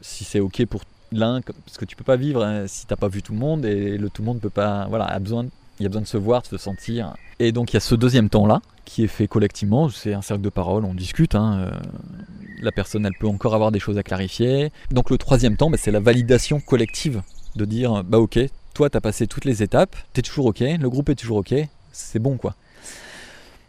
si 0.00 0.24
c'est 0.24 0.40
ok 0.40 0.64
pour 0.66 0.82
l'un, 1.12 1.40
parce 1.40 1.78
que 1.78 1.84
tu 1.84 1.96
peux 1.96 2.04
pas 2.04 2.16
vivre 2.16 2.44
hein, 2.44 2.66
si 2.66 2.86
t'as 2.86 2.96
pas 2.96 3.08
vu 3.08 3.22
tout 3.22 3.32
le 3.32 3.38
monde 3.38 3.64
et 3.64 3.96
le 3.96 4.10
tout 4.10 4.22
le 4.22 4.26
monde 4.26 4.40
peut 4.40 4.50
pas, 4.50 4.86
voilà, 4.88 5.06
a 5.06 5.18
besoin, 5.18 5.46
il 5.78 5.82
y 5.82 5.86
a 5.86 5.88
besoin 5.88 6.02
de 6.02 6.06
se 6.06 6.16
voir, 6.16 6.42
de 6.42 6.48
se 6.48 6.58
sentir. 6.58 7.14
Et 7.38 7.52
donc 7.52 7.72
il 7.72 7.74
y 7.74 7.76
a 7.76 7.80
ce 7.80 7.94
deuxième 7.94 8.28
temps 8.28 8.46
là 8.46 8.60
qui 8.84 9.04
est 9.04 9.08
fait 9.08 9.28
collectivement, 9.28 9.88
c'est 9.88 10.14
un 10.14 10.22
cercle 10.22 10.42
de 10.42 10.48
parole, 10.48 10.84
on 10.84 10.94
discute. 10.94 11.34
Hein, 11.34 11.60
euh, 11.60 11.70
la 12.60 12.72
personne 12.72 13.06
elle 13.06 13.14
peut 13.18 13.28
encore 13.28 13.54
avoir 13.54 13.70
des 13.70 13.80
choses 13.80 13.98
à 13.98 14.02
clarifier. 14.02 14.72
Donc 14.90 15.10
le 15.10 15.18
troisième 15.18 15.56
temps, 15.56 15.70
bah, 15.70 15.78
c'est 15.80 15.90
la 15.90 16.00
validation 16.00 16.60
collective 16.60 17.22
de 17.56 17.64
dire 17.64 18.02
bah 18.04 18.18
ok, 18.18 18.38
toi 18.74 18.90
t'as 18.90 19.00
passé 19.00 19.26
toutes 19.26 19.44
les 19.44 19.62
étapes, 19.62 19.96
t'es 20.12 20.22
toujours 20.22 20.46
ok, 20.46 20.60
le 20.60 20.90
groupe 20.90 21.08
est 21.10 21.14
toujours 21.14 21.38
ok, 21.38 21.54
c'est 21.92 22.18
bon 22.18 22.36
quoi. 22.36 22.54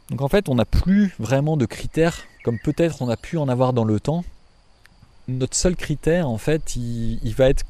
Donc 0.09 0.21
en 0.21 0.27
fait 0.27 0.49
on 0.49 0.55
n'a 0.55 0.65
plus 0.65 1.13
vraiment 1.19 1.57
de 1.57 1.65
critères 1.65 2.25
comme 2.43 2.57
peut-être 2.59 3.01
on 3.01 3.09
a 3.09 3.17
pu 3.17 3.37
en 3.37 3.47
avoir 3.47 3.73
dans 3.73 3.85
le 3.85 3.99
temps 3.99 4.23
notre 5.29 5.55
seul 5.55 5.75
critère, 5.75 6.27
en 6.27 6.37
fait, 6.37 6.75
il, 6.75 7.33
va 7.35 7.49
être 7.49 7.63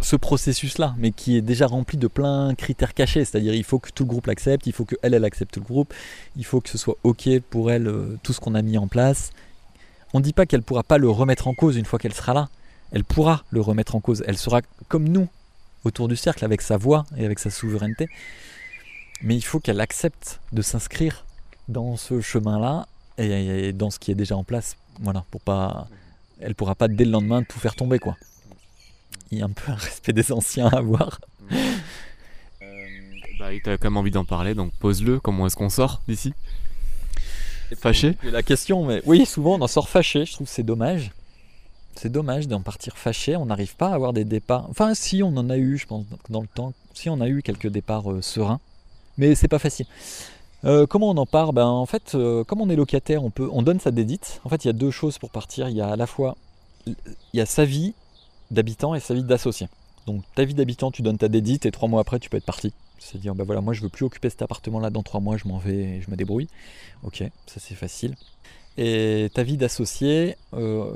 ce 0.00 0.16
processus-là, 0.16 0.94
mais 0.98 1.12
qui 1.12 1.36
est 1.36 1.42
déjà 1.42 1.66
rempli 1.66 1.98
de 1.98 2.06
plein 2.06 2.54
critères 2.54 2.94
cachés. 2.94 3.24
C'est-à-dire, 3.24 3.54
il 3.54 3.64
faut 3.64 3.78
que 3.78 3.90
tout 3.90 4.04
le 4.04 4.08
groupe 4.08 4.26
l'accepte, 4.26 4.66
il 4.66 4.72
faut 4.72 4.84
que 4.84 4.96
elle, 5.02 5.14
elle 5.14 5.24
accepte 5.24 5.54
tout 5.54 5.60
le 5.60 5.66
groupe, 5.66 5.94
il 6.36 6.44
faut 6.44 6.60
que 6.60 6.68
ce 6.68 6.78
soit 6.78 6.96
OK 7.02 7.28
pour 7.50 7.70
elle, 7.70 7.88
euh, 7.88 8.18
tout 8.22 8.32
ce 8.32 8.40
qu'on 8.40 8.54
a 8.54 8.62
mis 8.62 8.78
en 8.78 8.88
place. 8.88 9.30
On 10.12 10.18
ne 10.18 10.24
dit 10.24 10.32
pas 10.32 10.46
qu'elle 10.46 10.62
pourra 10.62 10.82
pas 10.82 10.98
le 10.98 11.08
remettre 11.08 11.48
en 11.48 11.54
cause 11.54 11.76
une 11.76 11.84
fois 11.84 11.98
qu'elle 11.98 12.14
sera 12.14 12.34
là. 12.34 12.48
Elle 12.92 13.04
pourra 13.04 13.44
le 13.50 13.60
remettre 13.60 13.94
en 13.94 14.00
cause. 14.00 14.22
Elle 14.26 14.36
sera 14.36 14.60
comme 14.88 15.08
nous, 15.08 15.28
autour 15.84 16.08
du 16.08 16.16
cercle, 16.16 16.44
avec 16.44 16.60
sa 16.60 16.76
voix 16.76 17.04
et 17.16 17.24
avec 17.24 17.38
sa 17.38 17.50
souveraineté. 17.50 18.08
Mais 19.22 19.36
il 19.36 19.42
faut 19.42 19.60
qu'elle 19.60 19.80
accepte 19.80 20.40
de 20.52 20.60
s'inscrire 20.62 21.24
dans 21.68 21.96
ce 21.96 22.20
chemin-là 22.20 22.86
et, 23.18 23.72
dans 23.72 23.90
ce 23.90 23.98
qui 23.98 24.10
est 24.10 24.14
déjà 24.14 24.36
en 24.36 24.44
place. 24.44 24.76
Voilà, 25.00 25.24
pour 25.30 25.40
pas, 25.40 25.88
elle 26.42 26.54
pourra 26.54 26.74
pas 26.74 26.88
dès 26.88 27.04
le 27.04 27.10
lendemain 27.10 27.42
tout 27.42 27.58
faire 27.58 27.74
tomber, 27.74 27.98
quoi. 27.98 28.16
Il 29.30 29.38
y 29.38 29.42
a 29.42 29.46
un 29.46 29.50
peu 29.50 29.72
un 29.72 29.76
respect 29.76 30.12
des 30.12 30.30
anciens 30.32 30.68
à 30.68 30.78
avoir. 30.78 31.20
Euh, 31.50 32.64
bah, 33.38 33.48
tu 33.62 33.70
as 33.70 33.78
quand 33.78 33.90
même 33.90 33.96
envie 33.96 34.10
d'en 34.10 34.24
parler, 34.24 34.54
donc 34.54 34.72
pose-le. 34.78 35.20
Comment 35.20 35.46
est-ce 35.46 35.56
qu'on 35.56 35.70
sort 35.70 36.02
d'ici? 36.06 36.34
Fâché? 37.80 38.16
La 38.24 38.42
question, 38.42 38.84
mais 38.84 39.00
oui, 39.06 39.24
souvent 39.24 39.54
on 39.54 39.62
en 39.62 39.66
sort 39.66 39.88
fâché. 39.88 40.26
Je 40.26 40.32
trouve 40.32 40.46
que 40.46 40.52
c'est 40.52 40.62
dommage. 40.62 41.10
C'est 41.94 42.10
dommage 42.10 42.48
d'en 42.48 42.60
partir 42.60 42.96
fâché. 42.96 43.36
On 43.36 43.46
n'arrive 43.46 43.76
pas 43.76 43.88
à 43.88 43.94
avoir 43.94 44.12
des 44.12 44.24
départs. 44.24 44.68
Enfin, 44.68 44.94
si 44.94 45.22
on 45.22 45.34
en 45.36 45.48
a 45.48 45.56
eu, 45.56 45.78
je 45.78 45.86
pense, 45.86 46.04
dans 46.28 46.42
le 46.42 46.48
temps. 46.48 46.74
Si 46.94 47.08
on 47.08 47.20
a 47.20 47.28
eu 47.28 47.42
quelques 47.42 47.68
départs 47.68 48.10
euh, 48.12 48.20
sereins, 48.20 48.60
mais 49.16 49.34
c'est 49.34 49.48
pas 49.48 49.58
facile. 49.58 49.86
Euh, 50.64 50.86
comment 50.86 51.10
on 51.10 51.16
en 51.16 51.26
part? 51.26 51.52
Ben, 51.52 51.66
En 51.66 51.86
fait, 51.86 52.14
euh, 52.14 52.44
comme 52.44 52.60
on 52.60 52.70
est 52.70 52.76
locataire, 52.76 53.24
on, 53.24 53.30
peut, 53.30 53.48
on 53.52 53.62
donne 53.62 53.80
sa 53.80 53.90
dédite. 53.90 54.40
En 54.44 54.48
fait, 54.48 54.64
il 54.64 54.68
y 54.68 54.70
a 54.70 54.74
deux 54.74 54.90
choses 54.90 55.18
pour 55.18 55.30
partir. 55.30 55.68
Il 55.68 55.76
y 55.76 55.80
a 55.80 55.88
à 55.88 55.96
la 55.96 56.06
fois 56.06 56.36
il 56.86 56.96
y 57.34 57.40
a 57.40 57.46
sa 57.46 57.64
vie 57.64 57.94
d'habitant 58.50 58.94
et 58.94 59.00
sa 59.00 59.14
vie 59.14 59.22
d'associé. 59.22 59.68
Donc 60.06 60.22
ta 60.34 60.44
vie 60.44 60.54
d'habitant, 60.54 60.90
tu 60.90 61.02
donnes 61.02 61.18
ta 61.18 61.28
dédite 61.28 61.66
et 61.66 61.70
trois 61.70 61.88
mois 61.88 62.00
après, 62.00 62.18
tu 62.18 62.28
peux 62.28 62.36
être 62.36 62.44
parti. 62.44 62.72
C'est 62.98 63.18
dire, 63.18 63.34
ben 63.34 63.44
voilà, 63.44 63.60
moi 63.60 63.72
je 63.72 63.82
veux 63.82 63.88
plus 63.88 64.04
occuper 64.04 64.30
cet 64.30 64.42
appartement-là 64.42 64.90
dans 64.90 65.02
trois 65.02 65.20
mois, 65.20 65.36
je 65.36 65.48
m'en 65.48 65.58
vais, 65.58 66.00
je 66.00 66.10
me 66.10 66.16
débrouille. 66.16 66.48
Ok, 67.02 67.18
ça 67.46 67.60
c'est 67.60 67.74
facile. 67.74 68.14
Et 68.78 69.28
ta 69.34 69.42
vie 69.42 69.56
d'associé, 69.56 70.36
euh, 70.54 70.90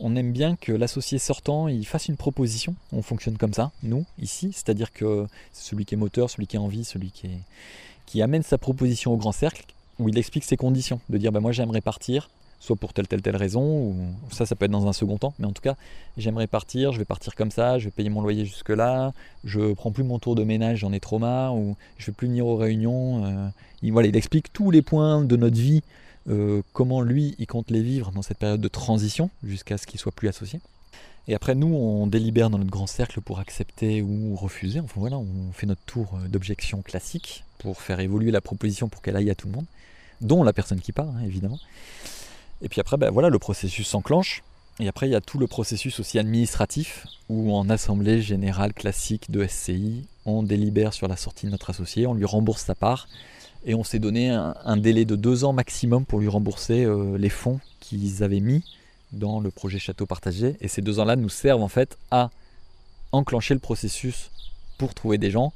on 0.00 0.14
aime 0.14 0.32
bien 0.32 0.56
que 0.56 0.72
l'associé 0.72 1.18
sortant, 1.18 1.66
il 1.66 1.84
fasse 1.84 2.08
une 2.08 2.16
proposition. 2.16 2.76
On 2.92 3.02
fonctionne 3.02 3.36
comme 3.36 3.52
ça, 3.52 3.72
nous, 3.82 4.04
ici. 4.20 4.52
C'est-à-dire 4.52 4.92
que 4.92 5.26
c'est 5.52 5.70
celui 5.70 5.84
qui 5.84 5.94
est 5.94 5.98
moteur, 5.98 6.30
celui 6.30 6.46
qui 6.46 6.56
est 6.56 6.60
en 6.60 6.68
vie, 6.68 6.84
celui 6.84 7.10
qui 7.10 7.26
est, 7.26 7.40
qui 8.08 8.22
amène 8.22 8.42
sa 8.42 8.56
proposition 8.56 9.12
au 9.12 9.18
grand 9.18 9.32
cercle, 9.32 9.66
où 9.98 10.08
il 10.08 10.16
explique 10.16 10.44
ses 10.44 10.56
conditions, 10.56 10.98
de 11.10 11.18
dire 11.18 11.30
bah, 11.30 11.40
moi 11.40 11.52
j'aimerais 11.52 11.82
partir, 11.82 12.30
soit 12.58 12.74
pour 12.74 12.94
telle 12.94 13.06
telle 13.06 13.20
telle 13.20 13.36
raison, 13.36 13.62
ou 13.62 13.96
ça 14.30 14.46
ça 14.46 14.56
peut 14.56 14.64
être 14.64 14.70
dans 14.70 14.86
un 14.86 14.94
second 14.94 15.18
temps, 15.18 15.34
mais 15.38 15.46
en 15.46 15.52
tout 15.52 15.60
cas 15.60 15.76
j'aimerais 16.16 16.46
partir, 16.46 16.92
je 16.92 16.98
vais 16.98 17.04
partir 17.04 17.34
comme 17.34 17.50
ça, 17.50 17.78
je 17.78 17.84
vais 17.84 17.90
payer 17.90 18.08
mon 18.08 18.22
loyer 18.22 18.46
jusque 18.46 18.70
là, 18.70 19.12
je 19.44 19.74
prends 19.74 19.92
plus 19.92 20.04
mon 20.04 20.18
tour 20.18 20.34
de 20.36 20.42
ménage, 20.42 20.78
j'en 20.78 20.92
ai 20.94 21.00
trop 21.00 21.18
marre, 21.18 21.54
ou 21.54 21.76
je 21.98 22.06
vais 22.06 22.12
plus 22.12 22.28
venir 22.28 22.46
aux 22.46 22.56
réunions. 22.56 23.26
Euh, 23.26 23.48
il, 23.82 23.92
voilà, 23.92 24.08
il 24.08 24.16
explique 24.16 24.52
tous 24.54 24.70
les 24.70 24.80
points 24.80 25.22
de 25.22 25.36
notre 25.36 25.58
vie, 25.58 25.82
euh, 26.30 26.62
comment 26.72 27.02
lui 27.02 27.34
il 27.38 27.46
compte 27.46 27.70
les 27.70 27.82
vivre 27.82 28.10
dans 28.12 28.22
cette 28.22 28.38
période 28.38 28.60
de 28.60 28.68
transition 28.68 29.28
jusqu'à 29.44 29.76
ce 29.76 29.86
qu'il 29.86 30.00
soit 30.00 30.12
plus 30.12 30.28
associé. 30.28 30.60
Et 31.30 31.34
après, 31.34 31.54
nous, 31.54 31.74
on 31.74 32.06
délibère 32.06 32.48
dans 32.48 32.56
notre 32.56 32.70
grand 32.70 32.86
cercle 32.86 33.20
pour 33.20 33.38
accepter 33.38 34.00
ou 34.00 34.34
refuser. 34.34 34.80
Enfin 34.80 34.98
voilà, 34.98 35.18
on 35.18 35.52
fait 35.52 35.66
notre 35.66 35.82
tour 35.82 36.14
euh, 36.14 36.26
d'objection 36.26 36.80
classique 36.80 37.44
pour 37.58 37.80
faire 37.80 38.00
évoluer 38.00 38.30
la 38.30 38.40
proposition 38.40 38.88
pour 38.88 39.02
qu'elle 39.02 39.16
aille 39.16 39.30
à 39.30 39.34
tout 39.34 39.48
le 39.48 39.54
monde, 39.54 39.66
dont 40.20 40.42
la 40.42 40.52
personne 40.52 40.80
qui 40.80 40.92
part, 40.92 41.08
hein, 41.08 41.22
évidemment. 41.24 41.58
Et 42.62 42.68
puis 42.68 42.80
après, 42.80 42.96
ben 42.96 43.10
voilà, 43.10 43.28
le 43.28 43.38
processus 43.38 43.86
s'enclenche. 43.86 44.42
Et 44.80 44.88
après, 44.88 45.08
il 45.08 45.12
y 45.12 45.16
a 45.16 45.20
tout 45.20 45.38
le 45.38 45.48
processus 45.48 45.98
aussi 45.98 46.18
administratif, 46.18 47.06
où 47.28 47.52
en 47.54 47.68
assemblée 47.68 48.22
générale 48.22 48.72
classique 48.72 49.30
de 49.30 49.44
SCI, 49.46 50.06
on 50.24 50.42
délibère 50.42 50.92
sur 50.92 51.08
la 51.08 51.16
sortie 51.16 51.46
de 51.46 51.50
notre 51.50 51.70
associé, 51.70 52.06
on 52.06 52.14
lui 52.14 52.24
rembourse 52.24 52.62
sa 52.62 52.76
part, 52.76 53.08
et 53.64 53.74
on 53.74 53.82
s'est 53.82 53.98
donné 53.98 54.30
un, 54.30 54.76
délai 54.76 55.04
de 55.04 55.16
deux 55.16 55.44
ans 55.44 55.52
maximum 55.52 56.04
pour 56.04 56.20
lui 56.20 56.28
rembourser 56.28 56.84
euh, 56.84 57.18
les 57.18 57.28
fonds 57.28 57.58
qu'ils 57.80 58.22
avaient 58.22 58.40
mis 58.40 58.62
dans 59.12 59.40
le 59.40 59.50
projet 59.50 59.80
Château 59.80 60.06
Partagé. 60.06 60.56
Et 60.60 60.68
ces 60.68 60.80
deux 60.80 61.00
ans-là 61.00 61.16
nous 61.16 61.28
servent 61.28 61.62
en 61.62 61.68
fait 61.68 61.98
à 62.12 62.30
enclencher 63.10 63.54
le 63.54 63.60
processus 63.60 64.30
pour 64.78 64.94
trouver 64.94 65.18
des 65.18 65.30
gens. 65.30 65.52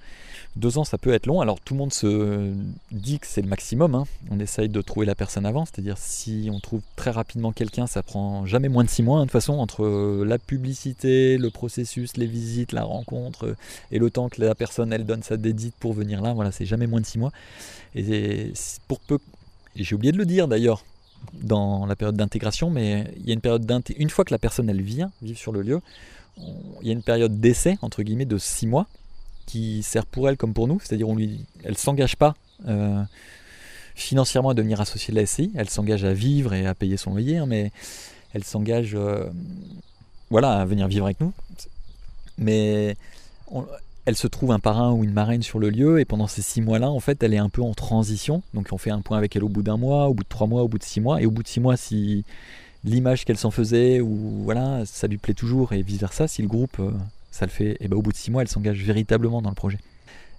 Deux 0.54 0.76
ans, 0.76 0.84
ça 0.84 0.98
peut 0.98 1.14
être 1.14 1.26
long. 1.26 1.40
Alors 1.40 1.60
tout 1.60 1.72
le 1.72 1.78
monde 1.78 1.94
se 1.94 2.52
dit 2.90 3.18
que 3.18 3.26
c'est 3.26 3.40
le 3.40 3.48
maximum. 3.48 3.94
Hein. 3.94 4.04
On 4.30 4.38
essaye 4.38 4.68
de 4.68 4.80
trouver 4.82 5.06
la 5.06 5.14
personne 5.14 5.46
avant. 5.46 5.64
C'est-à-dire 5.64 5.96
si 5.96 6.50
on 6.52 6.60
trouve 6.60 6.82
très 6.94 7.10
rapidement 7.10 7.52
quelqu'un, 7.52 7.86
ça 7.86 8.02
prend 8.02 8.44
jamais 8.44 8.68
moins 8.68 8.84
de 8.84 8.90
six 8.90 9.02
mois. 9.02 9.18
Hein, 9.18 9.22
de 9.22 9.26
toute 9.26 9.32
façon, 9.32 9.54
entre 9.54 10.24
la 10.24 10.38
publicité, 10.38 11.38
le 11.38 11.50
processus, 11.50 12.18
les 12.18 12.26
visites, 12.26 12.72
la 12.72 12.84
rencontre 12.84 13.56
et 13.90 13.98
le 13.98 14.10
temps 14.10 14.28
que 14.28 14.42
la 14.42 14.54
personne 14.54 14.92
elle 14.92 15.04
donne 15.04 15.22
sa 15.22 15.38
dédite 15.38 15.74
pour 15.80 15.94
venir 15.94 16.20
là, 16.20 16.34
voilà, 16.34 16.52
c'est 16.52 16.66
jamais 16.66 16.86
moins 16.86 17.00
de 17.00 17.06
six 17.06 17.18
mois. 17.18 17.32
Et 17.94 18.52
pour 18.88 19.00
peu, 19.00 19.18
j'ai 19.74 19.94
oublié 19.94 20.12
de 20.12 20.18
le 20.18 20.26
dire 20.26 20.48
d'ailleurs, 20.48 20.84
dans 21.34 21.86
la 21.86 21.96
période 21.96 22.16
d'intégration, 22.16 22.68
mais 22.68 23.12
il 23.16 23.26
y 23.26 23.30
a 23.30 23.34
une 23.34 23.40
période 23.40 23.70
une 23.96 24.10
fois 24.10 24.24
que 24.24 24.34
la 24.34 24.38
personne 24.38 24.68
elle 24.68 24.82
vient 24.82 25.10
vivre 25.22 25.38
sur 25.38 25.52
le 25.52 25.62
lieu, 25.62 25.80
il 26.36 26.86
y 26.86 26.90
a 26.90 26.92
une 26.92 27.02
période 27.02 27.40
d'essai 27.40 27.78
entre 27.82 28.02
guillemets 28.02 28.24
de 28.24 28.38
six 28.38 28.66
mois 28.66 28.86
qui 29.52 29.82
sert 29.82 30.06
pour 30.06 30.30
elle 30.30 30.38
comme 30.38 30.54
pour 30.54 30.66
nous, 30.66 30.80
c'est-à-dire 30.80 31.08
on 31.08 31.14
lui, 31.14 31.44
elle 31.62 31.76
s'engage 31.76 32.16
pas 32.16 32.34
euh, 32.68 33.02
financièrement 33.94 34.48
à 34.48 34.54
devenir 34.54 34.80
associée 34.80 35.12
de 35.12 35.20
la 35.20 35.26
SCI, 35.26 35.52
elle 35.54 35.68
s'engage 35.68 36.04
à 36.04 36.14
vivre 36.14 36.54
et 36.54 36.66
à 36.66 36.74
payer 36.74 36.96
son 36.96 37.10
loyer, 37.10 37.36
hein, 37.36 37.46
mais 37.46 37.70
elle 38.32 38.44
s'engage 38.44 38.94
euh, 38.94 39.28
voilà 40.30 40.60
à 40.60 40.64
venir 40.64 40.88
vivre 40.88 41.04
avec 41.04 41.20
nous, 41.20 41.34
mais 42.38 42.96
elle 44.06 44.16
se 44.16 44.26
trouve 44.26 44.52
un 44.52 44.58
parrain 44.58 44.90
ou 44.90 45.04
une 45.04 45.12
marraine 45.12 45.42
sur 45.42 45.58
le 45.58 45.68
lieu 45.68 46.00
et 46.00 46.06
pendant 46.06 46.28
ces 46.28 46.40
six 46.40 46.62
mois-là, 46.62 46.90
en 46.90 47.00
fait, 47.00 47.22
elle 47.22 47.34
est 47.34 47.38
un 47.38 47.50
peu 47.50 47.60
en 47.60 47.74
transition. 47.74 48.42
Donc 48.54 48.68
on 48.72 48.78
fait 48.78 48.90
un 48.90 49.02
point 49.02 49.18
avec 49.18 49.36
elle 49.36 49.44
au 49.44 49.50
bout 49.50 49.62
d'un 49.62 49.76
mois, 49.76 50.08
au 50.08 50.14
bout 50.14 50.24
de 50.24 50.28
trois 50.28 50.46
mois, 50.46 50.62
au 50.62 50.68
bout 50.68 50.78
de 50.78 50.82
six 50.82 51.00
mois. 51.00 51.20
Et 51.20 51.26
au 51.26 51.30
bout 51.30 51.42
de 51.42 51.48
six 51.48 51.60
mois, 51.60 51.76
si 51.76 52.24
l'image 52.84 53.24
qu'elle 53.24 53.36
s'en 53.36 53.52
faisait 53.52 54.00
ou 54.00 54.42
voilà, 54.44 54.84
ça 54.86 55.06
lui 55.06 55.18
plaît 55.18 55.34
toujours 55.34 55.72
et 55.72 55.82
vice 55.82 56.00
versa, 56.00 56.26
si 56.26 56.40
le 56.40 56.48
groupe 56.48 56.78
euh, 56.80 56.90
ça 57.32 57.46
le 57.46 57.50
fait, 57.50 57.76
et 57.80 57.88
ben 57.88 57.96
au 57.96 58.02
bout 58.02 58.12
de 58.12 58.16
six 58.16 58.30
mois, 58.30 58.42
elle 58.42 58.48
s'engage 58.48 58.80
véritablement 58.84 59.42
dans 59.42 59.48
le 59.48 59.56
projet. 59.56 59.78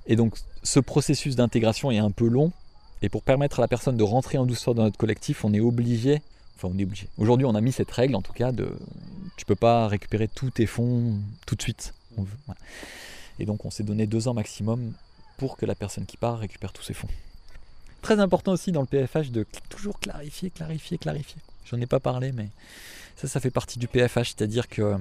Et 0.06 0.16
donc 0.16 0.36
ce 0.62 0.80
processus 0.80 1.36
d'intégration 1.36 1.92
est 1.92 1.98
un 1.98 2.12
peu 2.12 2.28
long. 2.28 2.54
Et 3.02 3.10
pour 3.10 3.24
permettre 3.24 3.60
à 3.60 3.62
la 3.62 3.68
personne 3.68 3.98
de 3.98 4.04
rentrer 4.04 4.38
en 4.38 4.46
douceur 4.46 4.76
dans 4.76 4.84
notre 4.84 4.98
collectif, 4.98 5.44
on 5.44 5.54
est 5.54 5.60
obligé, 5.60 6.22
enfin 6.56 6.70
on 6.74 6.78
est 6.78 6.84
obligé. 6.84 7.10
Aujourd'hui, 7.18 7.46
on 7.46 7.56
a 7.56 7.60
mis 7.60 7.74
cette 7.74 7.92
règle, 7.92 8.16
en 8.16 8.22
tout 8.22 8.32
cas, 8.32 8.54
de 8.54 8.72
tu 9.36 9.46
peux 9.46 9.56
pas 9.56 9.88
récupérer 9.88 10.30
tous 10.30 10.52
tes 10.52 10.68
fonds 10.68 11.20
tout 11.46 11.56
de 11.56 11.62
suite. 11.62 11.94
Et 13.40 13.46
donc 13.46 13.66
on 13.66 13.72
s'est 13.72 13.84
donné 13.84 14.08
deux 14.08 14.28
ans 14.28 14.34
maximum 14.34 14.94
pour 15.38 15.58
que 15.58 15.66
la 15.66 15.76
personne 15.76 16.06
qui 16.06 16.16
part 16.16 16.38
récupère 16.38 16.72
tous 16.72 16.84
ses 16.84 16.94
fonds. 16.94 17.10
Très 18.02 18.20
important 18.20 18.52
aussi 18.52 18.72
dans 18.72 18.82
le 18.82 18.88
PFH 18.88 19.32
de 19.32 19.46
toujours 19.70 20.00
clarifier, 20.00 20.52
clarifier, 20.52 20.98
clarifier. 20.98 21.42
J'en 21.66 21.82
ai 21.82 21.88
pas 21.88 22.00
parlé, 22.00 22.32
mais 22.32 22.50
ça, 23.16 23.28
ça 23.28 23.40
fait 23.40 23.50
partie 23.50 23.80
du 23.80 23.88
PFH, 23.88 24.36
c'est-à-dire 24.36 24.68
que 24.68 24.98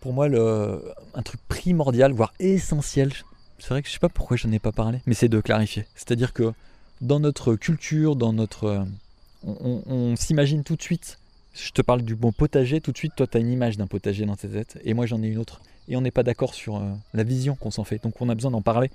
pour 0.00 0.12
moi, 0.12 0.28
le, 0.28 0.82
un 1.14 1.22
truc 1.22 1.40
primordial, 1.48 2.12
voire 2.12 2.32
essentiel, 2.40 3.12
c'est 3.58 3.68
vrai 3.68 3.82
que 3.82 3.88
je 3.88 3.92
sais 3.92 3.98
pas 3.98 4.08
pourquoi 4.08 4.36
je 4.36 4.46
n'en 4.46 4.54
ai 4.54 4.58
pas 4.58 4.72
parlé, 4.72 5.00
mais 5.06 5.14
c'est 5.14 5.28
de 5.28 5.40
clarifier. 5.40 5.86
C'est-à-dire 5.94 6.32
que 6.32 6.52
dans 7.00 7.20
notre 7.20 7.54
culture, 7.54 8.16
dans 8.16 8.32
notre, 8.32 8.84
on 9.44 10.16
s'imagine 10.16 10.64
tout 10.64 10.76
de 10.76 10.82
suite 10.82 11.18
je 11.54 11.70
te 11.72 11.82
parle 11.82 12.02
du 12.02 12.14
bon 12.14 12.32
potager, 12.32 12.80
tout 12.80 12.92
de 12.92 12.96
suite, 12.96 13.14
toi, 13.16 13.26
tu 13.26 13.36
as 13.36 13.40
une 13.40 13.50
image 13.50 13.76
d'un 13.76 13.86
potager 13.86 14.24
dans 14.24 14.36
ta 14.36 14.48
tête, 14.48 14.78
et 14.84 14.94
moi, 14.94 15.06
j'en 15.06 15.22
ai 15.22 15.26
une 15.26 15.38
autre. 15.38 15.60
Et 15.88 15.96
on 15.96 16.00
n'est 16.00 16.10
pas 16.10 16.22
d'accord 16.22 16.54
sur 16.54 16.76
euh, 16.76 16.90
la 17.14 17.24
vision 17.24 17.56
qu'on 17.56 17.70
s'en 17.70 17.84
fait. 17.84 18.02
Donc, 18.02 18.20
on 18.20 18.28
a 18.28 18.34
besoin 18.34 18.50
d'en 18.50 18.62
parler. 18.62 18.90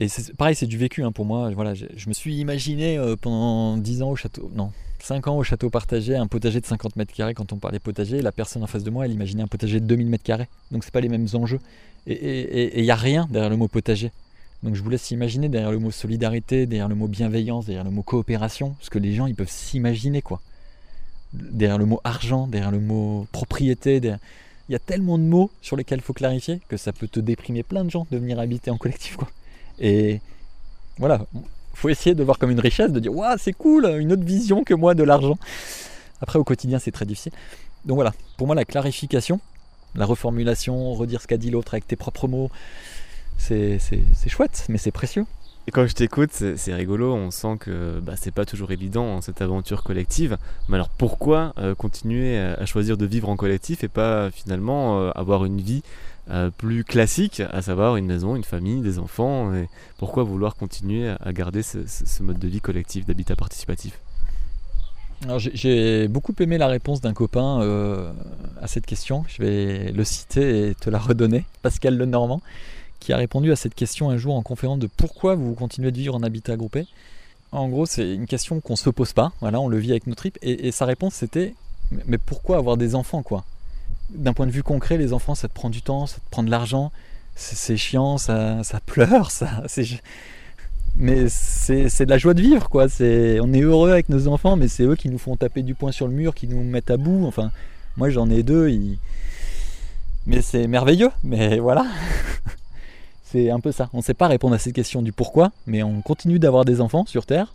Et 0.00 0.08
pareil, 0.36 0.54
c'est 0.54 0.66
du 0.66 0.78
vécu 0.78 1.02
hein, 1.04 1.12
pour 1.12 1.24
moi. 1.24 1.50
Voilà, 1.50 1.74
je, 1.74 2.08
me 2.08 2.12
suis 2.12 2.36
imaginé 2.36 2.98
euh, 2.98 3.16
pendant 3.16 3.76
10 3.76 4.02
ans 4.02 4.10
au 4.10 4.16
château, 4.16 4.50
non, 4.54 4.72
5 5.00 5.28
ans 5.28 5.36
au 5.36 5.44
château 5.44 5.70
partagé, 5.70 6.16
un 6.16 6.26
potager 6.26 6.60
de 6.60 6.66
50 6.66 6.96
mètres 6.96 7.14
carrés 7.14 7.34
quand 7.34 7.52
on 7.52 7.56
parlait 7.56 7.78
potager. 7.78 8.20
La 8.20 8.32
personne 8.32 8.62
en 8.62 8.66
face 8.66 8.82
de 8.82 8.90
moi, 8.90 9.04
elle 9.04 9.12
imaginait 9.12 9.42
un 9.42 9.48
potager 9.48 9.80
de 9.80 9.86
2000 9.86 10.08
mètres 10.08 10.24
carrés. 10.24 10.48
Donc, 10.70 10.84
c'est 10.84 10.92
pas 10.92 11.00
les 11.00 11.08
mêmes 11.08 11.28
enjeux. 11.34 11.60
Et 12.06 12.78
il 12.78 12.82
n'y 12.82 12.90
a 12.90 12.96
rien 12.96 13.28
derrière 13.30 13.50
le 13.50 13.56
mot 13.56 13.68
potager. 13.68 14.10
Donc, 14.62 14.74
je 14.74 14.82
vous 14.82 14.90
laisse 14.90 15.10
imaginer 15.10 15.48
derrière 15.48 15.70
le 15.70 15.78
mot 15.78 15.90
solidarité, 15.90 16.66
derrière 16.66 16.88
le 16.88 16.94
mot 16.94 17.06
bienveillance, 17.06 17.66
derrière 17.66 17.84
le 17.84 17.90
mot 17.90 18.02
coopération, 18.02 18.76
ce 18.80 18.90
que 18.90 18.98
les 18.98 19.14
gens 19.14 19.26
ils 19.26 19.34
peuvent 19.34 19.50
s'imaginer 19.50 20.22
quoi 20.22 20.40
derrière 21.34 21.78
le 21.78 21.86
mot 21.86 22.00
argent, 22.04 22.46
derrière 22.46 22.70
le 22.70 22.80
mot 22.80 23.26
propriété. 23.32 24.00
Il 24.68 24.72
y 24.72 24.74
a 24.74 24.78
tellement 24.78 25.18
de 25.18 25.24
mots 25.24 25.50
sur 25.62 25.76
lesquels 25.76 25.98
il 25.98 26.02
faut 26.02 26.12
clarifier 26.12 26.60
que 26.68 26.76
ça 26.76 26.92
peut 26.92 27.08
te 27.08 27.20
déprimer 27.20 27.62
plein 27.62 27.84
de 27.84 27.90
gens 27.90 28.06
de 28.10 28.18
venir 28.18 28.38
habiter 28.38 28.70
en 28.70 28.78
collectif. 28.78 29.16
Quoi. 29.16 29.28
Et 29.78 30.20
voilà, 30.98 31.26
faut 31.74 31.88
essayer 31.88 32.14
de 32.14 32.22
voir 32.22 32.38
comme 32.38 32.50
une 32.50 32.60
richesse, 32.60 32.92
de 32.92 33.00
dire 33.00 33.14
Waouh, 33.14 33.36
c'est 33.38 33.52
cool, 33.52 33.86
une 33.86 34.12
autre 34.12 34.24
vision 34.24 34.64
que 34.64 34.74
moi 34.74 34.94
de 34.94 35.02
l'argent. 35.02 35.36
Après, 36.20 36.38
au 36.38 36.44
quotidien, 36.44 36.78
c'est 36.78 36.92
très 36.92 37.04
difficile. 37.04 37.32
Donc 37.84 37.96
voilà, 37.96 38.12
pour 38.36 38.46
moi, 38.46 38.56
la 38.56 38.64
clarification, 38.64 39.40
la 39.94 40.06
reformulation, 40.06 40.94
redire 40.94 41.20
ce 41.20 41.26
qu'a 41.26 41.36
dit 41.36 41.50
l'autre 41.50 41.74
avec 41.74 41.86
tes 41.86 41.96
propres 41.96 42.28
mots, 42.28 42.50
c'est 43.36 43.78
chouette, 44.28 44.66
mais 44.68 44.78
c'est 44.78 44.92
précieux. 44.92 45.26
Quand 45.72 45.86
je 45.86 45.94
t'écoute, 45.94 46.30
c'est 46.30 46.74
rigolo, 46.74 47.14
on 47.14 47.30
sent 47.30 47.56
que 47.58 47.98
bah, 48.00 48.14
c'est 48.16 48.34
pas 48.34 48.44
toujours 48.44 48.70
évident 48.70 49.16
hein, 49.16 49.20
cette 49.22 49.40
aventure 49.40 49.82
collective. 49.82 50.36
Mais 50.68 50.74
alors 50.74 50.90
pourquoi 50.90 51.54
euh, 51.58 51.74
continuer 51.74 52.38
à, 52.38 52.66
choisir 52.66 52.98
de 52.98 53.06
vivre 53.06 53.30
en 53.30 53.36
collectif 53.36 53.82
et 53.82 53.88
pas 53.88 54.30
finalement 54.30 55.00
euh, 55.00 55.10
avoir 55.14 55.46
une 55.46 55.62
vie 55.62 55.82
euh, 56.30 56.50
plus 56.50 56.84
classique, 56.84 57.40
à 57.50 57.62
savoir 57.62 57.96
une 57.96 58.04
maison, 58.04 58.36
une 58.36 58.44
famille, 58.44 58.82
des 58.82 58.98
enfants 58.98 59.54
et 59.54 59.68
Pourquoi 59.96 60.22
vouloir 60.22 60.54
continuer 60.54 61.08
à, 61.08 61.32
garder 61.32 61.62
ce, 61.62 62.22
mode 62.22 62.38
de 62.38 62.48
vie 62.48 62.60
collectif, 62.60 63.06
d'habitat 63.06 63.34
participatif? 63.34 63.98
J'ai 65.38 66.08
beaucoup 66.08 66.34
aimé 66.40 66.58
la 66.58 66.66
réponse 66.66 67.00
d'un 67.00 67.14
copain 67.14 67.60
à 68.60 68.66
cette 68.66 68.84
question. 68.84 69.24
Je 69.28 69.42
vais 69.42 69.92
le 69.92 70.04
citer 70.04 70.68
et 70.68 70.74
te 70.74 70.90
la 70.90 70.98
redonner. 70.98 71.46
Pascal 71.62 71.96
Lenormand 71.96 72.42
qui 73.00 73.12
a 73.12 73.16
répondu 73.16 73.52
à 73.52 73.56
cette 73.56 73.74
question 73.74 74.10
un 74.10 74.16
jour 74.16 74.34
en 74.34 74.42
conférence 74.42 74.78
de 74.78 74.86
pourquoi 74.86 75.34
vous 75.34 75.54
continuez 75.54 75.90
de 75.90 75.98
vivre 75.98 76.14
en 76.14 76.22
habitat 76.22 76.56
groupé. 76.56 76.86
En 77.52 77.68
gros, 77.68 77.86
c'est 77.86 78.14
une 78.14 78.26
question 78.26 78.60
qu'on 78.60 78.76
se 78.76 78.90
pose 78.90 79.12
pas. 79.12 79.32
Voilà, 79.40 79.60
on 79.60 79.68
le 79.68 79.78
vit 79.78 79.92
avec 79.92 80.06
nos 80.06 80.14
tripes. 80.14 80.38
Et, 80.42 80.72
sa 80.72 80.86
réponse, 80.86 81.14
c'était 81.14 81.54
mais 82.06 82.18
pourquoi 82.18 82.56
avoir 82.56 82.76
des 82.76 82.94
enfants, 82.94 83.22
quoi? 83.22 83.44
D'un 84.10 84.32
point 84.32 84.46
de 84.46 84.50
vue 84.50 84.62
concret, 84.62 84.98
les 84.98 85.12
enfants, 85.12 85.34
ça 85.34 85.48
te 85.48 85.54
prend 85.54 85.70
du 85.70 85.82
temps, 85.82 86.06
ça 86.06 86.16
te 86.16 86.30
prend 86.30 86.42
de 86.42 86.50
l'argent, 86.50 86.90
c'est 87.36 87.76
chiant, 87.76 88.18
ça, 88.18 88.64
ça 88.64 88.80
pleure, 88.80 89.30
ça. 89.30 89.62
Mais 90.96 91.28
c'est 91.28 92.04
de 92.04 92.10
la 92.10 92.18
joie 92.18 92.34
de 92.34 92.40
vivre, 92.40 92.68
quoi. 92.68 92.86
On 93.00 93.52
est 93.52 93.60
heureux 93.60 93.90
avec 93.90 94.08
nos 94.08 94.28
enfants, 94.28 94.54
mais 94.54 94.68
c'est 94.68 94.84
eux 94.84 94.94
qui 94.94 95.08
nous 95.08 95.18
font 95.18 95.36
taper 95.36 95.62
du 95.62 95.74
poing 95.74 95.90
sur 95.90 96.06
le 96.06 96.12
mur, 96.12 96.34
qui 96.36 96.46
nous 96.46 96.62
mettent 96.62 96.90
à 96.90 96.96
bout. 96.96 97.26
Enfin, 97.26 97.50
moi, 97.96 98.10
j'en 98.10 98.30
ai 98.30 98.44
deux. 98.44 98.72
Mais 100.26 100.40
c'est 100.40 100.68
merveilleux. 100.68 101.10
Mais 101.24 101.58
voilà. 101.58 101.84
C'est 103.34 103.50
un 103.50 103.58
peu 103.58 103.72
ça. 103.72 103.90
On 103.92 103.96
ne 103.96 104.02
sait 104.02 104.14
pas 104.14 104.28
répondre 104.28 104.54
à 104.54 104.60
cette 104.60 104.74
question 104.74 105.02
du 105.02 105.10
pourquoi, 105.10 105.50
mais 105.66 105.82
on 105.82 106.02
continue 106.02 106.38
d'avoir 106.38 106.64
des 106.64 106.80
enfants 106.80 107.04
sur 107.04 107.26
Terre. 107.26 107.52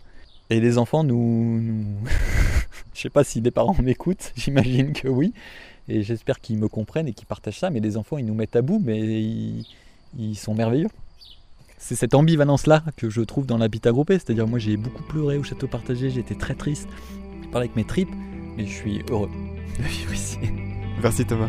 Et 0.50 0.60
les 0.60 0.76
enfants 0.76 1.04
nous... 1.04 1.58
nous... 1.58 1.84
Je 2.94 3.00
sais 3.00 3.08
pas 3.08 3.24
si 3.24 3.40
des 3.40 3.50
parents 3.50 3.74
m'écoutent, 3.80 4.32
j'imagine 4.36 4.92
que 4.92 5.08
oui. 5.08 5.32
Et 5.88 6.02
j'espère 6.02 6.38
qu'ils 6.38 6.58
me 6.58 6.68
comprennent 6.68 7.08
et 7.08 7.14
qu'ils 7.14 7.26
partagent 7.26 7.60
ça. 7.60 7.70
Mais 7.70 7.80
les 7.80 7.96
enfants, 7.96 8.18
ils 8.18 8.26
nous 8.26 8.34
mettent 8.34 8.56
à 8.56 8.60
bout, 8.60 8.78
mais 8.84 9.00
ils, 10.18 10.36
sont 10.36 10.52
merveilleux. 10.52 10.88
C'est 11.78 11.94
cette 11.94 12.14
ambivalence-là 12.14 12.84
que 12.98 13.08
je 13.08 13.22
trouve 13.22 13.46
dans 13.46 13.56
l'habitat 13.56 13.90
groupé. 13.90 14.18
C'est-à-dire, 14.18 14.46
moi, 14.46 14.58
j'ai 14.58 14.76
beaucoup 14.76 15.04
pleuré 15.04 15.38
au 15.38 15.42
château 15.42 15.66
partagé, 15.66 16.10
j'étais 16.10 16.34
très 16.34 16.54
triste. 16.54 16.90
Je 17.42 17.48
parle 17.48 17.62
avec 17.62 17.76
mes 17.76 17.84
tripes, 17.84 18.12
mais 18.58 18.66
je 18.66 18.74
suis 18.74 19.02
heureux 19.08 19.30
de 19.78 19.82
vivre 19.84 20.12
ici. 20.12 20.36
Merci 21.02 21.24
Thomas. 21.24 21.48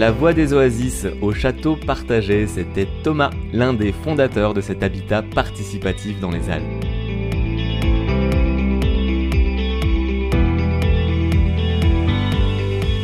La 0.00 0.10
voix 0.10 0.32
des 0.32 0.54
oasis 0.54 1.06
au 1.20 1.34
château 1.34 1.76
partagé, 1.76 2.46
c'était 2.46 2.88
Thomas, 3.04 3.28
l'un 3.52 3.74
des 3.74 3.92
fondateurs 3.92 4.54
de 4.54 4.62
cet 4.62 4.82
habitat 4.82 5.22
participatif 5.22 6.18
dans 6.20 6.30
les 6.30 6.48
Alpes. 6.48 6.64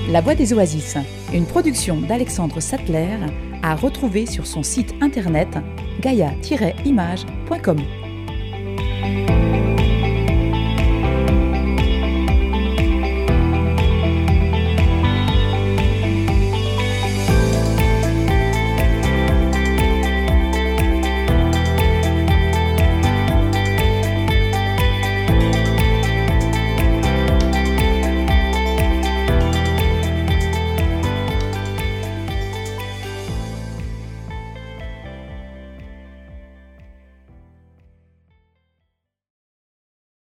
La 0.09 0.23
Voix 0.23 0.35
des 0.35 0.55
Oasis, 0.55 0.97
une 1.35 1.45
production 1.45 2.01
d'Alexandre 2.01 2.61
Sattler, 2.61 3.19
à 3.63 3.75
retrouver 3.75 4.25
sur 4.25 4.47
son 4.47 4.63
site 4.63 4.95
internet 5.03 5.59
gaia-image.com. 6.01 7.77